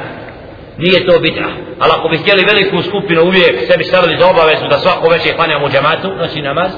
nije 0.78 1.06
to 1.06 1.20
bita 1.20 1.48
ali 1.80 1.92
ako 1.98 2.10
bi 2.10 2.18
htjeli 2.18 2.46
veliku 2.46 2.82
skupinu 2.82 3.22
uvijek 3.22 3.56
sebi 3.72 3.84
stavili 3.84 4.20
za 4.20 4.30
obavezu 4.30 4.68
da 4.70 4.78
svako 4.78 5.10
večer 5.10 5.36
klanjamo 5.36 5.66
u 5.66 5.70
džematu 5.70 6.10
znači 6.18 6.42
namaz 6.42 6.72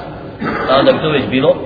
onda 0.78 0.92
bi 0.92 0.98
to 0.98 1.10
već 1.10 1.24
bilo 1.30 1.56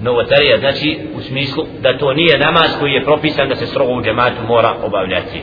novotarija 0.00 0.58
znači 0.58 0.98
u 1.14 1.20
smislu 1.20 1.66
da 1.80 1.98
to 1.98 2.12
nije 2.12 2.38
namaz 2.38 2.70
koji 2.80 2.92
je 2.92 3.04
propisan 3.04 3.48
da 3.48 3.56
se 3.56 3.66
strogo 3.66 3.92
u 3.92 4.02
džematu 4.02 4.42
mora 4.48 4.74
obavljati 4.82 5.40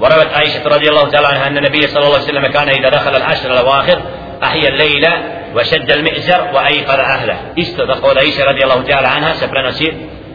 وروت 0.00 0.32
عائشة 0.32 0.68
رضي 0.68 0.88
الله 0.88 1.08
تعالى 1.08 1.26
عنها 1.26 1.46
أن 1.46 1.58
النبي 1.58 1.86
صلى 1.86 2.02
الله 2.02 2.14
عليه 2.14 2.24
وسلم 2.24 2.46
كان 2.46 2.68
إذا 2.68 2.88
دخل 2.88 3.16
العشر 3.16 3.52
الأواخر 3.52 3.98
أحيا 4.42 4.68
الليل 4.68 5.06
وشد 5.56 5.90
المئزر 5.90 6.40
وأيقظ 6.54 7.00
أهله 7.00 7.38
استدقوا 7.58 8.14
عائشة 8.16 8.44
رضي 8.44 8.64
الله 8.64 8.82
تعالى 8.82 9.08
عنها 9.08 9.34
سبرنا 9.34 9.72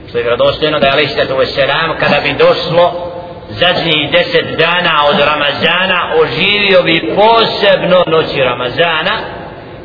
što 0.09 0.17
je 0.17 0.23
vjerodostojno 0.23 0.79
da 0.79 0.85
je 0.85 0.91
alaih 0.91 1.09
sallatu 1.09 1.33
wasalam 1.33 1.97
kada 1.99 2.19
bi 2.23 2.33
došlo 2.33 3.13
zadnjih 3.49 4.11
deset 4.11 4.45
dana 4.57 4.93
od 5.09 5.19
Ramazana 5.19 5.99
oživio 6.21 6.81
bi 6.83 7.15
posebno 7.15 8.03
noći 8.07 8.39
Ramazana 8.39 9.15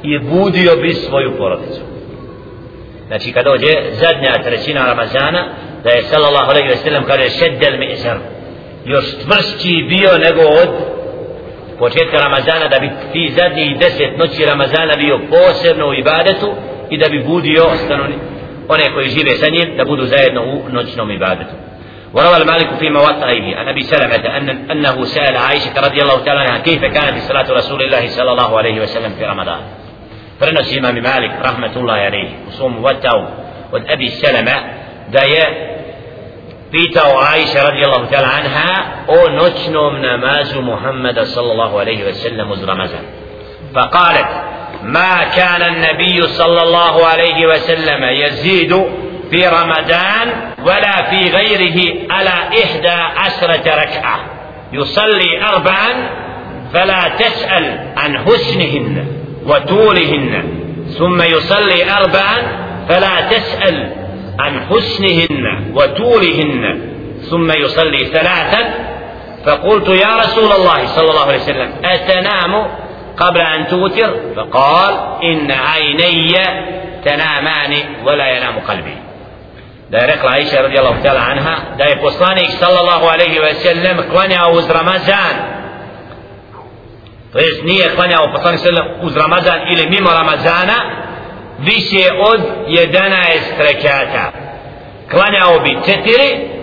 i 0.02 0.18
budio 0.18 0.76
bi 0.76 0.94
svoju 0.94 1.36
porodicu 1.38 1.80
znači 3.06 3.32
kad 3.32 3.44
dođe 3.44 3.74
zadnja 3.92 4.42
trećina 4.44 4.86
Ramazana 4.86 5.48
da 5.84 5.90
je 5.90 6.02
sallallahu 6.02 6.50
alaihi 6.50 6.68
wa 6.68 6.76
sallam 6.84 7.04
kaže 7.04 7.30
šeddel 7.30 7.78
mi 7.78 7.86
isar 7.92 8.16
još 8.84 9.04
tvršći 9.24 9.86
bio 9.88 10.18
nego 10.18 10.40
od 10.40 10.91
početka 11.83 12.17
Ramazana 12.17 12.65
da 12.73 12.79
bi 12.79 12.89
ti 13.13 13.33
zadnji 13.37 13.77
deset 13.79 14.17
noći 14.17 14.45
Ramazana 14.45 14.95
bio 14.95 15.15
posebno 15.29 15.85
u 15.87 15.93
ibadetu 15.93 16.49
i 16.89 16.97
da 16.97 17.07
bi 17.09 17.19
budio 17.31 17.63
ostanoni 17.75 18.17
one 18.73 18.93
koji 18.93 19.07
žive 19.15 19.31
sa 19.41 19.47
njim 19.49 19.77
da 19.77 19.83
budu 19.85 20.03
zajedno 20.05 20.41
u 20.43 20.61
noćnom 20.69 21.11
ibadetu. 21.11 21.55
وروى 22.13 22.37
المالك 22.37 22.69
في 22.79 22.89
مواطئه 22.89 23.55
عن 23.55 23.67
أبي 23.67 23.83
سلمة 23.83 24.37
ان 24.37 24.49
أنه 24.71 25.05
سأل 25.05 25.37
عائشة 25.37 25.75
رضي 25.87 26.01
الله 26.01 26.19
تعالى 26.25 26.39
عنها 26.39 26.57
كيف 26.57 26.81
كانت 26.81 27.17
صلاة 27.29 27.51
رسول 27.51 27.81
الله 27.81 28.07
صلى 28.07 28.31
الله 28.31 28.57
عليه 28.57 28.81
وسلم 28.81 29.11
في 29.17 29.25
رمضان. 29.25 29.61
فرنس 30.39 30.73
الامام 30.73 31.03
مالك 31.03 31.31
رحمة 31.45 31.73
الله 31.75 31.93
عليه 31.93 32.29
وصوم 32.47 32.83
وتاو 32.83 33.25
والأبي 33.71 34.09
سلمة 34.09 34.55
دايا 35.11 35.45
pitao 36.73 37.21
Aisha 37.21 37.63
radijallahu 37.69 38.09
ta'ala 38.11 38.29
anha 38.41 38.71
o 39.07 39.29
noćnom 39.29 40.01
namazu 40.01 40.61
Muhammeda 40.61 41.25
sallallahu 41.25 41.75
alaihi 41.81 42.03
wa 42.03 42.13
sallam 42.13 42.47
uz 42.51 42.61
Ramazan. 42.65 43.05
Pa 43.73 43.89
kalet, 43.93 44.29
ما 44.83 45.23
كان 45.35 45.61
النبي 45.61 46.27
صلى 46.27 46.61
الله 46.61 47.05
عليه 47.07 47.47
وسلم 47.47 48.03
يزيد 48.03 48.85
في 49.31 49.47
رمضان 49.47 50.27
ولا 50.65 51.09
في 51.09 51.29
غيره 51.29 52.11
على 52.11 52.35
إحدى 52.63 53.01
عشرة 53.17 53.75
ركعة 53.75 54.19
يصلي 54.73 55.43
أربعا 55.43 56.09
فلا 56.73 57.07
تسأل 57.19 57.93
عن 57.97 58.17
حسنهن 58.17 59.07
وطولهن 59.45 60.43
ثم 60.97 61.21
يصلي 61.21 61.91
أربعا 61.91 62.37
فلا 62.89 63.21
تسأل 63.29 64.02
عن 64.39 64.59
حسنهن 64.69 65.71
وطولهن 65.75 66.81
ثم 67.29 67.51
يصلي 67.51 68.05
ثلاثا 68.05 68.73
فقلت 69.45 69.87
يا 69.89 70.15
رسول 70.17 70.51
الله 70.51 70.85
صلى 70.85 71.09
الله 71.09 71.25
عليه 71.25 71.35
وسلم 71.39 71.71
أتنام 71.85 72.67
قبل 73.17 73.41
أن 73.41 73.67
توتر 73.67 74.15
فقال 74.35 74.93
إن 75.23 75.51
عيني 75.51 76.33
تنامان 77.05 77.73
ولا 78.05 78.27
ينام 78.37 78.59
قلبي 78.59 78.97
da 79.91 79.99
je 79.99 80.07
rekla 80.07 80.29
Aisha 80.31 80.61
radijallahu 80.61 81.03
ta'ala 81.03 81.21
anha 81.31 81.55
da 81.77 81.85
je 81.85 81.95
poslanik 82.01 82.49
sallallahu 82.59 83.05
alaihi 83.13 83.39
wa 83.39 83.53
sallam 83.65 83.97
klanjao 84.11 84.51
uz 84.51 84.69
Ramazan 84.69 85.35
to 87.33 87.39
jest 87.39 87.63
nije 87.63 87.89
klanjao 87.95 88.31
poslanik 88.33 88.59
sallam 88.59 88.87
uz 89.01 89.15
Ramazan 89.15 89.59
ili 89.71 89.89
mimo 89.89 90.09
Ramazana 90.09 90.77
više 91.59 92.09
od 92.19 92.39
11 92.67 93.39
rekata. 93.57 94.31
Klanjao 95.11 95.59
bi 95.59 95.77
četiri 95.85 96.53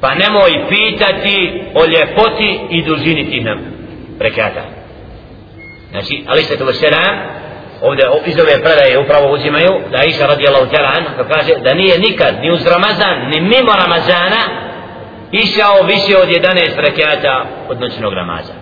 pa 0.00 0.14
nemoj 0.14 0.68
pitati 0.68 1.62
o 1.74 1.84
ljepoti 1.84 2.60
i 2.70 2.84
dužini 2.84 3.30
tih 3.30 3.46
rekata. 4.20 4.62
Znači 5.90 6.24
ali 6.28 6.42
se 6.42 6.58
to 6.58 6.72
selam 6.72 7.40
ovdje 7.82 8.04
iz 8.26 8.40
ove 8.40 8.62
predaje 8.62 8.98
upravo 8.98 9.32
uzimaju 9.32 9.72
da 9.90 10.04
Iša 10.04 10.26
radijallahu 10.26 10.66
ta'ala 10.66 10.90
anha 10.98 11.28
kaže 11.34 11.52
da 11.64 11.74
nije 11.74 11.98
nikad 11.98 12.34
ni 12.42 12.52
uz 12.52 12.66
Ramazan 12.66 13.28
ni 13.30 13.40
mimo 13.40 13.72
Ramazana 13.82 14.42
išao 15.32 15.82
više 15.82 16.18
od 16.22 16.28
11 16.28 16.76
rekata 16.76 17.44
od 17.68 17.80
noćnog 17.80 18.12
Ramaza 18.12 18.52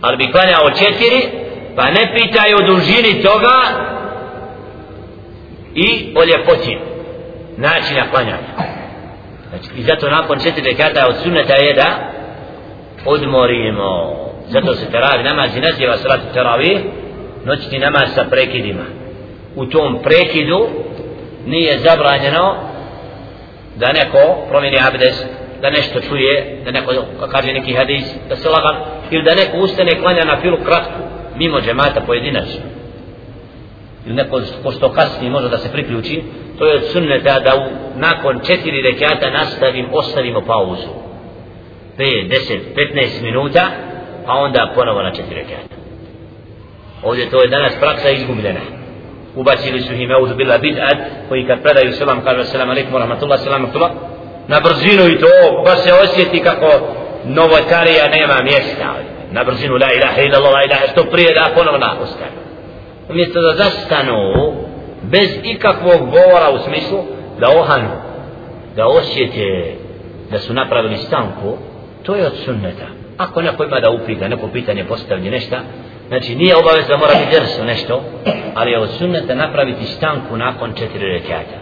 ali 0.00 0.16
bi 0.16 0.32
klanjao 0.32 0.70
četiri 0.70 1.20
pa 1.76 1.84
ne 1.90 2.14
pitaju 2.14 2.56
o 2.56 2.66
dužini 2.66 3.22
toga 3.22 3.56
i 5.74 6.14
o 6.16 6.24
ljepoti 6.24 6.78
načina 7.56 8.10
klanjanja. 8.10 8.74
Znači, 9.48 9.68
i 9.76 9.82
zato 9.82 10.10
nakon 10.10 10.38
četiri 10.38 10.70
rekata 10.70 11.06
od 11.08 11.16
sunneta 11.22 11.54
je 11.54 11.74
da 11.74 12.10
odmorimo. 13.04 14.16
Zato 14.48 14.74
se 14.74 14.90
teravi 14.90 15.24
namaz 15.24 15.56
i 15.56 15.60
naziva 15.60 15.96
salat 15.96 16.20
teravih 16.32 16.78
noćni 17.44 17.78
namaz 17.78 18.14
sa 18.14 18.24
prekidima. 18.30 18.84
U 19.56 19.66
tom 19.66 19.98
prekidu 20.02 20.68
nije 21.46 21.78
zabranjeno 21.78 22.56
da 23.76 23.92
neko 23.92 24.46
promijeni 24.50 24.78
abdes 24.88 25.24
da 25.62 25.70
nešto 25.70 26.00
čuje 26.00 26.60
da 26.64 26.70
neko 26.70 26.90
kaže 27.32 27.52
neki 27.52 27.74
hadis 27.74 28.04
da 28.28 28.36
se 28.36 28.48
lagan 28.48 28.76
ili 29.10 29.24
da 29.24 29.34
neko 29.34 29.56
ustane 29.56 30.00
klanja 30.00 30.24
na 30.24 30.40
filu 30.40 30.58
kratku 30.64 31.00
mimo 31.36 31.60
džemata 31.60 32.00
pojedinačno 32.00 32.60
ili 34.06 34.14
neko 34.14 34.40
ko 34.62 34.72
što 34.72 34.92
kasnije 34.92 35.30
može 35.30 35.48
da 35.48 35.58
se 35.58 35.72
priključi 35.72 36.22
to 36.58 36.66
je 36.66 36.80
sunneta 36.80 37.40
da 37.40 37.52
u, 37.56 37.98
nakon 37.98 38.40
četiri 38.46 38.82
rekata 38.82 39.30
nastavim 39.30 39.86
ostavimo 39.92 40.40
pauzu. 40.40 40.88
5, 41.98 42.28
10, 42.28 42.58
15 42.94 43.22
minuta 43.22 43.70
pa 44.26 44.32
onda 44.32 44.72
ponovo 44.74 45.02
na 45.02 45.10
četiri 45.10 45.34
rekata 45.34 45.74
ovdje 47.02 47.30
to 47.30 47.42
je 47.42 47.48
danas 47.48 47.72
praksa 47.80 48.10
izgubljena. 48.10 48.60
Ubacili 49.36 49.80
su 49.80 49.92
ime 49.92 50.16
uzu 50.16 50.34
bila 50.34 50.58
bid'at 50.58 50.96
koji 51.28 51.46
kad 51.46 51.62
predaju 51.62 51.92
selam 51.92 52.24
kaže 52.24 52.44
selam 52.44 52.70
alaikum 52.70 52.96
rahmatullah 52.96 53.40
selam 53.40 53.64
alaikum, 53.64 53.98
na 54.48 54.60
brzinu 54.60 55.08
i 55.08 55.18
to 55.18 55.62
pa 55.64 55.76
se 55.76 55.92
osjeti 55.92 56.40
kako 56.40 56.66
novotarija 57.24 58.08
nema 58.08 58.42
mjesta. 58.42 58.94
Na 59.30 59.44
brzinu 59.44 59.74
la 59.74 59.88
ilaha 59.96 60.20
illallah 60.22 60.52
la 60.52 60.64
ilaha 60.64 60.86
što 60.92 61.04
prije 61.04 61.34
da 61.34 61.50
ponovno 61.54 61.86
ostane 62.02 62.43
umjesto 63.10 63.40
da 63.40 63.54
zastanu 63.56 64.16
bez 65.02 65.28
ikakvog 65.42 66.00
govora 66.10 66.50
u 66.54 66.58
smislu 66.58 66.98
da 67.40 67.46
ohanu 67.58 67.90
da 68.76 68.86
osjete 68.86 69.74
da 70.30 70.38
su 70.38 70.54
napravili 70.54 70.96
stanku 70.96 71.56
to 72.02 72.14
je 72.14 72.26
od 72.26 72.36
sunneta. 72.44 72.86
Ako 73.18 73.42
neko 73.42 73.64
ima 73.64 73.80
da 73.80 73.90
upita 73.90 74.28
neko 74.28 74.48
pitanje 74.48 74.84
postavlje 74.84 75.30
nešto 75.30 75.56
znači 76.08 76.34
nije 76.34 76.56
obavez 76.56 76.86
da 76.88 76.96
mora 76.96 77.12
biti 77.14 77.40
drsu 77.40 77.64
nešto 77.64 78.02
ali 78.54 78.70
je 78.70 78.78
od 78.78 78.90
sunneta 78.98 79.34
napraviti 79.34 79.84
stanku 79.84 80.36
nakon 80.36 80.72
četiri 80.72 81.06
rekata. 81.06 81.58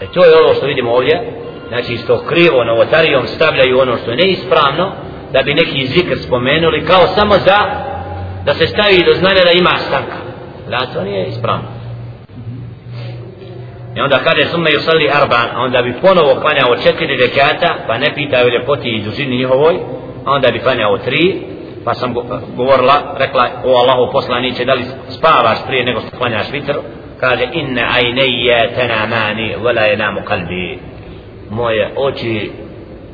E 0.00 0.06
to 0.14 0.24
je 0.24 0.44
ovo 0.44 0.54
što 0.54 0.66
vidimo 0.66 0.92
ovdje 0.92 1.32
znači 1.68 1.92
isto 1.92 2.24
krivo 2.28 2.64
novotarijom 2.64 3.26
stavljaju 3.26 3.80
ono 3.80 3.96
što 3.96 4.10
je 4.10 4.16
neispravno 4.16 4.92
da 5.32 5.42
bi 5.42 5.54
neki 5.54 5.86
zikr 5.86 6.18
spomenuli 6.18 6.84
kao 6.86 7.06
samo 7.06 7.34
za 7.34 7.89
da 8.44 8.54
se 8.54 8.66
stavi 8.66 9.04
do 9.06 9.14
znanja 9.14 9.44
da 9.44 9.50
ima 9.50 9.76
stanka. 9.78 10.18
Da 10.70 10.86
to 10.94 11.02
nije 11.02 11.26
ispravno. 11.26 11.68
I 13.96 14.00
onda 14.00 14.18
kaže 14.18 14.44
sume 14.44 14.70
yusalli 14.70 15.22
arban 15.22 15.48
onda 15.56 15.82
bi 15.82 16.00
ponovo 16.00 16.40
klanjao 16.40 16.76
četiri 16.76 17.16
rekata 17.16 17.74
pa 17.86 17.98
ne 17.98 18.14
pitao 18.14 18.48
ljepoti 18.48 18.88
i 18.88 19.02
dužini 19.02 19.36
njihovoj 19.36 19.74
onda 20.26 20.50
bi 20.50 20.58
klanjao 20.58 20.98
tri 20.98 21.42
pa 21.84 21.94
sam 21.94 22.14
govorila 22.56 23.16
rekla 23.18 23.48
o 23.64 23.76
Allahu 23.76 24.12
poslanice 24.12 24.64
da 24.64 24.74
li 24.74 24.84
spavaš 25.08 25.58
prije 25.66 25.84
nego 25.84 26.00
što 26.00 26.16
klanjaš 26.16 26.50
vitr? 26.52 26.72
Kaže 27.20 27.48
inne 27.52 27.82
ajneje 27.94 28.70
tenamani 28.74 29.54
vela 29.64 29.80
je 29.80 29.96
namu 29.96 30.20
kalbi. 30.24 30.78
Moje 31.50 31.92
oči 31.96 32.52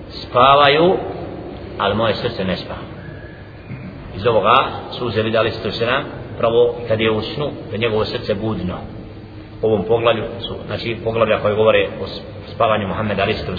spavaju 0.09 0.97
ali 1.79 1.95
moje 1.95 2.14
srce 2.14 2.45
ne 2.45 2.57
spava 2.57 2.95
iz 4.17 4.27
ovoga 4.27 4.69
su 4.99 5.07
uzeli 5.07 5.31
dali 5.31 5.51
se 5.51 5.62
to 5.62 5.73
se 5.73 5.87
nam 5.87 6.05
pravo 6.39 6.75
kad 6.89 7.01
je 7.01 7.11
u 7.11 7.23
snu 7.23 7.51
da 7.71 7.77
njegovo 7.77 8.05
srce 8.05 8.35
budno. 8.35 8.75
U 9.62 9.67
ovom 9.67 9.85
poglavlju 9.85 10.25
su 10.41 10.55
znači 10.67 10.97
poglavlja 11.05 11.39
koje 11.39 11.55
govore 11.55 11.89
o 12.03 12.07
spavanju 12.47 12.89
Muhammeda 12.89 13.23
ali 13.23 13.35
se 13.35 13.47
to 13.47 13.53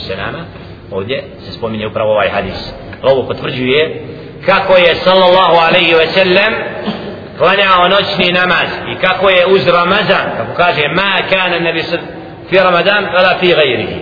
ovdje 0.92 1.24
se 1.46 1.52
spominje 1.52 1.88
upravo 1.88 2.12
ovaj 2.12 2.30
hadis. 2.30 2.74
Ovo 3.04 3.28
potvrđuje 3.28 4.06
kako 4.46 4.78
je 4.78 4.96
sallallahu 4.96 5.56
alaihi 5.68 5.94
ve 5.94 6.08
sellem 6.08 6.54
klanjao 7.38 7.88
noćni 7.88 8.32
namaz 8.32 8.70
i 8.92 8.96
kako 9.06 9.30
je 9.30 9.48
uz 9.48 9.68
Ramazan 9.68 10.26
kako 10.38 10.54
kaže 10.58 10.82
ma 10.96 11.12
kana 11.30 11.60
nabi 11.60 11.84
fi 12.50 12.56
Ramadan 12.56 13.06
ala 13.06 13.38
fi 13.40 13.48
gajrihi 13.48 14.00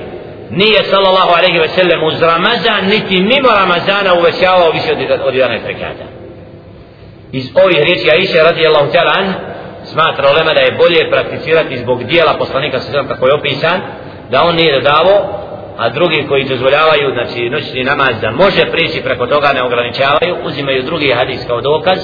nije 0.49 0.83
sallallahu 0.83 1.31
alaihi 1.37 1.59
ve 1.59 1.67
sellem 1.67 2.03
uz 2.03 2.21
Ramazan 2.21 2.85
niti 2.89 3.21
mimo 3.21 3.49
Ramazana 3.57 4.13
uvećavao 4.19 4.71
više 4.71 4.91
od, 4.91 5.19
od 5.21 5.33
11 5.33 5.65
rekata 5.65 6.14
iz 7.37 7.45
ovih 7.63 7.79
riječi 7.87 8.11
Aisha 8.15 8.43
radijallahu 8.49 8.91
ta'ala 8.93 9.13
an 9.19 9.33
smatra 9.83 10.29
olema 10.29 10.53
da 10.53 10.59
je 10.59 10.77
bolje 10.81 11.11
prakticirati 11.11 11.77
zbog 11.77 12.03
dijela 12.03 12.33
poslanika 12.39 12.79
sa 12.79 13.03
kako 13.07 13.27
je 13.27 13.33
opisan 13.33 13.81
da 14.31 14.43
on 14.43 14.55
nije 14.55 14.75
dodavo 14.79 15.15
a 15.77 15.89
drugi 15.89 16.25
koji 16.29 16.43
dozvoljavaju 16.43 17.07
znači 17.13 17.49
noćni 17.49 17.83
namaz 17.83 18.13
da 18.21 18.31
može 18.31 18.63
prići 18.71 19.01
preko 19.01 19.27
toga 19.27 19.49
ne 19.53 19.63
ograničavaju 19.63 20.35
uzimaju 20.43 20.83
drugi 20.83 21.11
hadis 21.11 21.41
kao 21.47 21.61
dokaz 21.61 21.99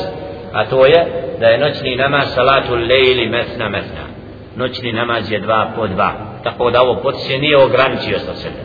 a 0.53 0.65
to 0.65 0.85
je 0.85 0.99
da 1.39 1.47
je 1.47 1.57
noćni 1.57 1.95
namaz 1.95 2.25
salatu 2.35 2.75
lejli 2.75 3.29
mesna 3.29 3.69
mesna. 3.69 4.03
Noćni 4.55 4.93
namaz 4.93 5.31
je 5.31 5.39
dva 5.39 5.71
po 5.75 5.87
dva. 5.87 6.11
Tako 6.43 6.71
da 6.71 6.81
ovo 6.81 7.01
potiče 7.01 7.37
nije 7.37 7.57
ograničio 7.57 8.19
sa 8.19 8.33
sebe. 8.35 8.61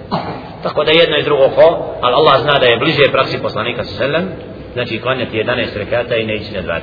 Tako 0.63 0.85
da 0.85 0.91
jedno 0.91 1.17
i 1.17 1.23
drugo 1.23 1.49
ko 1.49 1.95
ali 2.01 2.15
Allah 2.15 2.41
zna 2.41 2.59
da 2.59 2.67
je 2.67 2.77
bliže 2.77 3.13
praksi 3.13 3.39
poslanika 3.43 3.85
sa 3.85 3.95
selem 3.95 4.29
znači 4.77 4.99
klanjati 4.99 5.39
11 5.39 5.79
rekata 5.79 6.17
i 6.17 6.27
ne 6.27 6.35
ići 6.35 6.53
na 6.53 6.61
20 6.61 6.81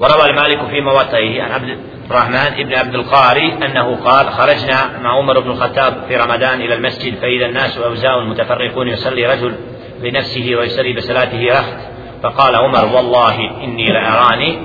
وروى 0.00 0.26
المالك 0.30 0.70
في 0.70 0.80
موطئه 0.80 1.42
عن 1.42 1.50
عبد 1.50 1.78
الرحمن 2.10 2.60
ابن 2.60 2.74
عبد 2.74 2.94
القاري 2.94 3.52
أنه 3.52 3.96
قال 3.96 4.28
خرجنا 4.28 4.98
مع 5.02 5.18
عمر 5.18 5.40
بن 5.40 5.50
الخطاب 5.50 6.04
في 6.08 6.16
رمضان 6.16 6.60
إلى 6.60 6.74
المسجد 6.74 7.14
فإذا 7.14 7.46
الناس 7.46 7.78
أوزاء 7.78 8.24
متفرقون 8.24 8.88
يصلي 8.88 9.26
رجل 9.26 9.54
لنفسه 10.02 10.56
ويصلي 10.56 10.92
بصلاته 10.92 11.46
رخت 11.50 11.78
فقال 12.22 12.56
عمر 12.56 12.96
والله 12.96 13.64
إني 13.64 13.86
لأراني 13.86 14.58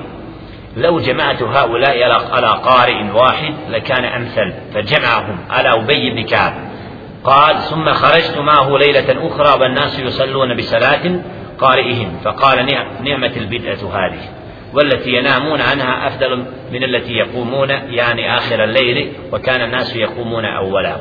لو 0.78 1.00
جمعت 1.00 1.44
هؤلاء 1.44 2.04
على 2.32 2.48
قارئ 2.64 3.12
واحد 3.14 3.54
لكان 3.70 4.06
أمثل 4.06 4.54
فجمعهم 4.74 5.38
على 5.50 5.70
أبي 5.70 6.10
بن 6.10 6.24
كعب 6.24 6.54
قال 7.24 7.58
ثم 7.58 7.94
خرجت 7.94 8.38
معه 8.38 8.78
ليلة 8.78 9.28
أخرى 9.28 9.62
والناس 9.62 10.00
يصلون 10.00 10.58
بصلاة 10.58 11.20
قارئهم 11.60 12.20
فقال 12.24 12.66
نعمة 13.04 13.32
البدعة 13.38 13.98
هذه 14.00 14.20
والتي 14.74 15.10
ينامون 15.10 15.62
عنها 15.62 16.08
أفضل 16.08 16.46
من 16.72 16.84
التي 16.84 17.14
يقومون 17.14 17.70
يعني 17.70 18.38
آخر 18.38 18.64
الليل 18.64 19.14
وكان 19.32 19.62
الناس 19.62 19.96
يقومون 19.96 20.46
أولا. 20.46 20.98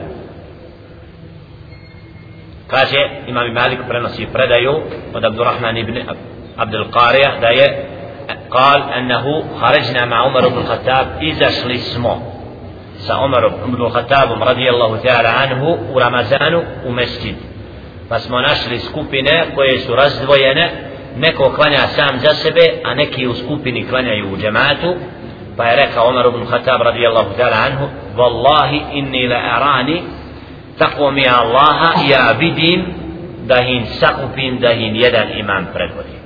kaže 2.68 2.98
imam 3.26 3.52
Malik 3.54 3.78
prenosi 3.88 4.26
predaju 4.26 4.82
od 5.14 5.24
Abdurrahman 5.24 5.76
ibn 5.76 6.02
Abdul 6.56 6.90
Qarija 6.90 7.40
da 7.40 7.48
je 7.48 7.66
قال 8.50 8.82
أنه 8.82 9.44
خرجنا 9.60 10.04
مع 10.04 10.16
عمر 10.26 10.48
بن 10.48 10.58
الخطاب 10.58 11.06
إذا 11.22 11.48
sa 13.06 13.20
Omarom 13.20 13.68
ibn 13.68 13.80
Khattabom 13.92 14.40
radijallahu 14.40 15.04
ta'ala 15.04 15.30
anhu 15.44 15.94
u 15.94 15.98
Ramazanu 16.00 16.62
u 16.88 16.92
mesjid 16.92 17.36
pa 18.08 18.18
smo 18.18 18.40
našli 18.40 18.78
skupine 18.78 19.44
koje 19.54 19.78
su 19.78 19.94
razdvojene. 19.94 20.70
Neko 21.16 21.52
klanja 21.54 21.78
sam 21.78 22.18
za 22.18 22.34
sebe 22.34 22.60
a 22.84 22.94
neki 22.94 23.26
u 23.26 23.34
skupini 23.34 23.86
klanjaju 23.88 24.32
u 24.32 24.36
džematu. 24.36 24.94
Pa 25.56 25.64
je 25.64 25.76
rekao 25.76 26.08
Omar 26.08 26.26
ibn 26.26 26.46
Khattab 26.46 26.82
radijallahu 26.82 27.30
ta'ala 27.38 27.66
anhu 27.66 27.88
Wallahi 28.16 28.80
inni 28.92 29.28
la 29.28 29.36
arani 29.36 30.02
tako 30.78 31.10
mi 31.10 31.28
Allaha 31.28 31.92
ja 32.10 32.32
vidim 32.38 32.84
da 33.46 33.62
hin 33.62 33.86
sakupim 33.86 34.58
da 34.58 34.68
hin 34.68 34.96
jedan 34.96 35.38
imam 35.38 35.66
predvodi. 35.74 36.16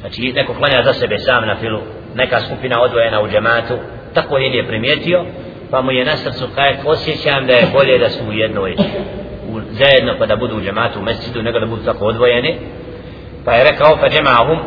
Znači 0.00 0.32
neko 0.32 0.54
klanja 0.54 0.82
za 0.84 0.92
sebe 0.92 1.18
sam 1.18 1.46
na 1.46 1.56
filu 1.56 1.80
neka 2.14 2.40
skupina 2.40 2.80
odvojena 2.80 3.20
u 3.20 3.28
džematu 3.28 3.74
tako 4.14 4.38
je 4.38 4.66
primijetio 4.66 5.24
pa 5.70 5.82
mu 5.82 5.90
je 5.90 6.04
na 6.04 6.16
srcu 6.16 6.48
kaj 6.54 6.76
osjećam 6.84 7.46
da 7.46 7.52
je 7.52 7.66
bolje 7.72 7.98
da 7.98 8.08
su 8.08 8.24
u 8.28 8.32
jednoj. 8.32 8.76
Zajedno 9.70 10.14
pa 10.18 10.26
da 10.26 10.36
budu 10.36 10.56
u 10.56 10.60
džematu 10.60 10.98
u 10.98 11.02
mesidu 11.02 11.42
nego 11.42 11.60
da 11.60 11.66
budu 11.66 11.84
tako 11.84 12.04
odvojeni 12.04 12.56
pa 13.44 13.52
je 13.52 13.64
rekao 13.64 13.96
fa 13.96 14.08
džemahum 14.08 14.58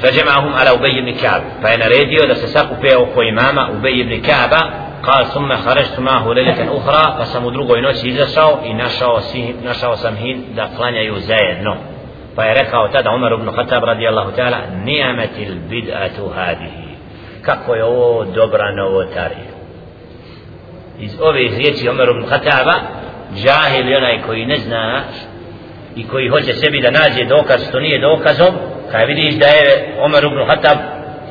fa 0.00 0.08
džemahum 0.12 0.52
ala 0.54 0.74
Ubej 0.74 0.98
ibn 0.98 1.14
Kaab 1.22 1.42
pa 1.62 1.68
je 1.68 1.78
naredio 1.78 2.26
da 2.28 2.34
se 2.34 2.48
sakupe 2.48 2.96
oko 2.96 3.22
imama 3.22 3.68
Ubej 3.78 4.00
ibn 4.00 4.22
Kaaba 4.22 4.82
قال 5.02 5.26
ثم 5.26 5.56
خرجت 5.56 5.98
معه 5.98 6.32
ليلة 6.32 6.78
أخرى 6.78 7.18
فسم 7.18 7.50
drugoj 7.50 7.82
noći 7.82 8.08
izašao 8.08 8.58
i 8.64 8.74
našao, 8.74 9.20
si, 9.20 9.54
našao 9.64 9.96
sam 9.96 10.16
hin 10.16 10.44
da 10.54 10.68
klanjaju 10.76 11.14
zajedno 11.20 11.76
pa 12.36 12.44
je 12.44 12.54
rekao 12.54 12.88
tada 12.88 13.10
Umar 13.10 13.32
ibn 13.32 13.50
Khattab 13.56 13.84
radijallahu 13.84 14.30
ta'ala 14.36 14.58
ni'amatil 14.84 15.54
bid'atu 15.70 16.28
hadihi 16.34 16.88
kako 17.42 17.74
je 17.74 17.84
ovo 17.84 18.24
dobra 18.24 18.74
novotarija 18.74 19.51
iz 21.02 21.12
ove 21.20 21.40
riječi 21.58 21.88
Omer 21.88 22.08
ibn 22.08 22.26
Khattaba 22.26 22.74
džahil 23.34 23.96
onaj 23.96 24.22
koji 24.26 24.46
ne 24.46 24.56
zna 24.56 25.02
i 25.96 26.08
koji 26.08 26.28
hoće 26.28 26.52
sebi 26.52 26.82
da 26.82 26.90
nađe 26.90 27.24
dokaz 27.24 27.60
što 27.68 27.80
nije 27.80 28.00
dokazom 28.00 28.54
kada 28.90 29.04
vidiš 29.04 29.34
da 29.34 29.46
je 29.46 29.96
Omer 30.00 30.24
ibn 30.24 30.44
Khattab 30.46 30.78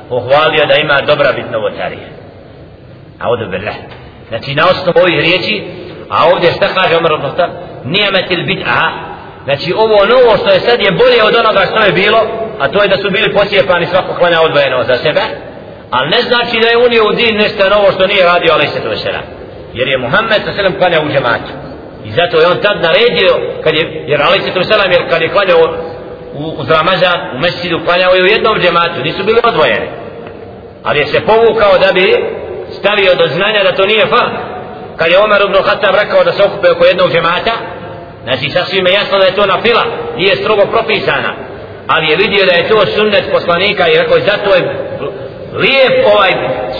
pohvalio 0.09 0.65
da 0.65 0.75
ima 0.75 0.97
dobra 1.07 1.31
bit 1.35 1.51
novotarije. 1.51 2.07
A 3.19 3.29
odu 3.29 3.51
billah. 3.51 3.75
Znači 4.29 4.55
na 4.55 4.63
osnovu 4.71 4.99
ovih 5.01 5.19
riječi 5.19 5.63
a 6.09 6.17
ovdje 6.31 6.51
šta 6.51 6.67
kaže 6.67 6.97
Omer 6.97 7.11
ibn 7.11 7.25
Khattab? 7.27 7.51
Nijemetil 7.83 8.43
bid'a. 8.51 8.83
Znači 9.43 9.73
ovo 9.83 10.05
novo 10.05 10.37
što 10.37 10.49
je 10.53 10.59
sad 10.59 10.79
je 10.81 10.91
bolje 10.91 11.23
od 11.23 11.35
onoga 11.41 11.61
što 11.69 11.79
je 11.85 11.91
bilo 11.91 12.21
a 12.59 12.67
to 12.67 12.83
je 12.83 12.89
da 12.89 12.97
su 12.97 13.09
bili 13.09 13.33
posjepani 13.33 13.85
svako 13.85 14.13
klanja 14.19 14.41
odvojeno 14.41 14.83
za 14.83 14.95
sebe 14.97 15.21
ali 15.91 16.09
ne 16.09 16.21
znači 16.21 16.55
da 16.61 16.67
je 16.67 16.85
unio 16.85 17.03
u 17.09 17.13
din 17.13 17.35
nešto 17.35 17.69
novo 17.69 17.91
što 17.91 18.07
nije 18.07 18.25
radio 18.25 18.51
ali 18.53 18.67
se 18.67 18.79
to 18.79 18.95
jer 19.73 19.87
je 19.87 19.97
Muhammed 19.97 20.41
sa 20.45 20.53
selem 20.53 20.77
klanjao 20.77 21.03
u 21.03 21.11
džematu 21.11 21.51
I 22.05 22.11
zato 22.11 22.39
je 22.39 22.47
on 22.47 22.57
tad 22.61 22.81
naredio, 22.81 23.33
kad 23.63 23.75
je, 23.75 24.03
jer 24.07 24.21
Ali 24.21 24.41
se 24.41 24.53
to 24.53 24.63
selam, 24.63 24.91
jer 24.91 25.09
kad 25.09 25.21
je 25.21 25.29
klanjao 25.29 25.59
u, 26.33 26.43
u 26.61 26.63
Ramazan, 26.69 27.19
u 27.35 27.39
mesidu, 27.39 27.79
klanjao 27.85 28.13
je 28.13 28.23
u 28.23 28.25
jednom 28.25 28.59
džematu, 28.59 29.01
nisu 29.03 29.23
bili 29.23 29.39
odvojeni. 29.43 29.87
Ali 30.83 30.99
je 30.99 31.05
se 31.05 31.19
povukao 31.19 31.77
da 31.85 31.93
bi 31.93 32.05
stavio 32.79 33.15
do 33.15 33.27
znanja 33.27 33.63
da 33.63 33.75
to 33.75 33.85
nije 33.85 34.05
fard. 34.05 34.33
Kad 34.97 35.11
je 35.11 35.19
Omer 35.19 35.41
ibn 35.41 35.63
Khattab 35.63 35.95
rekao 36.03 36.23
da 36.23 36.31
se 36.31 36.43
okupe 36.43 36.71
oko 36.71 36.85
jednog 36.85 37.11
džemata, 37.11 37.53
znači 38.23 38.49
sasvim 38.49 38.87
je 38.87 38.93
jasno 38.93 39.17
da 39.17 39.25
je 39.25 39.35
to 39.35 39.45
na 39.45 39.61
fila, 39.61 39.85
nije 40.17 40.35
strogo 40.35 40.61
propisana. 40.65 41.33
ali 41.87 42.07
je 42.07 42.15
vidio 42.15 42.45
da 42.45 42.51
je 42.51 42.67
to 42.67 42.85
sunnet 42.85 43.25
poslanika 43.31 43.87
i 43.87 43.97
rekao 43.97 44.17
zato 44.19 44.55
je 44.55 44.61
lijep 45.53 46.05
ovaj 46.13 46.31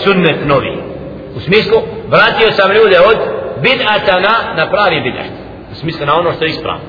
sunnet 0.04 0.36
novi 0.44 0.91
u 1.36 1.40
smislu 1.40 1.82
vratio 2.08 2.52
sam 2.52 2.72
ljude 2.72 2.98
od 3.10 3.18
bid'ata 3.62 4.20
na, 4.20 4.54
na 4.56 4.70
pravi 4.70 4.96
bid'at. 5.00 5.32
U 5.72 5.74
smislu 5.74 6.06
na 6.06 6.14
ono 6.18 6.32
što 6.32 6.44
je 6.44 6.48
ispravno. 6.48 6.84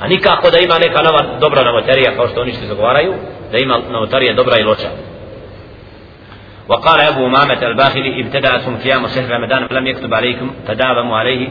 A 0.00 0.08
nikako 0.08 0.50
da 0.50 0.58
ima 0.58 0.78
neka 0.78 1.02
nova 1.02 1.38
dobra 1.40 1.64
novotarija 1.64 2.16
kao 2.16 2.28
što 2.28 2.40
oni 2.40 2.52
što 2.52 2.66
zagovaraju 2.66 3.14
da 3.52 3.58
ima 3.58 3.78
novotarija 3.90 4.32
dobra 4.34 4.58
i 4.58 4.62
loša. 4.62 4.90
وقال 6.70 7.00
أبو 7.00 7.26
أمامة 7.26 7.62
الباخلي 7.62 8.20
ابتدأتم 8.20 8.76
قيام 8.76 9.06
شهر 9.06 9.30
رمضان 9.30 9.66
فلم 9.68 9.86
يكتب 9.86 10.14
عليكم 10.14 10.50
فداوموا 10.66 11.16
عليه 11.16 11.48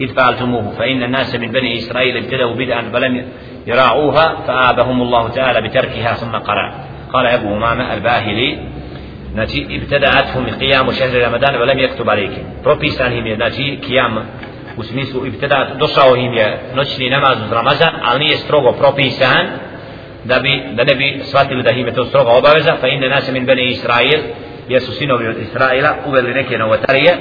إذ 0.00 0.14
فعلتموه 0.14 0.70
فإن 0.78 1.02
الناس 1.02 1.34
من 1.34 1.48
بني 1.48 1.78
إسرائيل 1.78 2.16
ابتدأوا 2.16 2.54
بدءا 2.54 2.90
فلم 2.92 3.28
يراعوها 3.66 4.36
فآبهم 4.46 5.02
الله 5.02 5.28
تعالى 5.28 5.68
بتركها 5.68 6.12
ثم 6.12 6.36
قرأ 6.36 6.74
قال 7.12 7.26
أبو 7.26 7.56
أمامة 7.56 7.94
الباهلي 7.94 8.58
znači 9.32 9.66
ibtada'athum 9.70 10.44
qiyamu 10.60 10.92
shahri 10.92 11.20
ramadan 11.20 11.54
wa 11.54 11.66
lam 11.66 11.78
yaktub 11.78 12.08
alaykum 12.08 12.42
propisan 12.62 13.12
im 13.12 13.26
je 13.26 13.36
znači 13.36 13.78
qiyam 13.88 14.22
u 14.76 14.82
smislu 14.82 15.26
ibtada 15.26 15.70
došao 15.78 16.16
im 16.16 16.34
je 16.34 16.58
noćni 16.74 17.10
namaz 17.10 17.38
uz 17.44 17.52
ramazan 17.52 17.94
ali 18.02 18.18
nije 18.18 18.36
strogo 18.36 18.72
propisan 18.72 19.46
da 20.24 20.38
bi 20.40 20.62
da 20.72 20.84
ne 20.84 20.94
bi 20.94 21.20
shvatili 21.24 21.62
da 21.62 21.70
im 21.70 21.86
je 21.86 21.94
to 21.94 22.04
stroga 22.04 22.30
obaveza 22.30 22.76
fa 22.80 22.88
inna 22.88 23.08
nas 23.08 23.30
min 23.32 23.46
bani 23.46 23.70
israil 23.70 24.20
jer 24.68 24.82
su 24.82 24.92
sinovi 24.92 25.28
od 25.28 25.36
Israila 25.38 25.94
uveli 26.06 26.34
neke 26.34 26.58
novotarije 26.58 27.16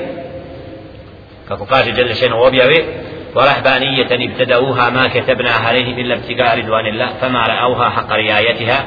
kako 1.48 1.66
kaže 1.66 1.92
Đelešen 1.92 2.34
u 2.34 2.42
objavi 2.42 2.86
ورهبانية 3.36 4.08
ابتدأوها 4.12 4.90
ما 4.90 5.08
كتبنا 5.08 5.52
عليهم 5.52 6.00
إلا 6.00 6.14
ابتغاء 6.16 6.60
رضوان 6.60 6.86
الله 6.86 7.10
فما 7.22 7.48
رأوها 7.48 7.90
حق 7.90 8.12
رعايتها 8.12 8.86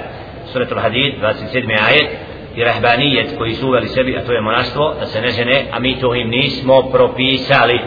سورة 0.53 0.69
الحديد 0.73 1.15
27 1.21 1.71
آية 1.71 2.09
i 2.57 2.65
rehbanijet 2.65 3.39
koji 3.39 3.55
su 3.55 3.69
uveli 3.69 3.89
sebi, 3.89 4.17
a 4.17 4.25
to 4.25 4.33
je 4.33 4.41
monaštvo, 4.41 4.95
da 5.01 5.07
se 5.07 5.21
ne 5.21 5.31
žene, 5.31 5.65
a 5.73 5.79
mi 5.79 6.01
to 6.01 6.15
im 6.15 6.29
nismo 6.29 6.83
propisali. 6.83 7.81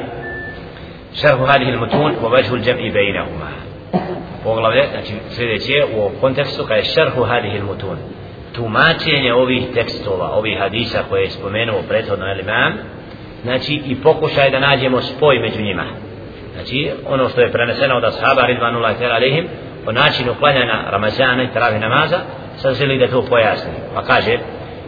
Šerhu 1.14 1.45
hadih 1.45 1.68
il 1.68 1.80
mutun, 1.80 2.14
po 2.22 2.30
veđhu 2.30 2.57
džem 2.57 2.80
i 2.80 2.91
bejnahuma. 2.91 3.49
Poglavlje, 4.43 4.88
znači 4.91 5.14
sljedeće 5.30 5.86
u 5.95 5.99
ovom 5.99 6.11
kontekstu, 6.22 6.64
kada 6.64 6.76
je 6.76 6.84
šerhu 6.84 7.24
hadih 7.24 7.55
il 7.55 7.64
mutun. 7.64 7.97
Tumačenje 8.55 9.34
ovih 9.34 9.64
tekstova, 9.74 10.30
ovih 10.32 10.59
hadisa 10.59 11.03
koje 11.09 11.22
je 11.22 11.30
spomenuo 11.30 11.82
prethodno 11.89 12.26
imam, 12.26 12.74
znači 13.43 13.82
i 13.86 13.95
pokušaj 13.95 14.49
da 14.49 14.59
nađemo 14.59 15.01
spoj 15.01 15.39
među 15.39 15.61
njima. 15.61 15.84
Znači, 16.53 16.91
ono 17.07 17.30
što 17.30 17.41
je 17.41 17.51
preneseno 17.51 17.95
od 17.95 18.03
ashaba 18.03 18.45
Ridvanullah 18.45 18.97
tjela 18.97 19.16
alihim, 19.16 19.47
po 19.86 19.91
načinu 19.91 20.34
klanjana 20.39 20.84
Ramazana 20.89 21.43
i 21.43 21.53
travi 21.53 21.80
namaza, 21.80 22.20
sad 22.58 22.76
želi 22.76 22.97
da 22.97 23.08
to 23.08 23.22
pojasni. 23.22 23.72
Pa 23.95 24.01
kaže, 24.01 24.38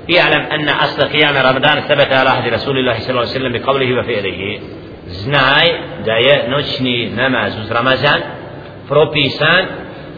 i'lam 0.08 0.44
anna 0.50 0.74
asla 0.80 1.10
qiyam 1.14 1.44
Ramadan 1.44 1.82
thabata 1.88 2.16
ala 2.22 2.32
ahdi 2.32 2.50
Rasulillahi 2.50 3.02
sallallahu 3.02 3.28
alaihi 3.28 3.40
sallam 3.40 3.54
bi 3.54 3.60
qavlihi 3.60 3.94
wa 3.94 4.06
fi'lihi. 4.06 4.60
Znaj 5.08 5.68
da 6.06 6.14
je 6.14 6.50
noćni 6.50 7.12
namaz 7.16 7.60
uz 7.60 7.72
Ramazan 7.72 8.22
propisan 8.88 9.66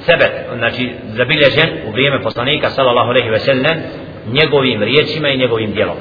sebet, 0.06 0.32
znači 0.58 0.92
zabilježen 1.06 1.70
u 1.88 1.92
vrijeme 1.92 2.24
poslanika 2.24 2.70
sallallahu 2.70 3.10
alaihi 3.10 3.30
wa 3.30 3.40
sallam 3.40 3.78
njegovim 4.32 4.84
riječima 4.84 5.30
i 5.30 5.38
njegovim 5.38 5.72
djelom. 5.72 5.98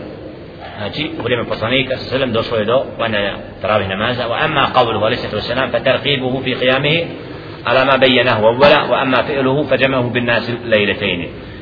znači 0.79 1.11
u 1.19 1.23
vrijeme 1.23 1.45
poslanika 1.45 1.97
sa 1.97 2.05
selem 2.05 2.33
došlo 2.33 2.57
je 2.57 2.65
do 2.65 2.85
klanjanja 2.97 3.35
taravih 3.61 3.89
namaza 3.89 4.23
wa 4.23 4.45
amma 4.45 4.69
qavlu 4.75 5.01
wa 5.01 5.09
lisatu 5.11 5.37
wasalam 5.37 5.71
fa 5.71 5.79
tarqibuhu 5.79 6.43
fi 6.45 6.55
qiyamihi 6.55 7.05
ala 7.67 7.85
ma 7.85 7.97
bayyanahu 7.99 8.43
awwala 8.51 8.79
wa 8.91 8.97
amma 9.03 9.21
fi'luhu 9.29 9.69
fa 9.69 9.77
jama'ahu 9.77 10.11
bin 10.11 10.25
nas 10.25 10.45
laylatayn 10.73 11.21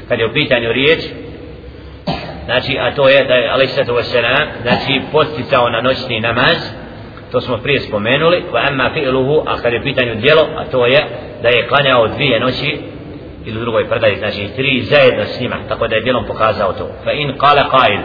kad 0.09 0.19
je 0.19 0.27
u 0.27 0.33
pitanju 0.33 0.73
riječ 0.73 1.01
znači 2.45 2.79
a 2.79 2.95
to 2.95 3.09
je 3.09 3.25
da 3.25 3.35
je 3.35 3.49
alaihi 3.49 3.73
sallatu 3.73 3.95
wasalam 3.95 4.47
znači 4.63 5.01
posticao 5.13 5.69
na 5.69 5.81
noćni 5.81 6.21
namaz 6.21 6.59
to 7.33 7.41
smo 7.41 7.57
prije 7.57 7.81
spomenuli 7.81 8.43
wa 8.53 8.69
amma 8.71 8.91
fi'luhu 8.95 9.43
a 9.47 9.63
kad 9.63 9.73
je 9.73 10.13
u 10.13 10.21
djelo 10.21 10.43
a 10.57 10.65
to 10.65 10.87
je 10.87 11.01
da 11.43 11.49
je 11.49 11.69
klanjao 11.69 12.09
dvije 12.09 12.41
noći 12.41 12.79
ili 13.47 13.61
drugoj 13.61 13.89
predaji 13.89 14.17
znači 14.19 14.49
tri 14.57 14.83
zajedno 14.83 15.25
s 15.25 15.41
njima 15.41 15.57
tako 15.69 15.89
da 15.89 15.97
je 15.97 16.03
djelom 16.03 16.27
pokazao 16.27 16.73
to 16.73 16.91
fa 17.05 17.13
in 17.13 17.33
qala 17.39 17.65
qail 17.71 18.01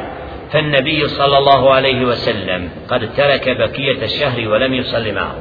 فالنبي 0.52 1.08
صلى 1.08 1.38
الله 1.38 1.74
عليه 1.74 2.06
وسلم 2.06 2.70
قد 2.90 3.10
ترك 3.18 3.58
بقية 3.58 4.04
الشهر 4.04 4.48
ولم 4.48 4.74
يصلي 4.74 5.12
معه 5.12 5.36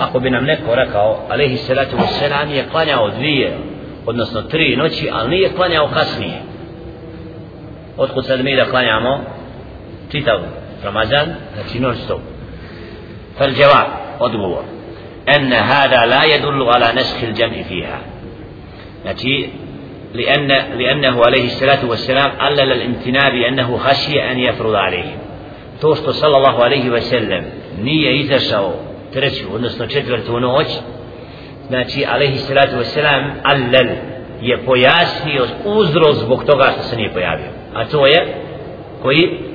ako 0.00 0.20
bi 0.20 0.30
nam 0.30 0.44
neko 0.44 0.74
rekao 0.74 1.26
alaihi 1.30 1.56
salatu 1.56 1.96
wassalam 1.96 2.48
je 2.50 2.64
klanjao 2.70 3.10
dvije 3.10 3.58
odnosno 4.06 4.42
tri 4.42 4.76
noći 4.76 5.10
ali 5.12 5.30
nije 5.30 5.48
klanjao 5.56 5.88
kasnije 5.94 6.42
otkud 7.96 8.26
sad 8.26 8.44
mi 8.44 8.56
da 8.56 8.64
klanjamo 8.64 9.20
čitav 10.10 10.40
Ramazan 10.84 11.34
znači 11.54 11.80
noć 11.80 11.96
stop 12.04 12.20
فالجواب 13.38 13.86
odgovor 14.20 14.64
أن 15.36 15.52
هذا 15.52 16.06
لا 16.06 16.24
يدل 16.24 16.62
على 16.62 17.00
نسخ 17.00 17.24
الجمع 17.24 17.62
فيها 17.62 18.00
znači 19.02 19.48
لأن 20.14 20.48
لأنه 20.78 21.22
عليه 21.26 21.44
الصلاة 21.44 21.86
والسلام 21.86 22.30
علل 22.38 22.72
الامتناع 22.72 23.28
بأنه 23.28 23.78
خشي 23.78 24.30
أن 24.30 24.38
يفرض 24.38 24.74
عليهم 24.74 25.18
توشت 25.80 26.10
صلى 26.10 26.36
الله 26.36 26.64
عليه 26.64 26.90
وسلم 26.90 27.44
nije 27.82 28.18
izašao 28.18 28.74
treću, 29.12 29.44
odnosno 29.54 29.86
četvrtu 29.86 30.40
noć 30.40 30.66
znači 31.68 32.04
alaihi 32.08 32.38
salatu 32.38 32.76
wasalam 32.76 33.32
allal 33.42 33.88
je 34.40 34.58
pojasnio 34.66 35.46
uzrok 35.64 36.14
zbog 36.14 36.44
toga 36.44 36.72
što 36.72 36.82
se 36.82 36.96
nije 36.96 37.12
pojavio 37.12 37.50
a 37.74 37.84
to 37.84 38.06
je 38.06 38.34
koji 39.02 39.52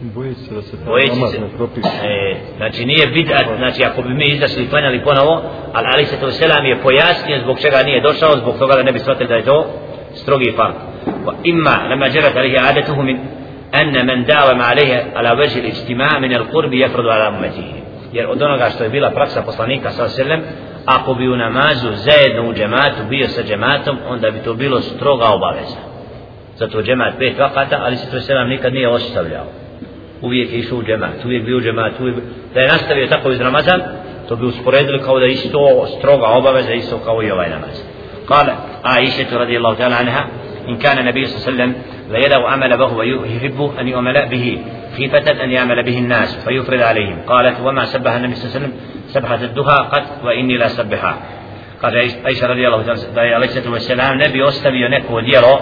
Bojeći 0.00 0.40
se 0.40 0.54
da 0.54 0.62
se 0.62 0.76
namaz 1.08 1.32
ne 1.32 1.48
propiše. 1.56 1.88
E, 2.04 2.36
znači 2.56 2.84
nije 2.84 3.06
bidat, 3.06 3.46
znači 3.56 3.84
ako 3.84 4.02
bi 4.02 4.14
mi 4.14 4.26
izašli 4.26 4.64
i 4.64 4.68
klanjali 4.68 5.04
ponovo, 5.04 5.42
ali 5.72 6.04
se 6.04 6.20
to 6.20 6.30
selam 6.30 6.64
je 6.64 6.82
pojasnio 6.82 7.40
zbog 7.42 7.60
čega 7.60 7.82
nije 7.84 8.00
došao, 8.00 8.36
zbog 8.36 8.58
toga 8.58 8.74
da 8.74 8.82
ne 8.82 8.92
bi 8.92 8.98
shvatili 8.98 9.28
da 9.28 9.34
je 9.34 9.44
to 9.44 9.66
strogi. 10.14 10.54
Wa 11.26 11.32
imma 11.44 11.86
lama 11.90 12.06
jarat 12.06 12.36
alihi 12.36 12.56
adatuhu 12.70 13.02
min 13.02 13.18
أن 13.74 14.06
من 14.06 14.24
داوم 14.24 14.62
عليه 14.62 15.12
على 15.16 15.30
وجه 15.30 15.58
الاجتماع 15.58 16.18
من 16.18 16.34
القرب 16.34 16.72
يفرض 16.72 17.06
على 17.06 17.28
أمته 17.28 17.77
jer 18.12 18.26
od 18.30 18.42
onoga 18.42 18.70
što 18.70 18.84
je 18.84 18.90
bila 18.90 19.10
praksa 19.10 19.42
poslanika 19.42 19.90
sa 19.90 20.08
selem 20.08 20.42
ako 20.86 21.14
bi 21.14 21.28
u 21.28 21.36
namazu 21.36 21.88
zajedno 21.94 22.50
u 22.50 22.54
džematu 22.54 23.02
bio 23.08 23.28
sa 23.28 23.42
džematom 23.42 23.98
onda 24.08 24.30
bi 24.30 24.38
to 24.38 24.54
bilo 24.54 24.80
stroga 24.80 25.24
obaveza 25.24 25.80
zato 26.56 26.82
džemat 26.82 27.14
pet 27.18 27.38
vakata 27.38 27.78
ali 27.82 27.96
se 27.96 28.10
to 28.10 28.20
selam 28.20 28.48
nikad 28.48 28.72
nije 28.72 28.88
ostavljao 28.88 29.44
uvijek 30.22 30.52
je 30.52 30.58
išao 30.58 30.78
u 30.78 30.82
džemat, 30.82 31.24
uvijek 31.24 31.44
bio 31.44 31.56
u 31.56 31.60
džemat, 31.60 32.00
uvijek 32.00 32.16
da 32.54 32.60
je 32.60 32.68
nastavio 32.68 33.06
tako 33.06 33.30
iz 33.30 33.40
Ramazan, 33.40 33.80
to 34.28 34.36
bi 34.36 34.46
usporedili 34.46 35.02
kao 35.02 35.18
da 35.18 35.26
isto 35.26 35.86
stroga 35.98 36.26
obaveza, 36.26 36.72
isto 36.72 36.98
kao 36.98 37.22
i 37.22 37.30
ovaj 37.30 37.50
namaz. 37.50 37.82
Kale, 38.28 38.52
Aisha 38.82 39.38
radijallahu 39.38 39.76
ta'ala 39.76 40.00
anha, 40.00 40.22
إن 40.68 40.76
كان 40.76 40.98
النبي 40.98 41.26
صلى 41.26 41.36
الله 41.36 41.44
عليه 41.46 41.72
وسلم 41.72 41.82
لا 42.12 42.18
يدع 42.18 42.48
عمل 42.48 42.76
به 42.78 42.92
ويحب 42.96 43.72
أن 43.80 43.88
يعمل 43.88 44.28
به 44.28 44.58
خيفة 44.96 45.44
أن 45.44 45.50
يعمل 45.50 45.82
به 45.84 45.98
الناس 45.98 46.48
فيفرد 46.48 46.80
عليهم. 46.80 47.18
قالت 47.26 47.60
وما 47.60 47.84
سبح 47.84 48.12
النبي 48.12 48.34
صلى 48.34 48.44
الله 48.44 48.56
عليه 48.56 48.66
وسلم؟ 48.66 48.80
سبحة 49.06 49.34
الدهى 49.34 49.78
قد 49.92 50.04
وإني 50.24 50.56
لا 50.56 50.68
سبحها. 50.68 51.16
قال 51.82 51.96
عائشة 52.24 52.46
رضي 52.46 52.68
الله 52.68 52.82
تعالى 52.82 53.34
عليه 53.34 53.46
الصلاة 53.46 53.70
والسلام 53.72 54.22
نبي 54.22 54.42
ostavio 54.42 54.88
neko 54.88 55.20
djelo 55.20 55.60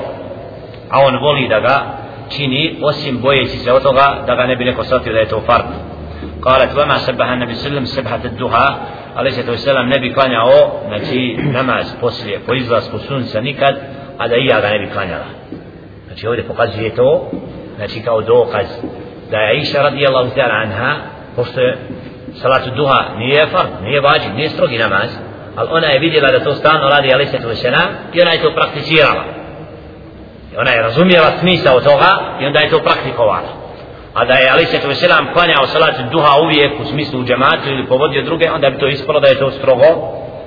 a 0.90 0.98
on 1.00 1.18
voli 1.20 1.48
da 1.48 1.60
ga 1.60 1.76
čini 2.36 2.78
osim 2.82 3.20
bojeći 3.20 3.56
se 3.58 3.72
od 3.72 3.82
toga 3.82 4.24
da 4.26 4.34
ga 4.34 4.42
je 4.42 4.74
قالت 6.42 6.78
وما 6.78 6.98
سبح 6.98 7.28
النبي 7.28 7.54
صلى 7.54 7.66
الله 7.66 7.80
عليه 7.80 7.80
وسلم 7.80 7.84
سبحة 7.84 8.22
الدهى 8.24 8.68
عليه 9.16 9.30
الصلاة 9.30 9.50
والسلام 9.50 9.88
ne 9.88 9.98
bi 10.00 10.12
klanjao 10.12 10.82
znači 10.88 11.36
namaz 11.52 11.94
poslije 12.00 12.38
po 12.46 12.54
izlasku 12.54 12.98
sunca 12.98 13.40
a 14.18 14.28
da 14.28 14.36
i 14.36 14.46
ja 14.46 14.60
ga 14.60 14.68
ne 14.68 14.78
bi 14.78 14.90
klanjala 14.92 15.24
znači 16.06 16.26
ovdje 16.26 16.44
pokazuje 16.44 16.94
to 16.94 17.30
znači 17.76 18.02
kao 18.02 18.20
dokaz 18.20 18.66
da 19.30 19.36
je 19.36 19.50
Aisha 19.50 19.82
radijallahu 19.82 20.30
ta'ala 20.36 20.62
anha 20.62 20.94
pošto 21.36 21.60
je 21.60 21.78
salatu 22.34 22.70
duha 22.70 23.04
nije 23.18 23.46
fard, 23.46 23.68
nije 23.82 24.00
vađi, 24.00 24.28
nije 24.36 24.48
strogi 24.48 24.78
namaz 24.78 25.10
ali 25.56 25.68
ona 25.72 25.86
je 25.86 25.98
vidjela 25.98 26.32
da 26.32 26.44
to 26.44 26.54
stalno 26.54 26.88
radi 26.88 27.12
alaihi 27.12 27.30
sallatu 27.30 27.48
wasalam 27.48 27.88
i 28.14 28.22
ona 28.22 28.30
je 28.32 28.42
to 28.42 28.52
prakticirala 28.54 29.24
I 30.56 30.58
ona 30.58 30.70
je 30.70 30.82
razumijela 30.82 31.30
smisao 31.40 31.80
toga 31.80 32.10
i 32.40 32.46
onda 32.46 32.58
je 32.60 32.70
to 32.70 32.78
praktikovala. 32.78 33.52
A 34.14 34.24
da 34.24 34.34
je 34.34 34.50
Ali 34.50 34.66
Svetu 34.66 34.88
Veselam 34.88 35.26
klanjao 35.32 35.66
salatu 35.66 36.02
duha 36.10 36.40
uvijek 36.44 36.80
u 36.80 36.84
smislu 36.84 37.20
u 37.20 37.24
džematu 37.24 37.68
ili 37.68 37.86
povodio 37.86 38.22
druge, 38.22 38.50
onda 38.50 38.70
bi 38.70 38.78
to 38.78 38.88
ispalo 38.88 39.20
da 39.20 39.28
je 39.28 39.38
to 39.38 39.50
strogo 39.50 39.84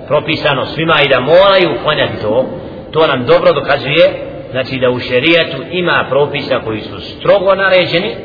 propisano 0.07 0.65
svima 0.65 0.95
i 1.01 1.09
da 1.09 1.20
moraju 1.20 1.80
klanjati 1.84 2.22
to. 2.22 2.45
To 2.91 3.07
nam 3.07 3.25
dobro 3.25 3.53
dokazuje, 3.53 4.29
znači 4.51 4.79
da 4.79 4.89
u 4.89 4.99
šerijatu 4.99 5.57
ima 5.71 6.05
propisa 6.09 6.59
koji 6.65 6.81
su 6.81 7.01
strogo 7.01 7.55
naređeni, 7.55 8.15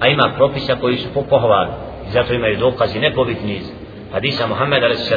a 0.00 0.08
ima 0.08 0.32
propisa 0.36 0.76
koji 0.80 0.96
su 0.96 1.08
pohvalni. 1.30 1.72
I 2.08 2.10
zato 2.10 2.34
imaju 2.34 2.56
dokazi 2.56 3.00
nepobitni 3.00 3.54
iz 3.54 3.66
hadisa 4.12 4.46
Muhammed 4.46 4.82
a.s. 4.84 5.12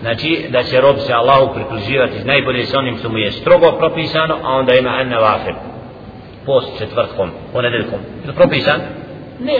znači 0.00 0.46
da 0.48 0.62
će 0.62 0.80
rob 0.80 0.96
se 0.98 1.12
Allahu 1.12 1.54
prikluživati 1.54 2.24
najbolje 2.24 2.66
sa 2.66 2.78
onim 2.78 2.96
što 2.98 3.08
mu 3.08 3.18
je 3.18 3.32
strogo 3.32 3.72
propisano 3.78 4.36
a 4.42 4.52
onda 4.52 4.74
ima 4.74 4.90
an 4.90 5.08
nawafil 5.08 5.54
post 6.46 6.78
četvrtkom 6.78 7.30
ponedeljkom 7.52 7.98
je 8.26 8.32
propisan? 8.32 8.80
ne 9.40 9.58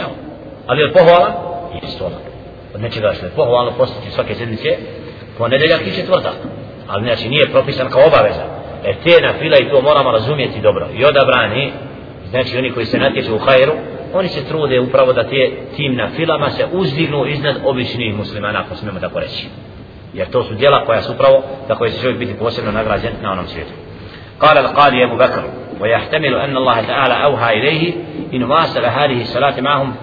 ali 0.67 0.83
je 0.83 0.93
pohvala? 0.93 1.29
ona 2.01 2.17
od 2.75 2.81
nečega 2.81 3.13
što 3.17 3.27
je 3.27 3.33
pohvalno 3.37 3.73
postati 3.79 4.11
svake 4.11 4.35
sedmice 4.35 4.69
ponedeljak 5.39 5.81
i 5.87 5.97
četvrtak 5.97 6.35
ali 6.89 7.05
znači 7.05 7.29
nije 7.29 7.51
propisan 7.53 7.91
kao 7.91 8.07
obaveza 8.07 8.56
jer 8.86 8.96
te 9.04 9.22
na 9.22 9.34
fila 9.34 9.58
i 9.58 9.70
to 9.70 9.82
moramo 9.82 10.12
razumjeti 10.12 10.62
dobro 10.62 10.88
i 10.98 11.06
odabrani 11.06 11.72
znači 12.30 12.58
oni 12.58 12.72
koji 12.72 12.86
se 12.86 13.00
natječu 13.00 13.36
u 13.36 13.40
hajru 13.40 13.74
oni 14.14 14.28
se 14.28 14.48
trude 14.48 14.80
upravo 14.80 15.14
da 15.14 15.24
te 15.24 15.52
tim 15.76 15.96
na 15.96 16.10
filama 16.16 16.50
se 16.50 16.66
uzdignu 16.72 17.26
iznad 17.26 17.56
običnih 17.66 18.16
muslimana 18.16 18.60
ako 18.60 18.76
smijemo 18.76 19.00
tako 19.00 19.20
reći 19.20 19.48
jer 20.14 20.30
to 20.30 20.44
su 20.44 20.54
djela 20.54 20.86
koja 20.86 21.02
su 21.02 21.14
upravo 21.14 21.44
za 21.68 21.76
koje 21.76 21.92
će 21.92 22.02
čovjek 22.02 22.18
biti 22.18 22.40
posebno 22.40 22.72
nagrađen 22.72 23.12
na 23.22 23.32
onom 23.32 23.48
svijetu 23.48 23.74
قال 24.42 24.58
القاضي 24.58 25.04
أبو 25.04 25.18
بكر 25.18 25.44
ويحتمل 25.80 26.36
أن 26.36 26.58
الله 26.58 26.82
تعالى 26.82 27.24
أوحى 27.24 27.54
إليه 27.54 27.94
إن 28.34 28.44
واصل 28.44 28.86
هذه 28.86 29.22
الصلاة 29.22 29.62
معهم 29.62 29.96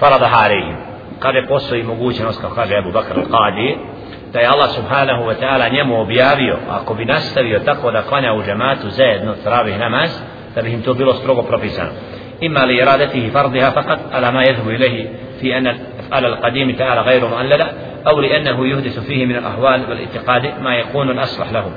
فرضها 0.00 0.36
عليهم 0.36 0.76
قال 1.20 1.46
postoji 1.48 1.82
mogućnost 1.82 2.40
kao 2.40 2.50
kaže 2.50 2.76
Abu 2.76 2.92
Bakr 2.92 3.14
al-Qadi 3.14 3.76
da 4.33 4.39
je 4.39 4.47
Allah 4.47 4.69
subhanahu 4.69 5.23
wa 5.25 5.35
ta'ala 5.39 5.69
njemu 5.73 6.01
objavio 6.01 6.57
ako 6.69 6.93
bi 6.93 7.05
nastavio 7.05 7.59
tako 7.59 7.91
da 7.91 8.01
klanja 8.01 8.33
u 8.33 8.43
džematu 8.43 8.89
zajedno 8.89 9.35
travih 9.43 9.79
namaz 9.79 10.09
da 10.55 10.61
bi 10.61 10.71
im 10.73 10.81
to 10.81 10.93
bilo 10.93 11.13
strogo 11.13 11.41
propisano. 11.43 11.89
إما 12.43 12.65
لإرادته 12.65 13.29
فرضها 13.33 13.69
فقط 13.69 13.99
على 14.11 14.31
ما 14.31 14.43
يذهب 14.43 14.69
إليه 14.69 15.09
في 15.41 15.57
أن 15.57 15.67
الأفعال 15.67 16.25
القديم 16.25 16.75
تعالى 16.75 17.01
غير 17.01 17.27
مؤللة 17.27 17.65
أو 18.07 18.19
لأنه 18.19 18.67
يحدث 18.67 18.99
فيه 18.99 19.25
من 19.25 19.35
الأهوال 19.35 19.81
والاعتقاد 19.89 20.61
ما 20.63 20.75
يكون 20.75 21.09
الأصلح 21.09 21.51
لهم 21.51 21.71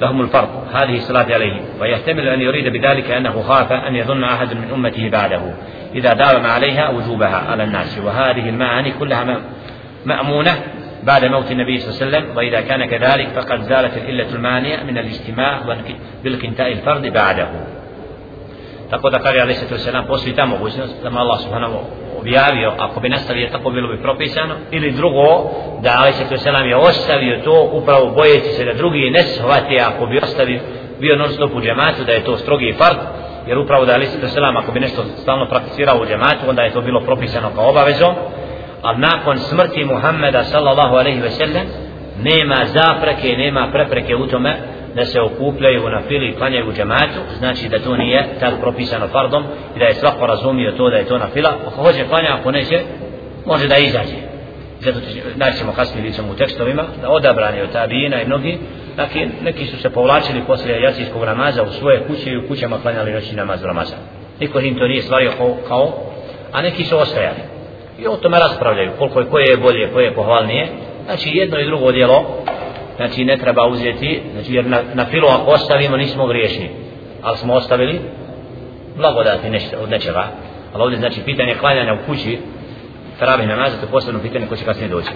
لهم 0.00 0.20
الفرض 0.20 0.48
هذه 0.74 0.96
الصلاة 0.96 1.34
عليه 1.34 1.60
ويحتمل 1.80 2.28
أن 2.28 2.40
يريد 2.40 2.68
بذلك 2.72 3.10
أنه 3.10 3.42
خاف 3.42 3.72
أن 3.72 3.96
يظن 3.96 4.24
أحد 4.24 4.54
من 4.54 4.70
أمته 4.74 5.10
بعده 5.10 5.40
إذا 5.94 6.12
داوم 6.12 6.46
عليها 6.46 6.90
وجوبها 6.90 7.36
على 7.50 7.64
الناس 7.64 7.98
وهذه 7.98 8.48
المعاني 8.48 8.92
كلها 8.92 9.40
مأمونة 10.06 10.58
بعد 11.02 11.24
موت 11.24 11.50
النبي 11.50 11.78
صلى 11.78 11.90
الله 11.90 12.18
عليه 12.18 12.26
وسلم 12.26 12.36
وإذا 12.36 12.60
كان 12.60 12.86
كذلك 12.86 13.28
فقد 13.28 13.62
زالت 13.62 13.96
الإلة 13.96 14.34
المانعة 14.34 14.82
من 14.82 14.98
الاجتماع 14.98 15.60
بالقنتاء 16.24 16.72
الفرد 16.72 17.06
بعده 17.12 17.48
tako 18.90 19.10
da 19.10 19.18
kaže 19.18 19.40
ali 19.40 19.54
se 19.54 19.68
to 19.68 19.78
se 19.78 19.92
nam 19.92 20.06
postoji 20.06 20.34
ta 20.34 20.46
mogućnost 20.46 21.02
da 21.02 21.18
Allah 21.18 21.40
subhanahu 21.40 21.78
objavio 22.20 22.72
ako 22.78 23.00
bi 23.00 23.08
nastavio 23.08 23.48
tako 23.52 23.70
bilo 23.70 23.88
bi 23.88 24.02
propisano 24.02 24.54
ili 24.70 24.90
drugo 24.90 25.50
da 25.82 25.90
ali 25.98 26.12
se 26.12 26.28
to 26.28 26.36
se 26.38 26.52
nam 26.52 26.66
je 26.68 26.76
ostavio 26.76 27.40
to 27.44 27.70
upravo 27.72 28.10
bojeći 28.10 28.48
se 28.48 28.64
da 28.64 28.72
drugi 28.72 29.10
ne 29.10 29.22
shvati 29.22 29.80
ako 29.80 30.06
bi 30.06 30.18
ostavio 30.18 30.60
bio 31.00 31.16
non 31.16 31.28
stop 31.28 31.54
u 31.54 31.60
džematu 31.60 32.04
da 32.04 32.12
je 32.12 32.24
to 32.24 32.36
strogi 32.36 32.74
fard 32.78 32.98
jer 33.46 33.58
upravo 33.58 33.84
da 33.84 33.94
ali 33.94 34.06
se 34.06 34.20
to 34.20 34.28
se 34.28 34.40
nam 34.40 34.56
ako 34.56 34.72
bi 34.72 34.80
nešto 34.80 35.04
stalno 35.22 35.46
prakticirao 35.48 36.02
u 36.02 36.06
džematu 36.06 36.48
onda 36.48 36.62
je 36.62 36.72
to 36.72 36.80
bilo 36.80 37.00
propisano 37.00 37.50
kao 37.54 37.68
obavezom 37.70 38.14
a 38.82 38.96
nakon 38.96 39.38
smrti 39.38 39.84
Muhammeda 39.84 40.44
sallallahu 40.44 40.94
alaihi 40.96 41.20
ve 41.20 41.30
sellem 41.30 41.66
nema 42.22 42.56
zapreke 42.66 43.36
nema 43.36 43.68
prepreke 43.72 44.16
u 44.16 44.26
tome 44.26 44.56
da 44.94 45.04
se 45.04 45.20
okupljaju 45.20 45.90
na 45.90 46.00
fili 46.08 46.28
i 46.28 46.34
klanjaju 46.34 46.68
u 46.68 46.72
džematu, 46.72 47.20
znači 47.38 47.68
da 47.68 47.78
to 47.78 47.96
nije 47.96 48.28
tad 48.40 48.60
propisano 48.60 49.08
fardom 49.08 49.44
i 49.76 49.78
da 49.78 49.84
je 49.84 49.94
svako 49.94 50.26
razumio 50.26 50.72
to 50.72 50.90
da 50.90 50.96
je 50.96 51.04
to 51.04 51.18
na 51.18 51.26
fila. 51.32 51.50
Ako 51.66 51.82
hoće 51.82 52.04
klanja, 52.08 52.36
ako 52.40 52.50
neće, 52.50 52.80
može 53.46 53.68
da 53.68 53.76
izađe. 53.76 54.16
Zato 54.80 54.98
znači 55.36 55.58
ćemo 55.58 55.72
kasnije 55.72 56.02
vidjeti 56.02 56.30
u 56.32 56.36
tekstovima, 56.36 56.84
da 57.02 57.10
odabrani 57.10 57.60
od 57.60 57.72
tabijina 57.72 58.22
i 58.22 58.26
mnogi, 58.26 58.58
dakle, 58.96 59.26
neki 59.42 59.66
su 59.66 59.76
se 59.76 59.90
povlačili 59.90 60.42
poslije 60.46 60.82
jacijskog 60.82 61.24
namaza 61.24 61.62
u 61.62 61.72
svoje 61.72 62.04
kuće 62.06 62.30
i 62.30 62.38
u 62.38 62.48
kućama 62.48 62.78
klanjali 62.82 63.12
noćni 63.12 63.36
namaz 63.36 63.62
u 63.62 63.66
Ramazan. 63.66 63.98
Niko 64.40 64.60
im 64.60 64.78
to 64.78 64.86
nije 64.86 65.02
stvario 65.02 65.30
kao, 65.38 65.56
kao, 65.68 65.92
a 66.52 66.62
neki 66.62 66.84
su 66.84 66.98
ostajali. 66.98 67.38
I 67.98 68.06
o 68.06 68.16
tome 68.16 68.38
raspravljaju, 68.38 68.90
koliko 68.98 69.20
je, 69.20 69.26
koje 69.26 69.44
je 69.44 69.56
bolje, 69.56 69.92
koje 69.92 70.04
je 70.04 70.14
pohvalnije. 70.14 70.68
Znači 71.04 71.30
jedno 71.30 71.58
i 71.58 71.64
drugo 71.64 71.92
djelo, 71.92 72.24
znači 72.96 73.24
ne 73.24 73.36
treba 73.36 73.66
uzeti 73.66 74.22
znači 74.32 74.54
jer 74.54 74.66
na, 74.66 74.78
na 74.94 75.04
filu 75.04 75.28
ako 75.28 75.50
ostavimo 75.50 75.96
nismo 75.96 76.26
griješni. 76.26 76.70
Ali 77.22 77.36
smo 77.36 77.54
ostavili 77.54 78.00
blagodati 78.96 79.50
nešto, 79.50 79.76
od 79.82 79.90
nečega. 79.90 80.28
Ali 80.72 80.82
ovdje 80.82 80.98
znači 80.98 81.20
pitanje 81.24 81.54
klanjanja 81.54 81.94
u 81.94 82.06
kući 82.06 82.38
taravih 83.18 83.48
namaza 83.48 83.76
to 83.76 83.86
je 83.86 83.90
posebno 83.90 84.20
pitanje 84.20 84.46
ko 84.46 84.56
će 84.56 84.64
kasnije 84.64 84.88
doći. 84.88 85.10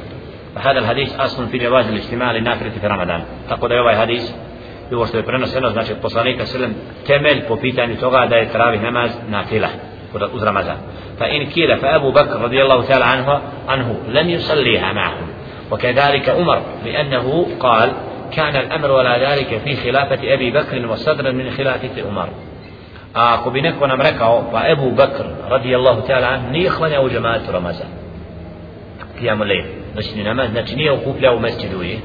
Pa 0.57 0.61
الحديث 0.63 1.17
hadis 1.17 1.41
في 1.51 1.59
fi 1.59 1.67
الاجتماع 1.67 2.33
للنافلة 2.33 2.71
في 2.71 2.87
رمضان 2.87 3.09
ramadan. 3.09 3.21
Tako 3.49 3.69
da 3.69 3.75
je 3.75 3.81
ovaj 3.81 3.95
hadis 3.95 4.23
i 4.91 4.95
ovo 4.95 5.07
što 5.07 5.17
je 5.17 5.23
prenoseno 5.23 5.71
znači 5.71 5.93
od 5.93 5.99
poslanika 6.03 6.47
sallam 6.47 6.75
temelj 7.07 7.45
po 7.49 7.57
pitanju 7.57 7.97
toga 7.97 8.27
da 8.31 8.37
je 8.37 8.53
taravih 8.53 8.83
namaz 8.83 9.11
na 9.29 9.45
fila. 9.45 9.69
uz 10.15 10.43
Ramazan. 10.43 10.79
Fa 11.19 11.27
in 11.29 11.51
kila 11.51 11.79
fa 11.79 11.97
Abu 11.97 12.13
Bakr 12.13 12.39
radijallahu 12.39 12.87
ta'ala 12.87 13.07
anhu, 13.07 13.35
anhu 13.69 13.93
lam 14.13 14.27
yusalliha 14.29 14.93
ma'ahum. 14.93 15.29
Wa 15.71 15.79
kadalika 15.79 16.37
Umar 16.37 16.83
li 16.85 16.97
annahu 16.97 17.59
qal 17.59 17.91
كان 18.27 18.57
الأمر 18.57 18.91
ولا 18.91 19.23
ذلك 19.23 19.61
في 19.65 19.77
خلافة 19.77 20.19
أبي 20.35 20.51
بكر 20.51 20.87
وصدرا 20.87 21.31
من 21.31 21.51
خلافة 21.51 21.95
عمر. 22.03 22.29
أكو 23.17 23.51
بنك 23.51 23.83
ونمركع 23.83 24.41
فأبو 24.53 24.91
بكر 24.91 25.27
رضي 25.51 25.77
الله 25.77 26.01
تعالى 26.01 26.27
عنه 26.27 26.51
نيخلنا 26.51 26.99
وجماعة 26.99 27.47
رمضان. 27.51 27.91
قيام 29.23 29.43
الليل. 29.43 29.67
نشني 29.97 30.23
نماز. 30.23 30.51
نتنيه 30.59 30.91
وقوف 30.91 31.21
له 31.23 31.39
مسجدوي 31.39 31.99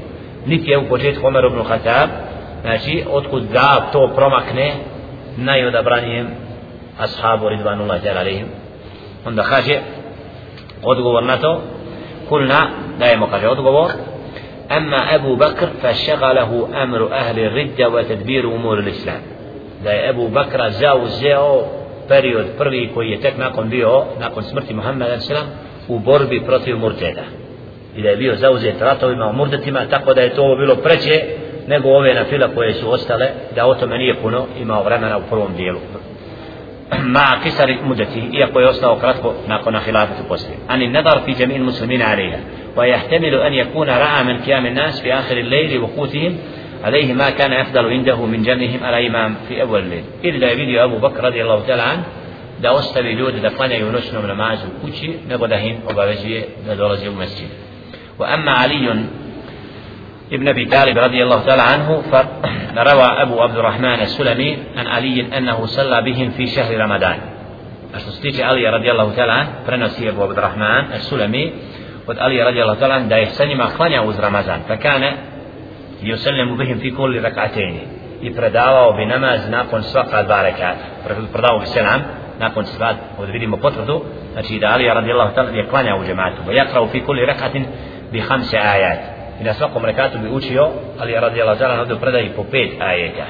نتيه 0.46 0.76
وقوشيت 0.76 1.18
عمر 1.24 1.48
بن 1.48 1.58
الخطاب 1.58 2.08
ناشي 2.64 3.02
أتقو 3.02 3.36
الزعب 3.36 3.90
تو 3.92 4.06
برمكني 4.06 4.72
نايو 5.38 5.70
دبرانيهم 5.70 6.28
ashabu 6.99 7.49
ridvanullahi 7.49 8.01
ta'ala 8.03 8.19
alihim 8.19 8.47
onda 9.25 9.43
kaže 9.43 9.79
odgovor 10.83 11.23
na 11.23 11.37
to 11.37 11.61
kulna 12.29 12.69
dajemo 12.99 13.27
kaže 13.27 13.47
odgovor 13.47 13.91
أما 14.71 15.15
أبو 15.15 15.35
بكر 15.35 15.69
فشغله 15.83 16.83
أمر 16.83 17.13
أهل 17.13 17.39
الردة 17.39 17.89
وتدبير 17.89 18.43
أمور 18.55 18.79
الإسلام 18.79 19.21
da 19.83 19.91
je 19.91 20.09
Ebu 20.09 20.27
Bakra 20.27 20.69
zauzeo 20.69 21.65
period 22.07 22.45
prvi 22.57 22.91
koji 22.93 23.09
je 23.09 23.21
tek 23.21 23.37
nakon 23.37 23.69
bio 23.69 24.03
nakon 24.19 24.43
smrti 24.43 24.73
Muhammeda 24.73 25.19
s.a.v. 25.19 25.37
u 25.87 25.99
borbi 25.99 26.41
protiv 26.45 26.77
murteda 26.77 27.23
i 27.95 28.01
da 28.01 28.09
je 28.09 28.17
bio 28.17 28.35
zauzet 28.35 28.81
ratovima 28.81 29.25
u 29.25 29.33
murdetima 29.33 29.85
tako 29.89 30.13
da 30.13 30.21
je 30.21 30.35
to 30.35 30.55
bilo 30.59 30.75
preće 30.75 31.23
nego 31.67 31.89
ove 31.89 32.13
na 32.13 32.23
fila 32.23 32.47
koje 32.55 32.73
su 32.73 32.91
ostale 32.91 33.29
da 33.55 33.65
o 33.65 33.75
tome 33.75 33.97
nije 33.97 34.15
puno 34.21 34.45
imao 34.61 34.83
vremena 34.83 35.17
u 35.17 35.29
prvom 35.29 35.53
dijelu 35.55 35.79
مع 37.00 37.34
قصر 37.34 37.78
مدته 37.84 38.28
يقوى 38.32 38.62
يوسنا 38.62 38.88
وقراتكو 38.88 39.32
ما 39.48 39.56
كنا 39.62 39.78
خلافة 39.80 40.28
قصر 40.28 40.48
عن 40.68 40.82
النظر 40.82 41.20
في 41.20 41.32
جميع 41.32 41.56
المسلمين 41.56 42.02
عليها. 42.02 42.40
ويحتمل 42.76 43.34
أن 43.34 43.52
يكون 43.52 43.88
رأى 43.88 44.24
من 44.24 44.38
قيام 44.38 44.66
الناس 44.66 45.00
في 45.00 45.14
آخر 45.14 45.36
الليل 45.36 45.78
وقوتهم 45.78 46.38
عليه 46.84 47.12
ما 47.12 47.30
كان 47.30 47.52
أفضل 47.52 47.86
عنده 47.86 48.26
من 48.26 48.42
جنهم 48.42 48.84
على 48.84 49.06
إمام 49.06 49.34
في 49.48 49.62
أول 49.62 49.80
الليل. 49.80 50.04
إلا 50.24 50.54
فيديو 50.54 50.84
أبو 50.84 50.98
بكر 50.98 51.24
رضي 51.24 51.42
الله 51.42 51.66
تعالى 51.66 51.82
عنه 51.82 52.04
da 52.62 52.72
ostavi 52.72 53.12
ljudi 53.12 53.40
da 53.40 53.50
klanjaju 53.50 53.92
noćnu 53.92 54.22
namazu 54.22 54.66
u 54.66 54.86
kući, 54.86 55.14
nego 55.28 55.46
da 55.46 55.56
im 55.56 55.76
obavezuje 55.90 56.44
da 56.66 56.74
dolazi 56.74 57.08
ابن 60.32 60.48
أبي 60.48 60.64
طالب 60.64 60.98
رضي 60.98 61.22
الله 61.22 61.46
تعالى 61.46 61.62
عنه 61.62 62.02
فروى 62.10 63.04
أبو 63.04 63.40
عبد 63.40 63.56
الرحمن 63.56 64.00
السلمي 64.00 64.58
عن 64.76 64.86
علي 64.86 65.38
أنه 65.38 65.66
صلى 65.66 66.02
بهم 66.02 66.30
في 66.30 66.46
شهر 66.46 66.80
رمضان. 66.80 67.18
أستيج 67.94 68.40
علي 68.40 68.68
رضي 68.68 68.90
الله 68.90 69.14
تعالى 69.16 69.32
عنه 69.32 69.48
فرنسي 69.66 70.08
أبو 70.08 70.22
عبد 70.22 70.38
الرحمن 70.38 70.92
السلمي 70.92 71.52
قد 72.08 72.18
علي 72.18 72.42
رضي 72.42 72.62
الله 72.62 72.74
تعالى 72.74 72.94
عنه 72.94 73.08
دائه 73.08 73.24
سنما 73.24 73.66
خلانيا 73.66 74.00
وز 74.00 74.20
رمضان 74.20 74.60
فكان 74.68 75.12
يسلم 76.02 76.56
بهم 76.56 76.78
في 76.78 76.90
كل 76.90 77.24
ركعتين 77.24 77.78
يبردعوا 78.22 78.92
بنماز 78.92 79.50
ناقن 79.50 79.82
سفاة 79.82 80.22
باركات 80.22 80.76
فردعوا 81.34 81.60
بسلام 81.60 82.02
ناقن 82.40 82.64
سفاة 82.64 82.96
ودبيدي 83.18 83.46
مقترضوا 83.46 84.00
أشيد 84.36 84.64
علي 84.64 84.90
رضي 84.90 85.12
الله 85.12 85.30
تعالى 85.30 85.48
عنه 85.48 85.58
يقلانيا 85.58 85.94
وجماعته 85.94 86.48
ويقرأ 86.48 86.86
في 86.86 87.00
كل 87.00 87.28
ركعة 87.28 87.52
بخمس 88.12 88.54
آيات 88.54 89.00
i 89.42 89.44
na 89.44 89.54
svakom 89.54 89.84
rekatu 89.84 90.18
bi 90.18 90.28
učio 90.28 90.70
ali 91.00 91.12
radijallahu 91.12 91.58
ta'ala 91.58 91.80
ovdje 91.80 91.96
predaji 91.96 92.28
po 92.36 92.44
pet 92.44 92.70
ajeta. 92.80 93.26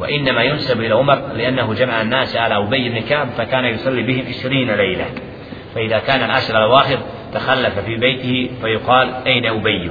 وإنما 0.00 0.42
ينسب 0.42 0.80
إلى 0.80 0.94
عمر 0.94 1.18
لأنه 1.36 1.74
جمع 1.74 2.02
الناس 2.02 2.36
على 2.36 2.56
أبي 2.56 2.88
بن 2.88 3.00
كعب 3.00 3.28
فكان 3.38 3.64
يصلي 3.64 4.02
بهم 4.02 4.24
عشرين 4.28 4.70
ليلة 4.70 5.04
فإذا 5.74 5.98
كان 5.98 6.24
العشر 6.24 6.56
الأواخر 6.58 6.98
تخلف 7.34 7.78
في 7.78 7.96
بيته 7.96 8.50
فيقال 8.62 9.08
أين 9.26 9.46
أبي 9.46 9.90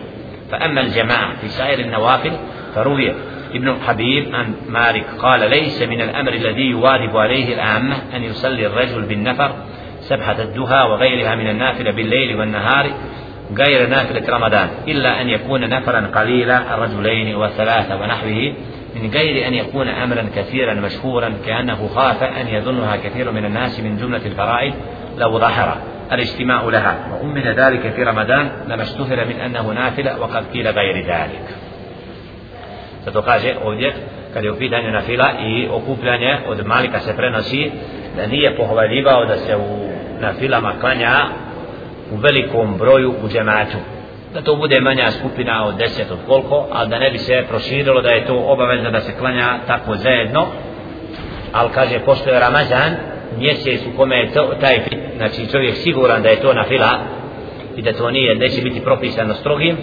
فأما 0.51 0.81
الجماعة 0.81 1.35
في 1.41 1.47
سائر 1.47 1.79
النوافل 1.79 2.31
فروي 2.75 3.13
ابن 3.53 3.75
حبيب 3.87 4.35
عن 4.35 4.53
مالك 4.69 5.05
قال 5.19 5.49
ليس 5.49 5.81
من 5.81 6.01
الأمر 6.01 6.33
الذي 6.33 6.65
يواجب 6.69 7.17
عليه 7.17 7.53
العامة 7.53 7.95
أن 8.15 8.23
يصلي 8.23 8.65
الرجل 8.65 9.01
بالنفر 9.01 9.51
سبحة 9.99 10.41
الدهى 10.41 10.89
وغيرها 10.89 11.35
من 11.35 11.47
النافلة 11.49 11.91
بالليل 11.91 12.35
والنهار 12.39 12.91
غير 13.57 13.89
نافلة 13.89 14.23
رمضان 14.29 14.67
إلا 14.87 15.21
أن 15.21 15.29
يكون 15.29 15.69
نفرا 15.69 16.11
قليلا 16.15 16.75
الرجلين 16.75 17.35
وثلاثة 17.35 17.95
ونحوه 17.95 18.53
من 18.95 19.09
غير 19.13 19.47
أن 19.47 19.53
يكون 19.53 19.87
أمرا 19.87 20.25
كثيرا 20.35 20.73
مشهورا 20.73 21.33
كأنه 21.45 21.87
خاف 21.87 22.23
أن 22.23 22.47
يظنها 22.47 22.95
كثير 22.95 23.31
من 23.31 23.45
الناس 23.45 23.79
من 23.79 23.97
جملة 23.97 24.25
الفرائض 24.25 24.73
لو 25.17 25.39
ظهر 25.39 25.77
الاجتماع 26.11 26.63
لها. 26.63 26.97
وأمن 27.11 27.41
ذلك 27.41 27.89
في 27.89 28.03
رمضان 28.03 28.49
لما 28.67 28.83
اشتهر 28.83 29.25
من 29.25 29.35
أنه 29.35 29.71
نافلة 29.71 30.19
وقد 30.19 30.43
قيل 30.53 30.67
غير 30.67 31.05
ذلك. 31.05 31.45
Zato 33.05 33.21
kaže 33.21 33.55
ovdje, 33.63 33.93
kad 34.33 34.43
je 34.43 34.51
u 34.51 34.57
pitanju 34.57 34.91
na 34.91 35.01
fila 35.01 35.31
i 35.41 35.67
okupljanje 35.71 36.37
od 36.47 36.65
malika 36.65 36.99
se 36.99 37.15
prenosi 37.15 37.71
da 38.15 38.27
nije 38.27 38.55
pohvaljivao 38.55 39.25
da 39.25 39.37
se 39.37 39.55
u 39.55 39.89
na 40.21 40.33
filama 40.33 40.73
klanja 40.79 41.25
u 42.11 42.15
velikom 42.15 42.77
broju 42.77 43.13
u 43.23 43.29
džematu. 43.29 43.77
Da 44.33 44.41
to 44.41 44.55
bude 44.55 44.81
manja 44.81 45.11
skupina 45.11 45.65
od 45.65 45.75
deset 45.75 46.11
od 46.11 46.17
koliko 46.27 46.67
ali 46.71 46.89
da 46.89 46.99
ne 46.99 47.11
bi 47.11 47.17
se 47.17 47.43
proširilo 47.49 48.01
da 48.01 48.09
je 48.09 48.25
to 48.25 48.43
obavezno 48.47 48.91
da 48.91 49.01
se 49.01 49.17
klanja 49.19 49.59
tako 49.67 49.95
zajedno. 49.95 50.47
Ali 51.53 51.69
kaže 51.73 51.99
pošto 51.99 52.29
je 52.29 52.39
Ramazan 52.39 52.95
mjesec 53.37 53.81
u 53.93 53.97
kome 53.97 54.15
je 54.15 54.31
to, 54.33 54.55
taj 54.61 54.79
znači 55.17 55.51
čovjek 55.51 55.75
siguran 55.75 56.21
da 56.21 56.29
je 56.29 56.41
to 56.41 56.53
na 56.53 56.63
fila 56.63 56.99
i 57.75 57.81
da 57.81 57.93
to 57.93 58.11
nije, 58.11 58.35
neće 58.35 58.61
biti 58.61 58.81
propisano 58.81 59.33
strogim 59.33 59.77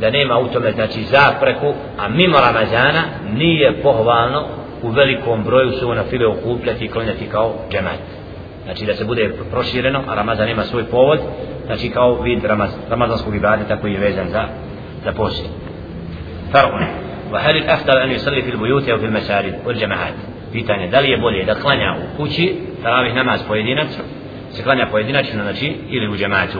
da 0.00 0.10
nema 0.10 0.38
u 0.38 0.48
tome 0.48 0.72
znači 0.72 1.02
zapreku 1.02 1.74
a 1.98 2.08
mimo 2.08 2.36
Ramazana 2.40 3.02
nije 3.32 3.82
pohvalno 3.82 4.46
u 4.82 4.88
velikom 4.88 5.44
broju 5.44 5.72
se 5.72 5.86
na 5.86 6.04
file 6.10 6.26
okupljati 6.26 6.84
i 6.84 6.88
klanjati 6.88 7.26
kao 7.26 7.54
džemat 7.70 8.19
znači 8.69 8.85
da 8.85 8.93
se 8.93 9.05
bude 9.05 9.33
prošireno 9.51 10.03
a 10.07 10.15
Ramazan 10.15 10.49
ima 10.49 10.63
svoj 10.63 10.83
povod 10.83 11.19
znači 11.65 11.89
kao 11.89 12.21
vid 12.21 12.45
Ramaz, 12.45 12.69
Ramazanskog 12.89 13.35
ibadeta 13.35 13.77
koji 13.77 13.93
je 13.93 13.99
vezan 13.99 14.29
za 14.29 14.47
za 15.03 15.11
poslije 15.11 15.49
فرق 16.53 16.71
وهل 17.31 17.57
الأفضل 17.57 17.97
أن 17.97 18.11
يصلي 18.11 18.41
في 18.41 18.51
البيوت 18.51 18.89
أو 18.89 18.97
في 18.97 19.05
المساجد 19.05 19.55
والجماعات 19.65 20.13
pitanje 20.53 20.87
da 20.87 20.99
li 20.99 21.09
je 21.09 21.17
bolje 21.17 21.45
da 21.45 21.55
klanja 21.55 21.95
u 21.97 22.17
kući 22.17 22.55
taravih 22.83 23.13
namaz 23.15 23.39
pojedinačno 23.47 24.03
se 24.51 24.63
klanja 24.63 24.87
pojedinačno 24.91 25.43
znači 25.43 25.75
ili 25.89 26.07
u 26.07 26.17
džematu 26.17 26.59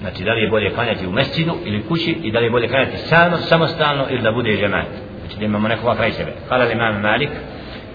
znači 0.00 0.24
da 0.24 0.32
li 0.32 0.40
je 0.42 0.50
bolje 0.50 0.70
klanjati 0.70 1.06
u 1.06 1.12
mesčidu 1.12 1.54
ili 1.64 1.82
kući 1.88 2.16
i 2.22 2.32
da 2.32 2.38
li 2.38 2.46
je 2.46 2.50
bolje 2.50 2.68
klanjati 2.68 2.96
samo, 2.96 3.36
samostalno 3.36 4.06
ili 4.10 4.22
da 4.22 4.32
bude 4.32 4.56
džemat 4.56 4.86
znači 5.20 5.38
da 5.38 5.44
imamo 5.44 5.68
nekoga 5.68 5.94
kraj 5.94 6.12
sebe 6.12 6.32
kala 6.48 6.64
li 6.64 6.72
imam 6.72 7.00
Malik 7.00 7.30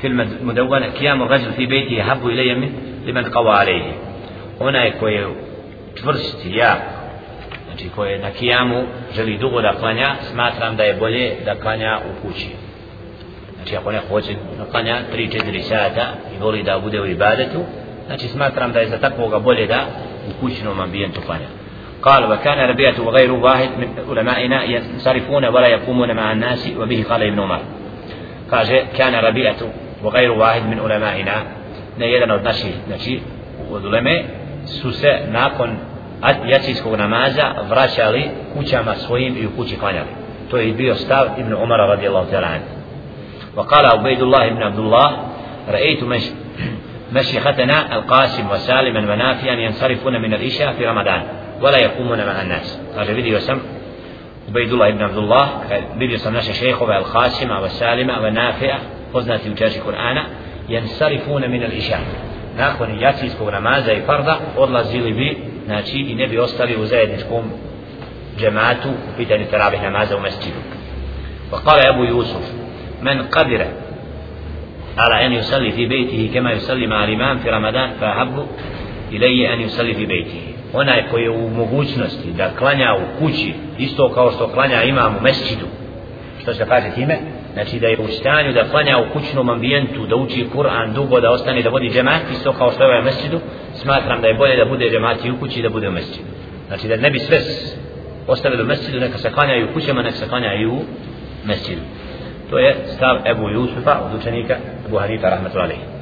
في 0.00 0.06
المدونة 0.06 0.86
قيام 0.86 1.22
الرجل 1.22 1.52
في 1.52 1.66
بيته 1.66 2.00
أحب 2.00 2.26
إلي 2.26 2.54
من 2.54 2.72
لمن 3.06 3.24
قوى 3.24 3.50
عليه 3.50 3.92
onaj 4.60 4.90
koji 5.00 5.14
je 5.14 5.26
čvrst 5.94 6.38
jak 6.44 6.78
znači 7.66 7.88
koji 7.88 8.12
je 8.12 8.18
na 8.18 8.30
kijamu 8.30 8.82
želi 9.16 9.38
dugo 9.38 9.60
da 9.60 9.72
klanja 9.72 10.06
smatram 10.32 10.76
da 10.76 10.82
je 10.82 10.94
bolje 10.94 11.32
da 11.44 11.54
klanja 11.54 11.98
u 11.98 12.26
kući 12.26 12.48
znači 13.56 13.76
ako 13.76 13.92
ne 13.92 14.00
hoće 14.08 14.34
da 14.58 14.64
klanja 14.64 14.98
3-4 15.14 15.62
sata 15.62 16.06
i 16.36 16.42
voli 16.42 16.62
da 16.62 16.78
bude 16.78 17.00
u 17.00 17.06
ibadetu 17.06 17.58
znači 18.06 18.28
smatram 18.28 18.72
da 18.72 18.80
je 18.80 18.88
za 18.88 18.98
takvoga 18.98 19.38
bolje 19.38 19.66
da 19.66 19.86
u 20.28 20.40
kućnom 20.40 20.80
ambijentu 20.80 21.20
klanja 21.26 21.46
قال 22.02 22.32
وكان 22.32 22.58
ربيعة 22.58 23.00
وغير 23.00 23.32
واحد 23.32 23.68
من 23.78 23.88
علمائنا 24.08 24.64
ينصرفون 24.64 25.44
ولا 25.44 25.66
يقومون 25.66 26.16
مع 26.16 26.32
الناس 26.32 26.70
وبه 26.78 27.04
قال 27.10 27.22
ابن 27.22 27.40
عمر 27.40 27.60
قال 28.50 28.66
كان 28.98 29.14
ربيعة 29.14 29.56
وغير 30.06 30.30
واحد 30.32 30.62
من 30.62 30.78
علمائنا. 30.80 31.42
ne 31.98 32.10
jedan 32.10 32.30
od 32.30 32.44
naših 32.44 32.74
znači 32.86 33.20
od 33.70 33.84
uleme 33.84 34.24
su 34.66 34.92
se 34.92 35.20
nakon 35.28 35.76
jacijskog 36.44 36.94
namaza 36.94 37.54
vraćali 37.68 38.30
kućama 38.54 38.94
svojim 38.94 39.36
i 39.36 39.46
u 39.46 39.50
kući 39.56 39.76
klanjali. 39.76 40.08
To 40.50 40.56
stav 40.94 41.26
Ibn 41.38 41.54
Umara 41.54 41.86
radijallahu 41.86 42.30
ta'ala 42.30 42.46
anhu. 42.46 42.76
وقال 43.56 43.86
عبيد 43.86 44.22
الله 44.22 44.48
بن 44.48 44.62
عبد 44.62 44.78
الله 44.78 45.16
رأيت 45.68 46.00
مشيختنا 47.12 47.96
القاسم 47.96 48.50
وسالما 48.50 49.12
ونافيا 49.12 49.52
ينصرفون 49.52 50.22
من 50.22 50.34
العشاء 50.34 50.72
في 50.72 50.86
رمضان 50.86 51.22
ولا 51.62 51.78
يقومون 51.78 52.18
مع 52.26 52.42
الناس. 52.42 52.80
قال 52.96 53.06
فيديو 53.06 53.38
سم 53.38 53.58
عبيد 54.48 54.72
الله 54.72 54.90
بن 54.90 55.02
عبد 55.02 55.16
الله 55.16 55.46
فيديو 55.98 56.18
سم 56.18 56.32
ناش 56.32 56.50
شيخ 56.50 56.82
القاسم 56.82 57.50
وسالم 57.50 58.10
ونافع 58.24 58.78
poznati 59.12 59.50
učači 59.50 59.80
Kur'ana 59.80 60.24
yansarifuna 60.68 61.48
min 61.48 61.62
al-isha 61.62 61.98
nakon 62.58 63.00
jacijskog 63.00 63.50
namaza 63.50 63.92
i 63.92 64.00
farda 64.06 64.38
odlazili 64.56 65.12
bi 65.12 65.38
znači 65.66 65.98
i 65.98 66.14
ne 66.14 66.26
bi 66.26 66.38
ostali 66.38 66.76
u 66.76 66.86
zajedničkom 66.86 67.44
džematu 68.38 68.88
u 68.88 69.16
pitanju 69.16 69.44
teravih 69.50 69.82
namaza 69.82 70.16
u 70.16 70.20
mesčidu 70.20 70.60
وقال 71.52 71.86
أبو 71.86 72.04
يوسف 72.04 72.54
من 73.02 73.22
قدر 73.22 73.66
على 74.98 75.26
أن 75.26 75.32
يصلي 75.32 75.72
في 75.72 75.86
بيته 75.86 76.30
كما 76.34 76.52
يصلي 76.52 76.86
مع 76.86 77.04
الإمام 77.04 77.38
في 77.38 77.50
رمضان 77.50 77.90
فأحب 78.00 78.46
إلي 79.12 79.54
أن 79.54 79.60
يصلي 79.60 79.94
في 79.94 80.06
بيته 80.06 80.40
onaj 80.72 81.08
koji 81.10 81.22
je 81.22 81.30
u 81.30 81.50
mogućnosti 81.50 82.32
da 82.36 82.50
klanja 82.58 82.94
u 82.94 83.18
kući 83.18 83.54
isto 83.78 84.12
kao 84.14 84.30
što 84.30 84.48
klanja 84.48 84.82
imam 84.82 85.16
u 85.16 85.22
mesčidu 85.22 85.66
što 86.42 86.54
se 86.54 86.66
kaže 86.66 86.90
time 86.94 87.18
znači 87.56 87.80
da 87.80 87.86
je 87.86 87.98
u 87.98 88.08
stanju 88.08 88.52
da 88.52 88.68
klanja 88.70 88.98
u 88.98 89.12
kućnom 89.12 89.48
ambijentu 89.50 90.06
da 90.06 90.16
uči 90.16 90.46
Kur'an 90.54 90.92
dugo 90.94 91.20
da 91.20 91.30
ostane 91.30 91.62
da 91.62 91.70
vodi 91.70 91.90
džemat 91.90 92.22
isto 92.32 92.52
kao 92.52 92.70
što 92.72 92.82
je 92.82 92.88
ovaj 92.88 93.02
mesčidu 93.02 93.40
smatram 93.74 94.20
da 94.20 94.28
je 94.28 94.34
bolje 94.34 94.56
da 94.56 94.64
bude 94.64 94.90
džemat 94.90 95.24
i 95.24 95.30
u 95.30 95.38
kući 95.40 95.62
da 95.62 95.68
bude 95.68 95.88
u 95.88 95.92
mesčidu 95.92 96.28
znači 96.68 96.88
da 96.88 96.96
ne 96.96 97.10
bi 97.10 97.18
sve 97.18 97.38
ostavili 98.26 98.62
u 98.62 98.66
mesčidu 98.66 99.00
neka 99.00 99.18
se 99.18 99.32
klanja 99.32 99.56
i 99.56 99.64
u 99.64 99.72
kućama 99.72 100.02
neka 100.02 100.16
se 100.16 100.28
klanja 100.28 100.54
i 100.54 100.66
u 100.66 100.78
mesčidu 101.44 101.80
to 102.50 102.58
je 102.58 102.76
stav 102.86 103.16
Ebu 103.26 103.48
Jusufa 103.48 104.00
od 104.04 104.20
učenika 104.20 104.56
Ebu 104.86 104.98
Hanifa 104.98 105.28
rahmatullahi 105.28 105.96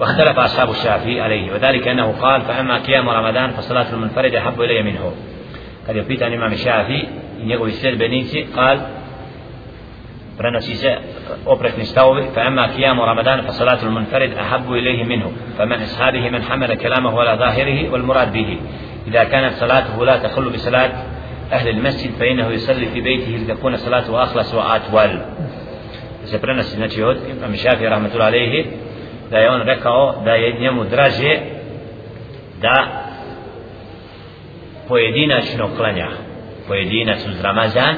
واختلف 0.00 0.38
أصحاب 0.38 0.70
الشافعي 0.70 1.20
عليه 1.20 1.52
وذلك 1.52 1.88
أنه 1.88 2.14
قال 2.20 2.40
فأما 2.42 2.78
قيام 2.78 3.08
رمضان 3.08 3.50
فصلاة 3.50 3.92
المنفرد 3.92 4.34
أحب 4.34 4.60
إلي 4.60 4.82
منه 4.82 5.12
قد 5.88 5.96
يبيت 5.96 6.22
عن 6.22 6.32
إمام 6.32 6.52
الشافعي 6.52 7.08
السيد 7.66 7.98
بنيسي 7.98 8.42
قال 8.56 8.80
prenosi 10.38 10.74
se 10.76 10.92
oprečni 11.46 11.84
stavovi 11.84 12.22
fa 12.34 12.40
amma 12.40 12.68
qiyamu 12.76 13.04
ramadan 13.06 13.42
fa 13.46 13.52
salatu 13.52 13.86
al 13.86 13.92
munfarid 13.92 14.32
ahabbu 14.38 14.76
ilayhi 14.76 15.04
minhu 15.04 15.30
fa 15.56 15.66
man 15.66 15.80
ashabihi 15.82 16.30
man 16.30 16.42
hamala 16.42 16.76
kalamahu 16.76 17.20
ala 17.20 17.36
zahirihi 17.36 17.88
wal 17.92 18.02
murad 18.02 18.32
bihi 18.32 18.58
idha 19.06 19.24
bi 20.52 20.58
salat 20.58 20.92
ahli 21.50 21.70
al 21.70 21.80
masjid 21.82 22.10
fa 22.18 22.24
innahu 22.26 22.52
yusalli 22.52 22.86
fi 22.92 23.02
baytihi 23.02 23.38
li 23.38 23.46
takuna 23.46 23.76
salatuhu 23.78 24.16
akhlas 24.16 24.52
wa 24.54 24.64
atwal 24.76 25.12
se 26.24 26.38
prenosi 26.38 26.76
znači 26.76 27.02
od 27.02 27.16
imam 27.30 27.56
Šafi 27.56 27.84
rahmetullahi 27.84 28.28
alayhi 28.28 28.66
da 29.30 29.38
je 29.38 29.50
on 29.50 29.62
rekao 29.62 30.22
da 30.24 30.30
je 30.30 30.60
njemu 30.60 30.84
draže 30.84 31.38
da 32.60 32.86
pojedinačno 34.88 35.68
klanja 35.76 36.08
pojedinac 36.68 37.26
uz 37.26 37.40
Ramazan 37.40 37.94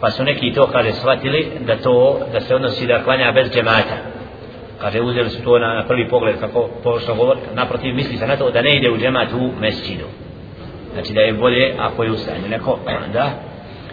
pa 0.00 0.10
su 0.10 0.24
neki 0.24 0.52
to 0.52 0.66
kaže 0.66 0.92
shvatili 0.92 1.50
da 1.66 1.76
to 1.76 2.20
da 2.32 2.40
se 2.40 2.54
odnosi 2.54 2.86
da 2.86 3.04
klanja 3.04 3.32
bez 3.32 3.50
džemata 3.52 3.96
kaže 4.80 5.00
uzeli 5.00 5.30
su 5.30 5.42
to 5.42 5.58
na, 5.58 5.74
na 5.74 5.84
prvi 5.86 6.08
pogled 6.08 6.40
kako 6.40 6.68
pošto 6.82 7.14
govor 7.14 7.36
naprotiv 7.54 7.94
misli 7.94 8.16
se 8.16 8.26
na 8.26 8.36
to 8.36 8.50
da 8.50 8.62
ne 8.62 8.76
ide 8.76 8.90
u 8.90 8.98
džemat 8.98 9.28
u 9.32 9.50
mesčidu 9.60 10.04
znači 10.92 11.12
da 11.12 11.20
je 11.20 11.32
bolje 11.32 11.74
ako 11.78 12.04
je 12.04 12.10
ustanju 12.10 12.48
neko 12.48 12.78
da 13.12 13.30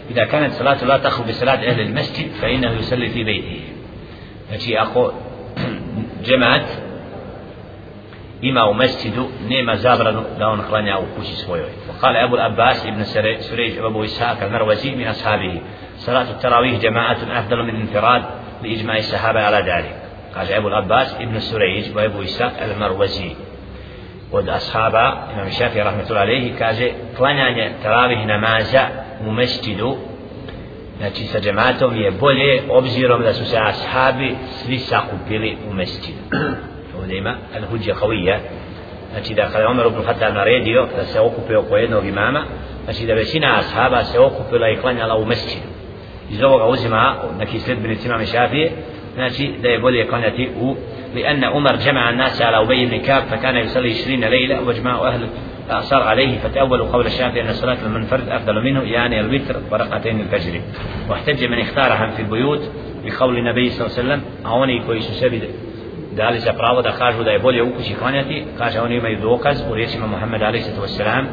i 0.10 0.14
da 0.14 0.26
kanat 0.26 0.52
salatu 0.52 0.86
la 0.86 0.98
tahu 0.98 1.24
bi 1.24 1.34
salat 1.34 1.60
ehli 1.64 1.84
il 1.84 1.94
mesčid 1.94 2.28
fa 2.40 2.48
inahu 2.48 2.76
yusalli 2.76 3.14
fi 3.14 3.24
bejti 3.24 3.62
znači 4.48 4.76
ako 4.80 5.14
džemat 6.26 6.64
ima 8.42 8.70
u 8.70 8.74
mesčidu 8.74 9.28
nema 9.50 9.76
zabranu 9.76 10.22
da 10.40 10.48
on 10.48 10.62
klanja 10.70 11.00
u 11.00 11.20
kući 11.20 11.36
svojoj 11.36 11.70
وقال 11.90 12.16
أبو 12.16 12.36
الأباس 12.36 12.86
ابن 12.86 13.04
سريج 13.40 13.78
أبو 13.78 14.04
إسحاق 14.04 14.44
المروزي 14.44 14.96
من 14.96 15.08
أصحابه 15.08 15.62
صلاة 15.99 16.31
التراويح 16.31 16.81
جماعة 16.81 17.19
أفضل 17.41 17.63
من 17.63 17.81
انفراد 17.81 18.23
بإجماع 18.63 18.97
الصحابة 18.97 19.41
على 19.41 19.57
ذلك 19.57 19.97
قال 20.37 20.53
أبو 20.53 20.69
العباس 20.69 21.15
ابن 21.21 21.41
سريج 21.41 21.97
وأبو 21.97 22.23
إسحاق 22.23 22.53
المروزي 22.63 23.31
od 24.33 24.49
ashaba 24.49 25.29
imam 25.35 25.51
Šafi 25.51 25.79
rahmetullahi 25.79 26.31
alejhi 26.31 26.55
kaže 26.59 26.91
klanjanje 27.17 27.73
taravih 27.83 28.27
namaza 28.27 28.87
u 29.27 29.33
mesčidu 29.33 29.97
znači 30.99 31.25
sa 31.25 31.41
džematom 31.41 31.97
je 31.97 32.11
bolje 32.11 32.63
obzirom 32.71 33.23
da 33.23 33.35
su 33.35 33.45
se 33.45 33.57
ashabi 33.57 34.37
svi 34.49 34.79
sakupili 34.79 35.57
u 35.71 35.75
mesčidu 35.75 36.19
ovdje 36.99 37.19
ima 37.19 37.35
al 37.57 37.63
huđa 37.71 37.95
kavija 37.95 38.39
znači 39.13 39.35
da 39.35 39.49
kada 39.53 39.69
Omer 39.69 39.87
ibn 39.87 40.03
Khattab 40.03 40.35
naredio 40.35 40.87
da 40.97 41.05
se 41.05 41.21
okupe 41.21 41.57
oko 41.57 41.77
jednog 41.77 42.07
imama 42.07 42.45
znači 42.85 43.07
da 43.07 43.15
većina 43.15 43.59
ashaba 43.59 44.05
se 44.05 44.19
okupila 44.19 44.69
i 44.71 44.77
klanjala 44.77 45.17
u 45.17 45.25
mesčidu 45.25 45.78
iz 46.31 46.43
ovoga 46.43 46.67
uzima 46.67 47.15
neki 47.39 47.61
sljedbenici 47.61 48.09
imam 48.09 48.27
šafije 48.27 48.71
znači 49.15 49.55
da 49.63 49.69
je 49.69 49.79
bolje 49.79 50.09
klanjati 50.09 50.51
u 50.61 50.77
لأن 51.15 51.45
عمر 51.45 51.77
جمع 51.77 52.11
الناس 52.11 52.43
على 52.43 52.57
أبي 52.61 52.87
بن 52.87 52.99
كعب 52.99 53.23
فكان 53.23 53.57
يصلي 53.57 53.91
عشرين 53.91 54.25
ليلة 54.25 54.61
وجمع 54.67 55.09
أهل 55.09 55.29
الأعصار 55.67 56.03
عليه 56.03 56.39
فتأول 56.39 56.83
قول 56.83 57.07
الشافعي 57.07 57.43
أن 57.43 57.53
صلاة 57.53 57.77
المنفرد 57.87 58.29
أفضل 58.29 58.65
منه 58.65 58.83
يعني 58.83 59.21
الوتر 59.21 59.61
ورقتين 59.71 60.21
الفجر 60.21 60.61
واحتج 61.09 61.45
من 61.45 61.59
اختارها 61.61 62.11
في 62.17 62.23
البيوت 62.23 62.71
بقول 63.05 63.39
النبي 63.39 63.71
صلى 63.71 63.87
الله 63.87 63.99
عليه 63.99 64.09
وسلم 64.09 64.23
أوني 64.47 64.83
كويس 64.87 65.05
سبد 65.05 65.43
قال 66.21 66.35
إذا 66.35 66.53
براو 66.53 66.81
دخاجه 66.81 67.23
دا 67.23 67.33
يبولي 67.33 67.61
أوكشي 67.61 67.95
خانيتي 67.95 68.45
قاش 68.61 68.77
أوني 68.77 69.01
ما 69.01 69.09
يدوكز 69.09 69.69
وليسم 69.71 70.13
محمد 70.13 70.43
عليه 70.43 70.59
الصلاة 70.59 70.81
والسلام 70.81 71.27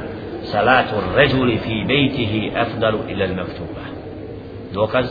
صلاة 0.43 0.99
الرجل 0.99 1.57
في 1.57 1.83
بيته 1.83 2.51
أفضل 2.55 2.99
إلى 3.09 3.25
المكتوبة 3.25 3.94
Dokaz, 4.75 5.05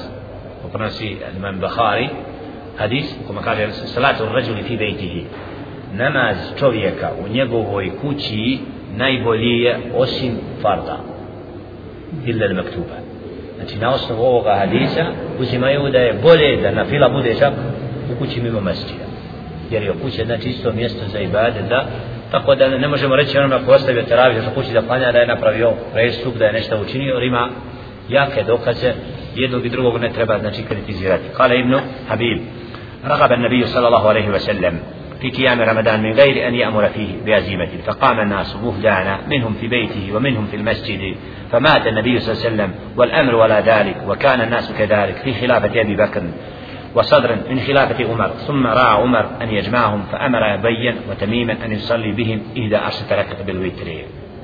ko 0.62 0.68
prenosi 0.68 1.16
imam 1.36 1.60
Bukhari, 1.60 2.08
hadis, 2.78 3.06
kome 3.26 3.40
kaže 3.44 3.72
salatu 3.72 4.24
rajuli 4.24 4.62
fi 4.62 4.76
bejtihi, 4.76 5.24
namaz 5.92 6.36
čovjeka 6.58 7.10
u 7.24 7.28
njegovoj 7.28 7.90
kući 8.00 8.58
najbolji 8.96 9.60
je 9.60 9.78
osim 9.94 10.32
farda 10.62 10.96
illa 12.26 12.54
maktuba 12.54 12.96
Znači 13.56 13.78
na 13.78 13.94
osnovu 13.94 14.22
ovoga 14.22 14.54
hadisa 14.58 15.04
uzimaju 15.38 15.90
da 15.90 15.98
je 15.98 16.18
bolje 16.22 16.56
da 16.56 16.70
na 16.70 16.84
fila 16.84 17.08
bude 17.08 17.34
čak 17.38 17.52
u 18.12 18.18
kući 18.18 18.40
mimo 18.40 18.60
masjida 18.60 19.04
jer 19.70 19.82
je 19.82 19.92
kuća 20.02 20.24
znači 20.24 20.48
isto 20.48 20.72
mjesto 20.72 21.04
za 21.12 21.18
ibade 21.18 21.62
da? 21.68 21.84
Tako 22.30 22.54
da 22.54 22.68
ne 22.68 22.88
možemo 22.88 23.16
reći 23.16 23.38
onome 23.38 23.56
ako 23.56 23.72
ostavio 23.72 24.02
teraviju 24.02 24.42
u 24.50 24.54
kući 24.54 24.72
da 24.72 24.82
klanja 24.82 25.12
da 25.12 25.18
je 25.18 25.26
napravio 25.26 25.72
prestup 25.92 26.36
da 26.36 26.44
je 26.44 26.52
nešto 26.52 26.80
učinio 26.80 27.14
jer 27.14 27.22
ima 27.22 27.50
jake 28.08 28.42
dokaze 28.42 28.92
jednog 29.36 29.66
i 29.66 29.68
drugog 29.68 30.00
ne 30.00 30.12
treba 30.12 30.38
znači 30.38 30.62
kritizirati. 30.62 31.24
Kale 31.36 31.58
ibn 31.58 31.74
Habib 32.08 32.38
رغب 33.06 33.32
النبي 33.32 33.66
صلى 33.66 33.86
الله 33.86 34.08
عليه 34.08 34.28
وسلم 34.28 34.80
في 35.20 35.30
قيام 35.30 35.60
رمضان 35.60 36.02
من 36.02 36.12
غير 36.12 36.48
أن 36.48 36.54
يأمر 36.54 36.88
فيه 36.88 37.08
بعزيمة 37.26 37.68
فقام 37.86 38.20
الناس 38.20 38.56
مهدانا 38.56 39.20
منهم 39.26 39.54
في 39.60 39.68
بيته 39.68 40.16
ومنهم 40.16 40.46
في 40.46 40.56
المسجد 40.56 41.16
فمات 41.52 41.86
النبي 41.86 42.20
صلى 42.20 42.32
الله 42.32 42.44
عليه 42.44 42.54
وسلم 42.54 42.74
والأمر 42.96 43.34
ولا 43.34 43.60
ذلك 43.60 43.96
وكان 44.08 44.40
الناس 44.40 44.72
كذلك 44.78 45.16
في 45.16 45.34
خلافة 45.34 45.80
أبي 45.80 45.96
بكر 45.96 46.22
وصدرا 46.94 47.36
من 47.50 47.60
خلافة 47.60 48.04
عمر 48.12 48.28
ثم 48.28 48.66
رأى 48.66 48.94
عمر 49.02 49.26
أن 49.42 49.50
يجمعهم 49.50 50.02
فأمر 50.12 50.56
بين 50.56 50.96
وتميما 51.10 51.56
أن 51.64 51.72
يصلي 51.72 52.12
بهم 52.12 52.42
إحدى 52.58 52.76
عشرة 52.76 53.06
ركعة 53.10 53.42
بالوتر 53.46 53.88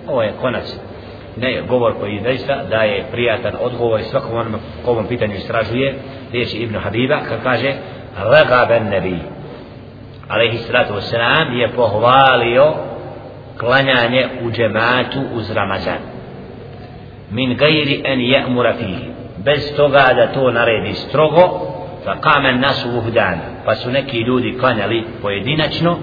je 0.07 0.33
konac 0.41 0.65
ne 1.41 1.63
govor 1.69 1.95
koji 2.01 2.21
zaista 2.23 2.65
daje 2.71 3.05
prijatan 3.11 3.53
odgovor 3.61 4.03
svakom 4.03 4.35
onom 4.35 4.55
ko 4.85 4.91
ovom 4.91 5.07
pitanju 5.07 5.35
istražuje. 5.35 5.95
Riječi 6.33 6.57
Ibn 6.57 6.75
Habiba 6.75 7.21
kad 7.29 7.43
kaže 7.43 7.75
ragaben 8.17 8.89
nebi 8.89 9.19
alaihi 10.31 10.59
salatu 10.59 10.95
wasalam 10.95 11.53
je 11.53 11.69
pohvalio 11.69 12.75
klanjanje 13.59 14.29
u 14.43 14.51
džematu 14.51 15.21
uz 15.33 15.51
Ramazan. 15.51 15.99
Min 17.31 17.57
gajri 17.57 18.03
en 18.05 18.21
je'mura 18.21 18.75
fihi. 18.79 19.11
Bez 19.45 19.77
toga 19.77 20.07
da 20.17 20.33
to 20.33 20.51
naredi 20.51 20.95
strogo 20.95 21.43
fa 22.05 22.21
kamen 22.21 22.61
nas 22.61 22.85
uhdan. 22.85 23.39
Pa 23.65 23.75
su 23.75 23.91
neki 23.91 24.19
ljudi 24.19 24.59
klanjali 24.61 25.05
pojedinačno 25.23 25.99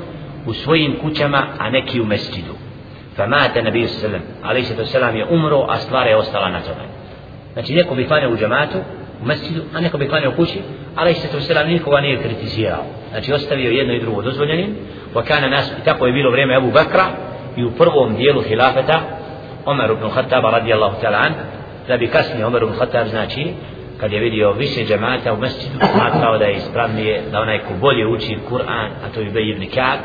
u 0.45 0.53
svojim 0.53 0.97
kućama 1.01 1.43
a 1.59 1.69
neki 1.69 2.01
u 2.01 2.05
mesčidu 2.05 2.53
fa 3.17 3.27
mate 3.27 3.63
nabi 3.63 3.87
sallam 3.87 4.21
ali 4.43 4.63
se 4.63 4.75
to 4.75 4.85
selam 4.85 5.15
je 5.15 5.25
umro 5.29 5.65
a 5.69 5.77
stvar 5.77 6.07
je 6.07 6.15
ostala 6.15 6.49
na 6.49 6.59
znači 7.53 7.73
neko 7.73 7.95
bi 7.95 8.07
klanjao 8.07 8.31
u 8.31 8.37
džamatu 8.37 8.77
u 9.21 9.25
mesčidu 9.25 9.61
a 9.75 9.81
neko 9.81 9.97
bi 9.97 10.09
klanjao 10.09 10.31
u 10.31 10.35
kući 10.35 10.59
ali 10.97 11.13
se 11.13 11.27
to 11.27 11.39
selam 11.41 11.67
nikoga 11.67 12.01
nije 12.01 12.21
kritizirao. 12.21 12.83
Znači 13.11 13.33
ostavio 13.33 13.71
jedno 13.71 13.93
i 13.93 13.99
drugo 13.99 14.21
dozvoljenim. 14.21 14.75
Pa 15.13 15.23
kana 15.23 15.47
nas 15.47 15.71
i 15.81 15.85
tako 15.85 16.07
je 16.07 16.13
bilo 16.13 16.31
vrijeme 16.31 16.55
Abu 16.55 16.71
Bakra 16.71 17.05
i 17.55 17.63
u 17.63 17.71
prvom 17.71 18.15
dijelu 18.15 18.41
hilafeta 18.41 19.01
Omer 19.65 19.91
ibn 19.91 20.09
Khattab 20.09 20.43
radijallahu 20.43 20.95
ta'ala 21.01 21.25
an 21.25 21.33
da 21.87 21.97
bi 21.97 22.07
kasnije 22.07 22.45
Omer 22.45 22.63
ibn 22.63 22.73
Khattab 22.73 23.07
znači 23.07 23.47
kad 23.97 24.11
je 24.11 24.19
vidio 24.19 24.51
više 24.51 24.85
džemata 24.85 25.33
u 25.33 25.37
mesčidu 25.37 25.79
smatrao 25.93 26.37
da 26.37 26.45
je 26.45 26.55
ispravnije 26.55 27.21
da 27.31 27.41
onaj 27.41 27.59
ko 27.59 27.73
bolje 27.81 28.07
uči 28.07 28.37
Kur'an 28.49 28.89
a 29.05 29.13
to 29.13 29.21
je 29.21 29.29
Ubej 29.29 29.49
ibn 29.49 29.61
Ka'b 29.61 29.99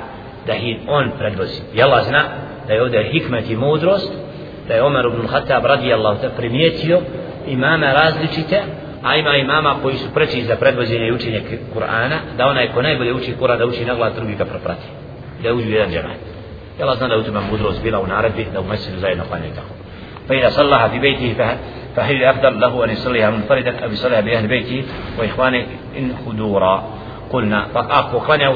da 0.46 0.54
ih 0.54 0.76
on 0.88 1.10
predvozi 1.18 1.60
i 1.74 1.82
Allah 1.82 2.04
zna? 2.04 2.24
Da 2.68 2.74
je 2.74 2.82
ovdje 2.82 3.10
hikmet 3.12 3.50
i 3.50 3.56
mudrost 3.56 4.12
da 4.68 4.74
je 4.74 4.82
Omer 4.82 5.04
ibn 5.06 5.26
Khattab 5.28 5.66
radijallahu 5.66 6.20
ta 6.20 6.28
primijetio 6.36 7.00
imama 7.46 7.92
različite 7.92 8.62
a 9.02 9.16
ima 9.16 9.36
imama 9.36 9.74
koji 9.82 9.96
su 9.96 10.14
preći 10.14 10.44
za 10.44 10.56
predvođenje 10.56 11.06
i 11.06 11.12
učenje 11.12 11.42
Kur'ana 11.74 12.16
da 12.36 12.46
onaj 12.46 12.68
ko 12.74 12.82
najbolje 12.82 13.14
uči 13.14 13.34
Kur'an 13.40 13.58
da 13.58 13.66
uči 13.66 13.84
na 13.84 13.94
glas 13.94 14.14
drugi 14.14 14.34
ga 14.34 14.44
proprati 14.44 14.86
da 15.42 15.54
uđu 15.54 15.70
jedan 15.70 15.90
džemat 15.90 16.16
Allah 16.82 16.98
zna 16.98 17.08
da 17.08 17.14
je 17.14 17.20
u 17.20 17.50
mudrost 17.50 17.82
bila 17.82 18.00
u 18.00 18.06
naredbi 18.06 18.46
da 18.52 18.60
u 18.60 18.64
mesčidu 18.64 18.98
zajedno 18.98 19.24
klanjaju 19.24 19.52
tako 19.54 19.82
فإذا 20.28 20.48
صلىها 20.48 20.88
في 20.88 20.98
بيته 20.98 21.56
فهل 21.96 22.16
الأفضل 22.16 22.60
له 22.60 22.84
أن 22.84 22.90
يصليها 22.90 23.30
منفردا 23.30 23.84
أو 23.84 23.90
يصليها 23.90 24.20
بأهل 24.20 24.46
بيته 24.46 24.84
وإخوانه 25.18 25.66
إن 25.98 26.14
خدورا 26.26 26.84
قلنا 27.32 27.66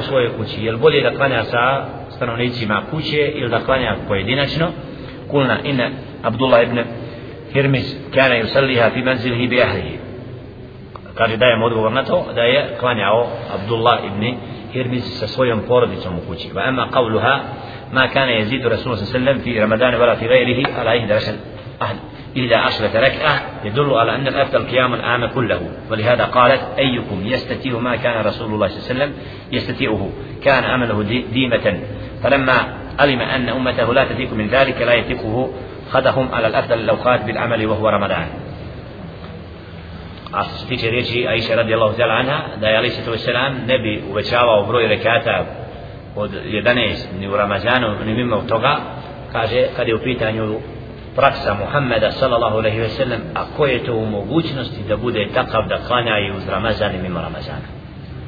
svojoj 0.03 0.37
kući 0.37 0.65
jel 0.65 0.77
bolje 0.77 1.03
da 1.03 1.17
klanja 1.17 1.45
sa 1.45 1.85
stanovnicima 2.17 2.83
kuće 2.91 3.33
ili 3.35 3.49
da 3.51 3.65
klanja 3.65 3.97
pojedinačno 4.09 4.67
قلنا 5.33 5.57
إن 5.71 5.81
عبد 6.25 6.43
الله 6.43 6.63
ابن 6.63 6.85
هرمز 7.57 7.87
كان 8.15 8.33
يصليها 8.33 8.89
في 8.89 9.03
منزله 9.03 9.49
بأهله 9.49 9.99
kaže 11.17 11.37
dajem 11.37 11.63
odgovor 11.63 11.93
na 11.93 12.05
to 12.05 12.27
da 12.35 12.43
je 12.43 12.77
klanjao 12.81 13.27
Abdullah 13.55 13.99
ibn 14.05 14.37
Hirmiz 14.73 15.05
sa 15.19 15.27
svojom 15.27 15.61
porodicom 15.69 16.15
u 16.19 16.21
kući 16.29 16.49
wa 16.55 16.69
ama 16.69 16.89
qawluha 16.93 17.35
ma 17.93 18.09
kana 18.09 18.33
yazidu 18.33 18.69
rasulullah 18.69 19.01
wasallam 19.03 19.41
fi 19.45 19.61
ramadan 19.61 19.95
wala 19.95 20.17
fi 20.17 20.27
ghayrihi 20.29 20.65
ala 20.81 20.95
11 20.95 21.33
أهل 21.83 21.97
إلى 22.37 22.55
عشرة 22.55 23.01
ركعة 23.01 23.41
يدل 23.65 23.91
على 23.95 24.15
أن 24.15 24.27
الأفضل 24.27 24.67
قيام 24.67 24.95
العام 24.95 25.27
كله 25.27 25.61
ولهذا 25.91 26.25
قالت 26.25 26.63
أيكم 26.79 27.27
يستطيع 27.27 27.79
ما 27.79 27.97
كان 27.97 28.25
رسول 28.27 28.55
الله 28.55 28.69
صلى 28.69 28.77
الله 28.79 28.89
عليه 28.89 28.95
وسلم 28.95 29.13
يستطيعه 29.53 30.11
كان 30.45 30.65
عمله 30.65 31.03
ديمة 31.33 31.81
فلما 32.23 32.59
علم 32.99 33.21
أن 33.21 33.49
أمته 33.49 33.95
لا 33.95 34.05
تثيق 34.05 34.33
من 34.33 34.49
ذلك 34.49 34.83
لا 34.83 34.95
يثيقه 34.95 35.51
خذهم 35.91 36.35
على 36.35 36.47
الأفضل 36.47 36.79
الأوقات 36.79 37.25
بالعمل 37.25 37.67
وهو 37.67 37.89
رمضان 37.89 38.27
a 40.33 40.45
što 40.45 40.57
se 40.59 40.67
tiče 40.67 40.91
riječi 40.91 41.27
Aisha 41.29 41.55
radijallahu 41.55 41.97
ta'ala 41.97 42.15
anha 42.15 42.39
da 42.61 42.69
je 42.69 42.77
alaihi 42.77 42.95
sallam 42.95 43.55
ne 43.67 43.79
bi 43.79 44.03
uvećavao 44.11 44.67
broj 44.67 44.89
rekata 44.89 45.45
od 46.17 46.31
11 46.45 46.95
ni 47.21 47.29
u 47.29 47.37
Ramazanu 47.37 48.05
ni 48.05 48.15
mimo 48.15 48.37
toga 48.49 48.77
kaže 49.33 49.67
kad 49.77 49.89
je 49.89 49.95
u 49.95 50.03
pitanju 50.03 50.61
praksa 51.17 51.55
Muhammeda 51.55 52.11
sallallahu 52.13 52.59
alaihi 52.59 52.81
ve 52.81 52.89
sellem 52.89 53.21
a 53.35 53.45
ko 53.57 53.67
je 53.67 53.85
to 53.85 53.95
u 53.95 54.07
mogućnosti 54.07 54.83
da 54.89 54.97
bude 54.97 55.29
takav 55.35 55.69
da 55.69 55.79
klanja 55.89 56.19
i 56.19 56.37
uz 56.37 56.49
Ramazan 56.49 56.95
i 56.95 57.03
mimo 57.03 57.21
Ramazana 57.21 57.76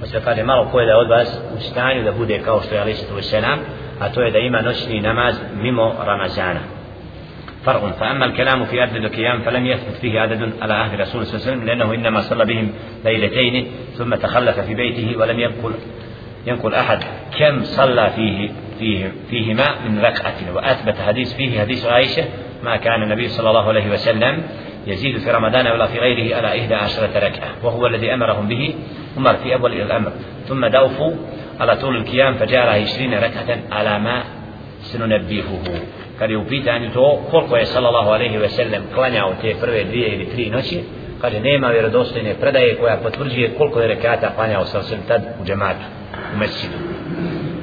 pa 0.01 0.07
se 0.07 0.21
kaže 0.25 0.43
malo 0.43 0.69
ko 0.71 0.81
je 0.81 0.87
da 0.87 0.99
od 0.99 1.09
vas 1.09 1.41
u 1.57 1.61
stanju 1.61 2.03
da 2.05 2.13
bude 2.13 2.39
kao 2.45 2.61
što 2.63 2.75
je 2.75 2.81
alaihi 2.81 2.99
sallam 3.23 3.59
a 4.01 4.09
to 4.09 4.23
je 4.23 4.31
da 4.31 4.39
ima 4.39 4.61
noćni 4.61 5.01
namaz 5.01 5.35
mimo 5.63 5.95
Ramazana. 6.07 6.61
فرق 7.65 7.97
فأما 8.01 8.25
الكلام 8.25 8.65
في 8.65 8.81
عدد 8.81 8.97
القيام 8.97 9.41
فلم 9.41 9.67
يثبت 9.67 9.95
فيه 10.01 10.21
عدد 10.21 10.51
على 10.63 10.75
عهد 10.75 11.01
رسول 11.01 11.27
صلى 11.27 11.35
الله 11.35 11.47
عليه 11.47 11.53
وسلم 11.53 11.67
لأنه 11.67 11.95
إنما 11.95 12.21
صلى 12.21 12.45
بهم 12.45 12.73
ليلتين 13.05 13.67
ثم 13.95 14.15
تخلف 14.15 14.61
في 14.61 14.75
بيته 14.75 15.17
ولم 15.19 15.41
ينقل 15.41 15.73
ينقل 16.47 16.75
أحد 16.75 16.99
كم 17.39 17.63
صلى 17.63 18.11
فيه 18.17 18.51
فيه 18.79 19.13
فيهما 19.31 19.65
من 19.89 20.01
ركعة 20.01 20.55
وأثبت 20.55 20.97
حديث 21.07 21.35
فيه 21.35 21.61
حديث 21.61 21.87
عائشة 21.87 22.25
ما 22.63 22.77
كان 22.77 23.03
النبي 23.03 23.29
صلى 23.29 23.49
الله 23.49 23.69
عليه 23.69 23.91
وسلم 23.91 24.43
يزيد 24.89 25.19
في 25.19 25.31
رمضان 25.31 25.67
ولا 25.67 25.87
في 25.87 25.99
غيره 25.99 26.37
على 26.37 26.61
إحدى 26.61 26.75
عشرة 26.75 27.11
ركعة 27.17 27.49
وهو 27.63 27.87
الذي 27.87 28.15
أمرهم 28.15 28.49
به 28.49 28.75
عمر 29.17 29.37
في 29.37 29.55
أول 29.55 29.73
الأمر. 29.73 30.13
ثم 30.49 30.67
دوفوا 30.67 31.13
على 31.61 31.77
طول 31.77 31.97
القيام 31.97 32.35
فجعل 32.35 32.69
20 32.69 33.15
ركعة 33.15 33.59
على 33.73 33.99
ما 33.99 34.23
سننبهه. 34.83 35.63
قال 36.21 36.31
يبيت 36.31 36.69
أن 36.69 36.83
يتو 36.83 37.17
كلكو 37.33 37.65
صلى 37.65 37.89
الله 37.89 38.13
عليه 38.13 38.39
وسلم 38.39 38.83
قلنا 38.97 39.19
أو 39.19 39.33
تي 39.43 39.55
فروي 39.55 39.83
دي 39.85 40.15
إلي 40.15 40.25
تري 40.25 40.51
نوشي 40.51 40.81
قال 41.23 41.43
نيما 41.43 41.69
وردوستين 41.69 42.35
فردائي 42.35 42.75
كويا 42.75 42.97
فترجي 42.97 43.49
كلكو 43.49 43.81
ركعات 43.81 44.25
قلنا 44.25 44.57
أو 44.57 44.65
سرسل 44.65 44.99
تد 45.09 45.25
وجماعة 45.41 45.79
ومسجد 46.35 46.71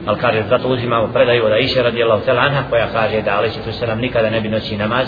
Ali 0.07 0.19
kaže, 0.19 0.43
zato 0.49 0.67
uzimamo 0.67 1.07
predaju 1.07 1.45
od 1.45 1.51
Aisha 1.51 1.81
radijallahu 1.81 2.25
ta'la 2.25 2.41
anha, 2.41 2.63
koja 2.69 2.87
kaže 2.93 3.21
da 3.21 3.37
Ali 3.37 3.49
Sallam 3.49 3.99
nikada 3.99 4.29
ne 4.29 4.41
bi 4.41 4.49
noći 4.49 4.77
namaz 4.77 5.07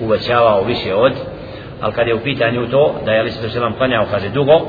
uvećavao 0.00 0.64
više 0.64 0.94
od 0.94 1.12
ali 1.84 1.92
kad 1.92 2.06
je 2.06 2.14
u 2.14 2.20
pitanju 2.20 2.66
to 2.70 2.94
da 3.04 3.12
je 3.12 3.20
ali 3.20 3.30
se 3.30 3.60
klanjao 3.76 4.06
kaže 4.10 4.28
dugo 4.28 4.60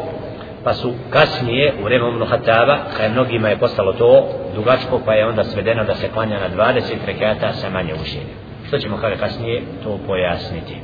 pa 0.64 0.74
su 0.74 0.94
kasnije 1.10 1.74
u 1.82 1.84
vreme 1.84 2.10
Ibn 2.10 2.24
Hataba 2.26 2.78
kada 2.98 3.08
pa 3.08 3.14
mnogima 3.14 3.50
je 3.50 3.58
postalo 3.58 3.94
to 3.94 4.28
dugačko 4.56 5.02
pa 5.06 5.14
je 5.14 5.28
onda 5.28 5.44
svedeno 5.44 5.84
da 5.84 5.96
se 5.96 6.10
klanja 6.14 6.40
na 6.40 6.50
20 6.58 6.82
rekata 7.06 7.54
sa 7.54 7.70
manje 7.70 7.94
učenja 7.94 8.36
što 8.68 8.78
ćemo 8.78 8.98
kada 8.98 9.16
kasnije 9.16 9.62
to 9.84 10.00
pojasniti 10.08 10.76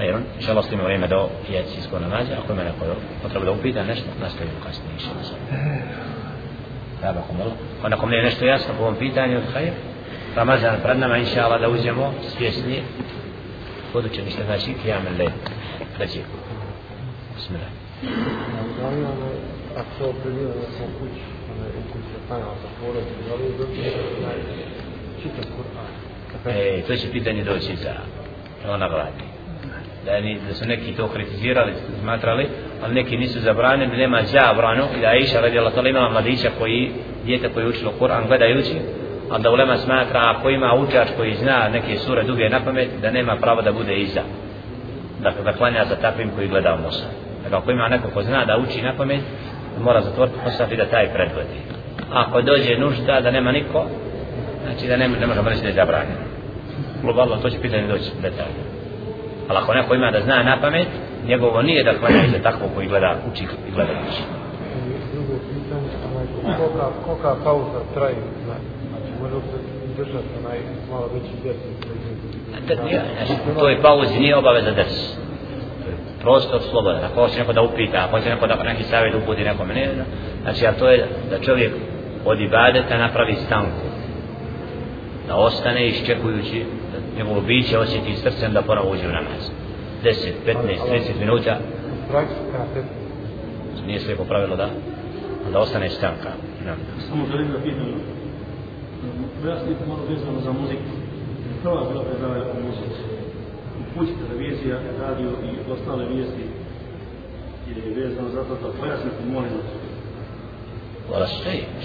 Ajron, 0.00 0.22
inša 0.38 0.50
Allah 0.50 0.64
stojimo 0.64 0.84
vreme 0.84 1.06
do 1.06 1.28
jacijskog 1.52 2.00
namaza, 2.00 2.32
ako 2.44 2.52
ima 2.52 2.62
neko 2.62 2.84
potreba 3.22 3.44
da 3.44 3.52
upita 3.52 3.84
nešto, 3.84 4.06
nastavimo 4.20 4.56
kasnije, 4.66 4.92
inša 4.92 5.10
Allah. 5.10 5.26
Ja 7.02 7.12
bakom 7.12 7.40
Allah. 7.40 7.52
Ako 7.78 7.88
nekom 7.88 8.10
nije 8.10 8.22
nešto 8.22 8.44
jasno 8.44 8.74
po 8.78 8.82
ovom 8.82 8.94
pitanju, 8.94 9.40
hajde, 9.52 9.72
Ramazan 10.36 10.76
pred 10.82 10.98
nama, 10.98 11.16
inša 11.16 11.44
Allah, 11.44 11.60
da 11.60 11.68
uđemo 11.68 12.12
svjesni 12.36 12.82
buduće 13.92 14.22
ništa 14.24 14.44
znači 14.44 14.74
kijam 14.82 15.02
led 15.18 15.32
reći 15.98 16.20
bismillah. 17.34 17.68
Ako 19.76 19.90
se 19.98 20.04
opredio 20.04 20.48
da 20.48 20.70
sam 20.78 20.88
kući, 20.98 21.20
je 21.76 21.82
kući 21.92 22.04
se 22.12 22.18
klanjao 22.28 22.54
sa 22.62 22.68
porodom, 22.80 23.02
da 23.28 23.34
li 23.34 23.44
je 23.44 23.50
dobro 23.58 23.74
čitam 25.22 25.44
Kur'an? 25.56 26.08
E, 26.46 26.82
to 26.86 26.96
će 26.96 27.10
pitanje 27.12 27.44
doći 27.44 27.76
za 27.76 27.94
ona 28.68 28.86
vladi. 28.86 29.24
Da, 30.04 30.20
ni, 30.20 30.38
da 30.48 30.54
su 30.54 30.66
neki 30.66 30.92
to 30.92 31.08
kritizirali, 31.08 31.72
smatrali, 32.00 32.48
ali 32.82 32.94
neki 32.94 33.16
nisu 33.16 33.40
zabranili, 33.40 33.96
nema 33.96 34.22
zabranu. 34.22 34.84
I 34.98 35.00
da 35.00 35.06
Aisha 35.08 35.40
radijala 35.40 35.70
to 35.70 35.86
imala 35.86 36.10
mladića 36.10 36.50
koji, 36.58 36.90
djete 37.24 37.48
koji 37.48 37.64
je 37.64 37.68
učilo 37.68 37.92
Kur'an 38.00 38.26
gledajući, 38.26 38.74
a 39.30 39.38
da 39.38 39.50
ulema 39.50 39.76
smatra 39.76 40.20
ako 40.36 40.50
ima 40.50 40.74
učač 40.74 41.08
koji 41.16 41.34
zna 41.34 41.68
neke 41.72 41.96
sure 41.96 42.22
duge 42.22 42.48
na 42.48 42.60
pamet, 42.64 42.88
da 43.02 43.10
nema 43.10 43.36
pravo 43.36 43.62
da 43.62 43.72
bude 43.72 43.96
iza. 43.96 44.20
Dakle, 45.22 45.44
da 45.44 45.52
klanja 45.52 45.84
za 45.84 45.96
takvim 45.96 46.30
koji 46.36 46.48
gleda 46.48 46.74
u 46.74 46.82
Musa. 46.82 47.06
Dakle, 47.42 47.58
ako 47.58 47.70
ima 47.70 47.88
neko 47.88 48.08
ko 48.14 48.22
zna 48.22 48.44
da 48.44 48.58
uči 48.58 48.82
na 48.82 48.92
pamet, 48.96 49.20
mora 49.80 50.00
zatvoriti 50.00 50.38
Musa 50.44 50.66
i 50.70 50.76
da 50.76 50.84
taj 50.84 51.12
predvodi. 51.12 51.58
Ako 52.12 52.42
dođe 52.42 52.78
nužda 52.78 53.20
da 53.20 53.30
nema 53.30 53.52
niko, 53.52 53.86
znači 54.64 54.86
da 54.88 54.96
ne, 54.96 55.08
ne 55.08 55.26
možemo 55.26 55.48
reći 55.48 55.62
da 55.62 55.68
je 55.68 55.74
zabranjeno. 55.74 56.24
Globalno, 57.02 57.36
to 57.36 57.50
će 57.50 57.60
pitanje 57.60 57.86
doći 57.86 58.10
detaljno. 58.22 58.62
Ali 59.48 59.58
ako 59.58 59.74
neko 59.74 59.94
ima 59.94 60.10
da 60.10 60.20
zna 60.20 60.42
na 60.42 60.60
pamet, 60.60 60.88
njegovo 61.26 61.62
nije 61.62 61.84
da 61.84 61.98
klanja 61.98 62.24
iza 62.24 62.38
takvog 62.42 62.70
koji 62.74 62.88
gleda, 62.88 63.16
uči 63.32 63.44
i 63.68 63.70
gleda 63.74 63.92
uči. 63.92 64.22
Drugo 65.12 65.34
pitanje, 65.48 65.88
kolika, 66.58 66.86
kolika 67.04 67.34
pauza 67.44 67.80
traje, 67.94 68.14
znači, 68.44 68.77
to 73.58 73.68
je 73.68 73.82
pauzi, 73.82 74.18
nije 74.18 74.36
obaveza 74.36 74.70
desi. 74.70 75.16
Prostor 76.22 76.60
slobodan, 76.70 77.04
ako 77.04 77.20
hoće 77.20 77.38
neko 77.38 77.52
da 77.52 77.62
upita, 77.62 78.04
ako 78.04 78.16
hoće 78.16 78.28
neko 78.28 78.46
da 78.46 78.62
neki 78.62 78.82
savjet 78.82 79.14
uputi 79.14 79.44
nekome, 79.44 79.74
ne, 79.74 79.90
znači, 80.42 80.66
a 80.66 80.72
to 80.72 80.88
je 80.88 81.08
da 81.30 81.38
čovjek 81.38 81.72
od 82.24 82.40
ibadeta 82.40 82.98
napravi 82.98 83.34
stanku. 83.34 83.86
Da 85.28 85.36
ostane 85.36 85.88
iščekujući, 85.88 86.64
da 86.92 87.18
njegovo 87.18 87.40
biće 87.40 87.78
osjeti 87.78 88.16
srcem 88.16 88.52
da 88.52 88.62
ponovo 88.62 88.90
uđe 88.90 89.08
u 89.08 89.12
namaz. 89.12 89.50
10, 90.04 90.32
15, 90.46 90.54
30 90.90 91.20
minuta. 91.20 91.58
U 92.08 92.10
praksi 92.10 92.34
kada 92.52 92.64
15. 93.82 93.86
Nije 93.86 94.00
sve 94.00 94.16
popravilo 94.16 94.56
da, 94.56 94.68
da 95.52 95.58
ostane 95.58 95.90
stanka. 95.90 96.30
Samo 97.08 97.26
želim 97.30 97.52
da 97.52 97.58
pitam, 97.58 97.86
pojasnite 99.42 99.86
malo 99.88 100.02
vezano 100.08 100.40
za 100.40 100.52
muziku. 100.52 100.90
Prva 101.62 101.90
bila 101.90 102.04
predavanja 102.04 102.44
o 102.44 102.60
muzici. 102.66 103.02
U 103.80 103.98
kući 103.98 104.12
televizija, 104.22 104.76
radio 105.00 105.30
i 105.30 105.72
ostale 105.72 106.04
vijesti 106.12 106.42
je 107.86 107.94
vezano 107.94 108.28
za 108.28 108.44
to 108.44 108.54
da 108.54 108.68
pojasnite, 108.80 109.16
molim 109.32 109.50
vas. 109.50 109.68
Hvala. 111.08 111.26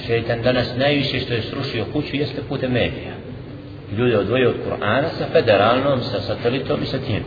Šeitan 0.08 0.42
danas 0.42 0.78
najviše 0.78 1.20
što 1.20 1.34
je 1.34 1.42
srušio 1.42 1.86
kuću 1.94 2.16
jeste 2.16 2.42
putem 2.50 2.72
medija. 2.72 3.14
Ljude 3.98 4.18
odvoje 4.18 4.48
od 4.48 4.56
Kur'ana 4.66 5.10
sa 5.18 5.26
federalnom, 5.32 6.02
sa 6.02 6.22
satelitom 6.22 6.84
i 6.84 6.86
sa 6.86 6.98
tim. 6.98 7.24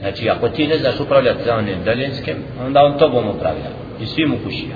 Znači, 0.00 0.28
ako 0.30 0.48
ti 0.48 0.66
ne 0.66 0.78
znaš 0.78 1.00
upravljati 1.00 1.44
za 1.44 1.56
onim 1.56 1.84
daljinskim, 1.84 2.36
onda 2.66 2.80
on 2.82 2.98
tobom 2.98 3.28
upravlja. 3.28 3.70
I 4.00 4.06
svim 4.06 4.32
u 4.32 4.36
kući. 4.44 4.66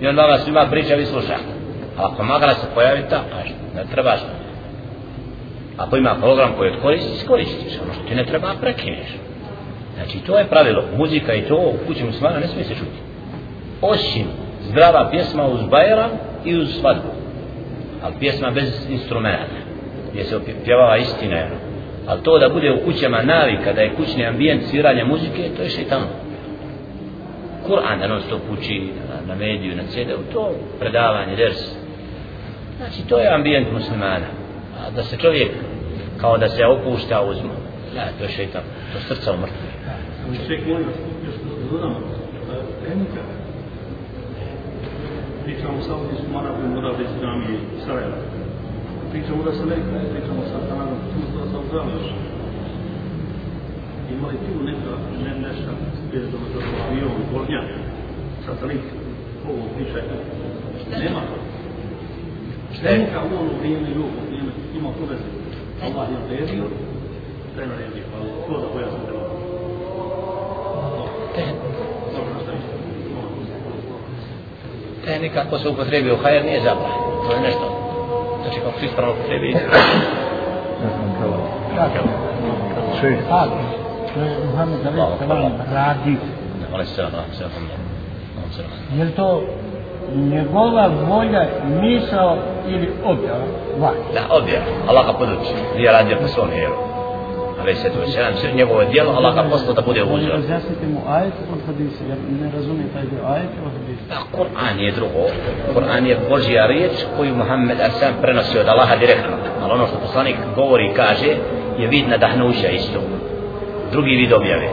I 0.00 0.06
on 0.06 0.16
vama 0.16 0.38
svima 0.38 0.66
priča, 0.70 0.94
vi 0.94 1.06
slušate. 1.06 1.53
A 1.96 2.02
ako 2.06 2.22
magla 2.22 2.54
se 2.54 2.66
pojavi 2.74 3.02
ta, 3.10 3.22
pa 3.30 3.36
ne 3.78 3.84
trebaš. 3.90 4.20
Ako 5.76 5.96
ima 5.96 6.14
program 6.20 6.52
koji 6.56 6.72
koristiš, 6.82 7.16
iskoristiš. 7.16 7.72
Ono 7.82 7.92
što 7.92 8.02
ti 8.08 8.14
ne 8.14 8.24
treba, 8.24 8.54
prekineš. 8.60 9.08
Znači, 9.94 10.18
to 10.18 10.38
je 10.38 10.44
pravilo. 10.44 10.84
Muzika 10.96 11.34
i 11.34 11.42
to 11.42 11.56
u 11.56 11.86
kući 11.86 12.04
muslimana 12.04 12.38
ne 12.38 12.46
smije 12.46 12.64
se 12.64 12.74
čuti. 12.74 12.98
Osim 13.80 14.26
zdrava 14.60 15.08
pjesma 15.10 15.46
uz 15.46 15.60
bajram 15.70 16.10
i 16.44 16.56
uz 16.56 16.68
svadbu. 16.80 17.08
Ali 18.02 18.14
pjesma 18.20 18.50
bez 18.50 18.90
instrumenta. 18.90 19.56
Gdje 20.12 20.24
se 20.24 20.38
pjevava 20.64 20.96
istina. 20.96 21.36
Jedno. 21.36 21.56
Ali 22.06 22.22
to 22.22 22.38
da 22.38 22.48
bude 22.48 22.72
u 22.72 22.84
kućama 22.84 23.22
navika, 23.22 23.72
da 23.72 23.80
je 23.80 23.94
kućni 23.94 24.26
ambijent 24.26 24.62
sviranja 24.66 25.04
muzike, 25.04 25.50
to 25.56 25.62
je 25.62 25.68
šeitano. 25.68 26.06
Kur'an 27.66 27.98
da 28.00 28.06
non 28.06 28.20
stop 28.20 28.40
uči 28.52 28.90
na, 29.08 29.34
na 29.34 29.34
mediju, 29.34 29.76
na 29.76 29.82
CD-u, 29.82 30.32
to 30.32 30.50
predavanje, 30.80 31.36
ders. 31.36 31.83
Znači, 32.76 33.08
to 33.08 33.18
je 33.18 33.34
ambijent 33.34 33.72
muslimana. 33.72 34.26
A 34.78 34.90
da 34.90 35.02
se 35.02 35.16
čovjek, 35.16 35.50
kao 36.20 36.38
da 36.38 36.48
se 36.48 36.66
opušta 36.66 37.22
uzmu, 37.22 37.54
ja, 37.96 38.04
to 38.18 38.24
je 38.24 38.30
šeitan, 38.30 38.62
to 38.92 38.98
srca 39.08 39.32
umrtvi. 39.32 39.68
Ali 40.26 40.36
sve 40.46 40.56
vas, 40.74 40.82
još 41.26 41.34
da 41.44 41.70
dodam, 41.70 41.94
tehnika, 42.84 43.22
pričamo 45.44 45.80
sa 45.80 45.88
Saudijskom 45.88 46.36
Arabijom, 46.36 46.78
Arabije, 46.78 47.06
Islamije, 47.16 47.58
Sarajeva. 47.86 48.18
Pričamo 49.12 49.42
da 49.44 49.52
se 49.52 49.64
neko, 49.66 49.90
pričamo 50.12 50.42
sa 50.50 50.58
Kanadom, 50.68 50.98
tu 51.12 51.20
da 51.38 51.50
sa 51.50 51.56
Australijom. 51.56 52.18
Ima 54.12 54.28
li 54.28 54.36
tu 54.46 54.62
neka, 54.68 54.92
ne, 55.24 55.32
nešto, 55.46 55.70
vezano 56.12 56.46
za 56.52 56.60
avion, 56.84 57.12
Bornjak, 57.32 57.68
satelit, 58.46 58.84
ovo 59.48 59.62
priča 59.76 59.98
je 59.98 60.04
Nema 61.04 61.20
to. 61.20 61.43
Vrijeme 62.82 63.88
i 63.88 63.98
ovo 63.98 64.08
vrijeme 64.28 64.50
ima 64.76 64.88
to 64.88 65.04
veze. 65.10 65.28
Allah 65.84 66.08
je 66.10 66.16
odredio, 66.24 66.64
je 67.60 67.66
naredio, 67.66 68.04
ali 68.16 68.28
to 68.46 68.60
da 68.60 68.68
pojasnite 68.72 69.12
vam. 69.12 69.24
Tehnika 75.04 75.40
ako 75.46 75.58
se 75.58 75.68
upotrebi 75.68 76.12
u 76.12 76.16
hajer 76.16 76.44
nije 76.44 76.60
zabranjeno. 76.62 77.22
To 77.28 77.34
je 77.34 77.40
nešto. 77.40 77.66
Znači 78.42 78.60
kako 78.64 78.78
se 78.80 78.86
ispravno 78.86 79.12
upotrebi. 79.12 79.54
Ne 80.82 80.88
znam 80.94 81.14
kao. 81.20 81.32
Kako? 81.76 82.08
Sve. 83.00 83.18
To 84.14 84.20
je 84.20 84.38
Muhammed 84.46 84.78
Ali 84.86 85.18
Salam 85.18 85.52
radi. 85.72 86.16
Ali 86.72 86.86
se 86.86 87.02
ono. 87.02 87.18
Je 88.98 89.04
li 89.04 89.10
to 89.12 89.42
njegova 90.14 90.90
volja, 91.08 91.46
misao 91.80 92.36
ili 92.68 92.88
objava? 93.04 93.44
Vaj. 93.78 93.94
Da, 94.14 94.34
objava. 94.36 94.64
Allah 94.88 95.06
ga 95.06 95.12
poduči. 95.12 95.52
Nije 95.76 95.92
radio 95.92 96.16
po 96.22 96.28
svom 96.28 96.48
vjeru. 96.50 96.74
Ali 97.60 97.74
se 97.74 97.88
to 97.90 98.10
će 98.12 98.22
nam 98.22 98.34
sve 98.34 98.52
njegovo 98.52 98.84
dijelo, 98.84 99.12
Allah 99.12 99.34
ga 99.34 99.42
poslao 99.50 99.74
da 99.74 99.82
bude 99.82 100.02
uzor. 100.02 100.30
Razjasnite 100.30 100.86
mu 100.86 101.00
ajet 101.08 101.34
od 101.52 101.58
hadisa, 101.66 102.04
jer 102.08 102.18
ne 102.40 102.50
razumije 102.56 102.88
taj 102.94 103.02
dio 103.02 103.24
ajet 103.34 103.50
od 103.66 103.72
hadisa. 103.72 104.02
Da, 104.08 104.18
Kur'an 104.36 104.78
je 104.78 104.92
drugo. 104.92 105.24
Kur'an 105.74 106.06
je 106.06 106.18
Božja 106.28 106.66
riječ 106.66 106.92
koju 107.16 107.34
Muhammed 107.34 107.80
Asan 107.80 108.12
prenosi 108.22 108.58
od 108.58 108.68
Allaha 108.68 108.96
direktno. 108.96 109.36
Ali 109.62 109.72
ono 109.72 109.86
što 109.86 109.96
poslanik 109.96 110.36
govori 110.56 110.86
i 110.86 110.94
kaže 110.94 111.30
je 111.78 111.88
vid 111.88 112.08
nadahnuća 112.08 112.68
isto. 112.68 113.00
Drugi 113.92 114.16
vid 114.16 114.32
objave. 114.32 114.68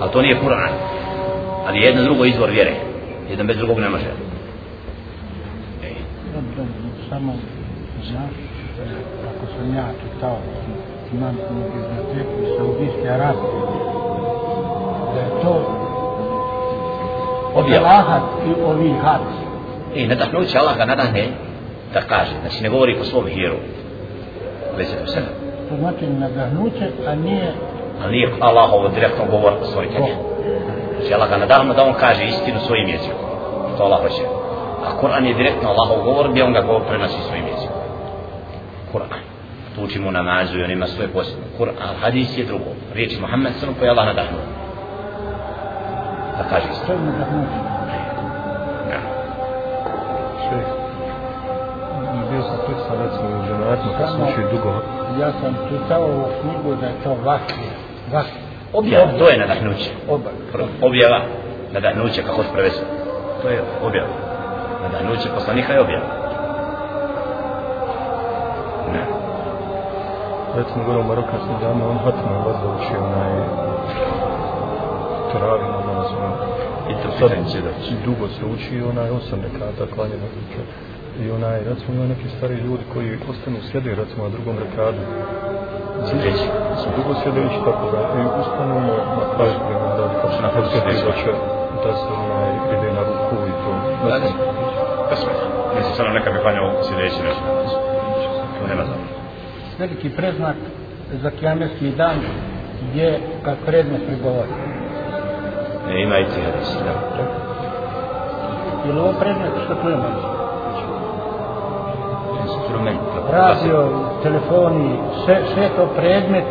Ali 0.00 0.10
to 0.10 0.22
nije 0.22 0.40
Kur'an. 0.44 0.72
Ali 1.66 1.78
je 1.78 1.86
jedno 1.86 2.02
drugo 2.02 2.24
izvor 2.24 2.50
vjere. 2.50 2.74
Jedan 3.30 3.46
bez 3.46 3.56
drugog 3.56 3.78
ne 3.78 3.88
može. 3.88 4.27
Samo 7.18 7.32
znaš, 8.10 8.30
kako 9.22 9.52
sam 9.56 9.74
ja 9.74 9.84
čitao, 10.02 10.36
imam 11.12 11.36
biblioteku 11.74 12.42
iz 12.42 12.48
Saudijske 12.56 13.08
Arabije, 13.08 13.52
da 15.14 15.20
je 15.20 15.42
to 15.42 15.54
Objava. 17.54 17.86
Allaha 17.88 18.20
i 18.46 18.62
ovi 18.62 18.92
hadis. 19.02 19.36
I 19.94 20.06
nadahnuće 20.06 20.58
Allah 20.58 20.76
ga 20.76 20.84
nadahne 20.84 21.24
da 21.94 22.00
kaže. 22.00 22.32
Znači 22.40 22.62
ne 22.62 22.68
govori 22.68 22.98
po 22.98 23.04
svom 23.04 23.26
hiru. 23.26 23.56
Ali 24.74 24.84
se 24.84 24.96
to 24.96 25.06
sve. 25.06 25.22
To 25.68 25.76
znači 25.76 26.06
nadahnuće, 26.06 26.90
a 27.06 27.14
nije 27.14 27.52
Ali 28.02 28.12
nije 28.12 28.30
Allah 28.40 28.72
ovo 28.72 28.88
direktno 28.88 29.24
govor 29.30 29.52
stvoritelja. 29.62 30.16
Znači 30.98 31.14
Allah 31.14 31.30
ga 31.30 31.36
nadahnu 31.36 31.74
da 31.74 31.84
on 31.84 31.94
kaže 32.00 32.24
istinu 32.24 32.60
svojim 32.60 32.88
jezikom. 32.88 33.18
To 33.78 33.82
Allah 33.84 34.02
hoće. 34.02 34.37
A 34.86 34.96
Kur'an 35.00 35.26
je 35.26 35.34
direktno 35.34 35.68
Allahov 35.68 36.04
govor 36.04 36.30
gdje 36.30 36.44
on 36.44 36.52
ga 36.52 36.60
govor 36.60 36.82
prenosi 36.88 37.20
svojim 37.28 37.46
jezikom. 37.46 37.82
Kur'an. 38.92 39.20
Tu 39.74 39.84
učimo 39.84 40.10
namazu 40.10 40.58
i 40.58 40.62
on 40.62 40.70
ima 40.70 40.86
svoje 40.86 41.08
posebne. 41.08 41.44
Kur'an, 41.58 41.94
hadis 42.00 42.38
je 42.38 42.44
drugo. 42.44 42.70
Riječ 42.94 43.20
Muhammed 43.20 43.52
sallam 43.60 43.74
koji 43.74 43.86
je 43.86 43.90
Allah 43.90 44.06
nadahnuo. 44.06 44.40
Da 46.38 46.44
kaže. 46.50 46.66
Bio 52.30 52.42
sam 52.42 52.58
recimo 53.02 53.28
u 53.88 53.98
kad 53.98 54.08
sam 54.08 54.22
učio 54.22 54.50
dugo. 54.50 54.72
Ja 55.20 55.32
sam 55.40 55.56
čitao 55.68 56.04
ovu 56.04 56.24
knjigu 56.40 56.80
da 56.80 56.86
je 56.86 56.92
to 57.04 57.10
vakija. 57.10 57.72
Vakija. 58.12 58.48
Objava, 58.72 59.18
to 59.18 59.28
je 59.28 59.38
nadahnuće. 59.38 59.90
Oba. 60.08 60.30
Objava, 60.82 61.20
nadahnuće, 61.72 62.22
kako 62.22 62.42
se 62.42 62.48
prevesi. 62.52 62.80
To 63.42 63.48
je 63.48 63.62
objava. 63.82 64.27
Nadahnuće 64.82 65.28
poslanika 65.34 65.72
je 65.72 65.80
objava. 65.80 66.06
Ne. 68.92 69.02
recimo 70.54 70.84
gore 70.84 70.98
u 70.98 71.04
marokanskim 71.04 71.56
dama, 71.60 71.84
on 71.88 71.96
je 71.96 72.38
vazda 72.46 72.68
uči 72.76 72.96
onaj 72.96 73.32
teravi 75.32 75.62
namaz, 75.62 76.06
on 76.24 76.32
I 76.90 76.94
to 77.02 77.08
sad 77.18 77.30
se 77.52 77.60
da. 77.60 77.70
dugo 78.06 78.28
se 78.28 78.44
uči 78.54 78.82
onaj 78.90 79.10
osam 79.10 79.38
rekata 79.46 79.94
klanje 79.94 80.16
na 80.24 80.28
ruke. 80.34 80.60
I 81.22 81.30
onaj, 81.30 81.58
recimo, 81.70 81.90
ima 81.94 82.06
neki 82.06 82.28
stari 82.36 82.54
ljudi 82.54 82.84
koji 82.92 83.18
ostanu 83.30 83.58
sjede, 83.70 83.94
recimo, 83.94 84.24
na 84.24 84.30
drugom 84.34 84.56
rekadu. 84.64 85.02
Sjedeći. 86.08 86.46
Su 86.80 86.88
dugo 86.96 87.12
sjedeći 87.22 87.58
tako 87.68 87.84
da 87.92 88.00
i 88.20 88.24
ustanu 88.40 88.74
na, 88.88 88.96
na 89.20 89.24
kraju 89.34 89.52
vremena 89.66 89.96
da 89.96 90.20
kao 90.20 90.30
na 90.44 90.50
sjedi 90.70 90.96
da 91.06 91.12
će 91.20 91.30
da 91.84 91.92
se 92.00 92.10
onaj 92.24 92.50
ide 92.74 92.92
na 92.92 93.02
ruku 93.08 93.36
i 93.50 93.52
to. 93.62 93.72
Ne 94.04 94.67
znam. 95.16 95.28
Kasme. 95.28 95.32
Mislim, 95.76 95.92
stvarno 95.94 96.14
neka 96.14 96.30
bi 96.30 96.38
klanjao 96.38 96.82
sjedeći 96.82 97.22
nešto. 97.22 97.42
To 98.60 98.66
nema 98.68 98.84
znam. 98.84 98.98
veliki 99.78 100.10
preznak 100.10 100.56
za 101.22 101.30
kiametski 101.30 101.90
dan 101.90 102.18
je 102.94 103.20
kad 103.44 103.56
predmet 103.66 104.06
prigovori. 104.06 104.48
Ne, 105.88 106.02
ima 106.02 106.18
i 106.18 106.24
ti 106.24 106.40
hadis, 106.40 106.76
da. 106.84 106.92
Je 108.86 108.92
li 108.92 109.00
ovo 109.00 109.12
predmet 109.20 109.52
što 109.64 109.74
čujemo? 109.82 110.04
Instrument. 112.42 113.00
Radio, 113.32 113.88
telefoni, 114.22 114.98
sve, 115.24 115.40
sve 115.54 115.68
to 115.76 115.86
predmet. 115.96 116.44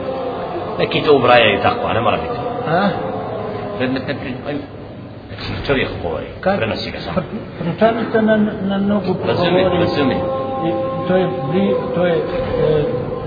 Neki 0.79 1.01
to 1.01 1.15
ubrajaju 1.15 1.59
tako, 1.61 1.88
a 1.88 1.93
ne 1.93 2.01
mora 2.01 2.17
biti. 2.17 2.39
A? 2.69 2.89
Predmet 3.77 4.07
ne 4.07 4.15
primaju. 4.19 4.76
Čovjek 5.68 5.88
govori, 6.03 6.26
prenosi 6.57 6.91
ga 6.91 6.99
samo. 6.99 7.18
Pr- 7.18 7.64
Pručanica 7.64 8.22
na, 8.22 8.38
na 8.61 8.77
nogu 8.77 9.15
Razumi, 9.27 9.49
progovori. 9.49 9.80
razumi. 9.80 10.15
To 11.07 11.15
je, 11.15 11.27
bli, 11.51 11.76
to 11.95 12.05
je 12.05 12.14
e, 12.14 12.19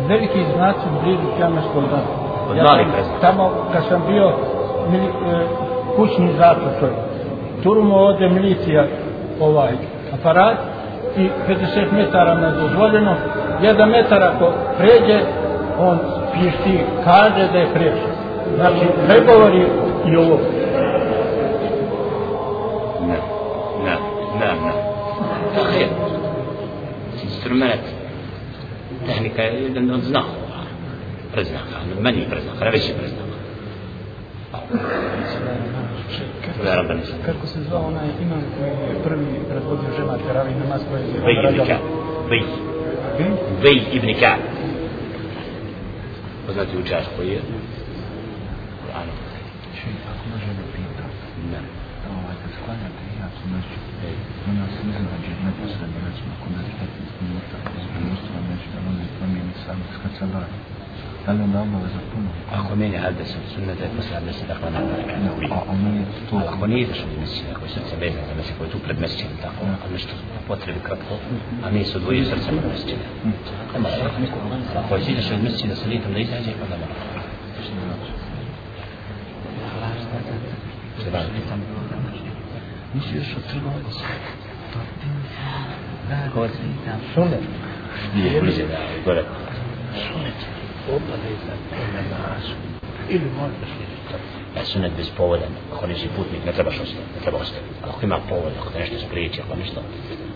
veliki 0.08 0.44
znaci 0.56 0.80
blizu 1.02 1.22
kiameskog 1.36 1.84
dana. 1.84 2.10
Od 2.50 2.56
malih 2.56 2.86
preznak. 2.92 3.20
Tamo 3.20 3.50
kad 3.72 3.82
sam 3.88 4.02
bio 4.08 4.32
mili, 4.90 5.06
e, 5.06 5.10
kućni 5.96 6.28
zatvor. 6.38 6.90
Turmo 7.62 7.96
ode 7.96 8.28
milicija 8.28 8.86
ovaj 9.40 9.72
aparat 10.20 10.56
i 11.16 11.28
50 11.48 11.92
metara 11.92 12.34
nedozvoljeno. 12.34 13.14
Jedan 13.62 13.88
metar 13.90 14.22
ako 14.22 14.52
pređe, 14.78 15.20
on 15.78 15.98
pišti, 16.34 16.78
kaže 17.04 17.48
da 17.52 17.58
je 17.58 17.68
pređe. 17.74 18.06
Znači, 18.56 18.86
pregovori 19.08 19.66
i 20.06 20.16
ovo. 20.16 20.38
Je 29.70 29.74
jedan 29.74 29.90
od 29.94 30.02
znakova. 30.02 30.60
Preznaka, 31.32 31.76
manji 32.00 32.24
preznaka, 32.30 32.70
preznaka. 32.70 33.30
Veram 36.62 36.86
da 36.86 36.94
nisam. 36.94 37.18
Kako 37.26 37.46
se 37.46 37.62
zvao 37.62 37.86
onaj 37.86 38.08
imam 38.22 38.42
koji 38.58 38.70
je 38.70 39.02
prvi 39.04 39.26
predvodio 39.48 39.96
žema 39.96 40.18
teravih 40.26 40.56
namaz 40.56 40.80
koji 40.90 41.00
je 41.00 41.06
Vej 41.06 41.34
ibn 41.48 41.60
Ka'b. 41.66 41.82
Vej. 42.30 42.42
Vej? 43.62 43.82
Ibn 43.92 44.08
Ka'b. 44.20 44.40
Poznati 46.46 46.78
učaš 46.78 47.04
koji 47.16 47.28
je? 47.28 47.40
A 65.68 65.74
nije 65.74 66.04
to, 66.30 66.36
Ali 66.36 66.48
ako 66.48 66.66
nije 66.66 66.82
ideš 66.82 67.00
od 67.00 67.20
mesija, 67.20 67.46
ako 67.54 67.64
je 67.64 67.70
srce 67.70 67.96
vezano 68.00 68.26
za 68.28 68.34
mesija, 68.34 68.54
koji 68.58 68.68
je 68.68 68.72
tu 68.72 68.78
pred 68.78 69.00
mesijom, 69.00 69.32
tako, 69.42 69.60
a 69.84 69.92
nešto 69.92 70.12
po 70.32 70.40
potrebi 70.48 70.80
kratko, 70.86 71.14
a 71.64 71.70
nije 71.70 71.84
se 71.84 71.96
odvojio 71.96 72.24
srcem 72.24 72.58
od 72.58 72.64
mesija. 72.72 72.98
Ne 73.72 73.78
mora, 73.80 73.94
ali 74.02 74.28
ako 74.80 74.96
ideš 74.96 75.30
od 75.30 75.42
mesija 75.42 75.68
da 75.68 75.76
se 75.76 75.88
lijetom 75.88 76.12
da 76.12 76.18
izađe, 76.18 76.52
onda 76.64 76.76
mora. 76.82 76.94
Se 81.04 81.10
nisi 82.94 83.16
još 83.16 83.36
od 83.36 83.42
trgovaca. 83.50 84.04
Sunet. 87.14 87.44
Nije 88.14 88.40
bliže 88.40 88.66
da 88.66 88.78
gore. 89.04 89.24
Sunet. 89.94 90.38
Obaveza 90.88 91.54
po 91.70 91.76
namazu. 91.96 92.54
Ili 93.08 93.24
možda 93.40 93.64
slijediti 93.72 94.04
tako. 94.10 94.60
E, 94.60 94.64
sunet 94.64 94.92
bez 94.96 95.08
povoda, 95.16 95.46
ako 95.72 95.86
nisi 95.86 96.08
putnik, 96.16 96.44
ne 96.46 96.52
trebaš 96.52 96.74
ostati, 96.74 97.10
ne 97.16 97.20
treba 97.22 97.38
ostati. 97.38 97.64
Ali 97.82 97.92
ako 97.92 98.04
ima 98.04 98.18
povod, 98.28 98.52
ako 98.60 98.70
te 98.70 98.78
nešto 98.78 98.98
spriječi, 99.06 99.40
ako 99.40 99.56
nešto, 99.56 99.80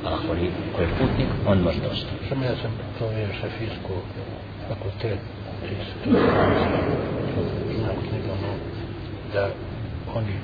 a 0.05 0.09
ako 0.15 0.35
ni, 0.35 0.51
ko 0.77 0.83
je 0.83 0.89
putnik, 0.99 1.29
on 1.47 1.59
može 1.59 1.81
da 1.81 1.89
ostane. 1.89 2.19
Samo 2.29 2.45
ja 2.45 2.57
sam 2.63 2.71
provjerio 2.99 3.35
Šafijsku 3.41 3.95
fakultet 4.69 5.19
i 5.65 5.75
su 5.85 5.95
to 6.05 6.11
znam 7.79 7.97
knjigama 8.09 8.53
da 9.35 9.49
oni 10.15 10.35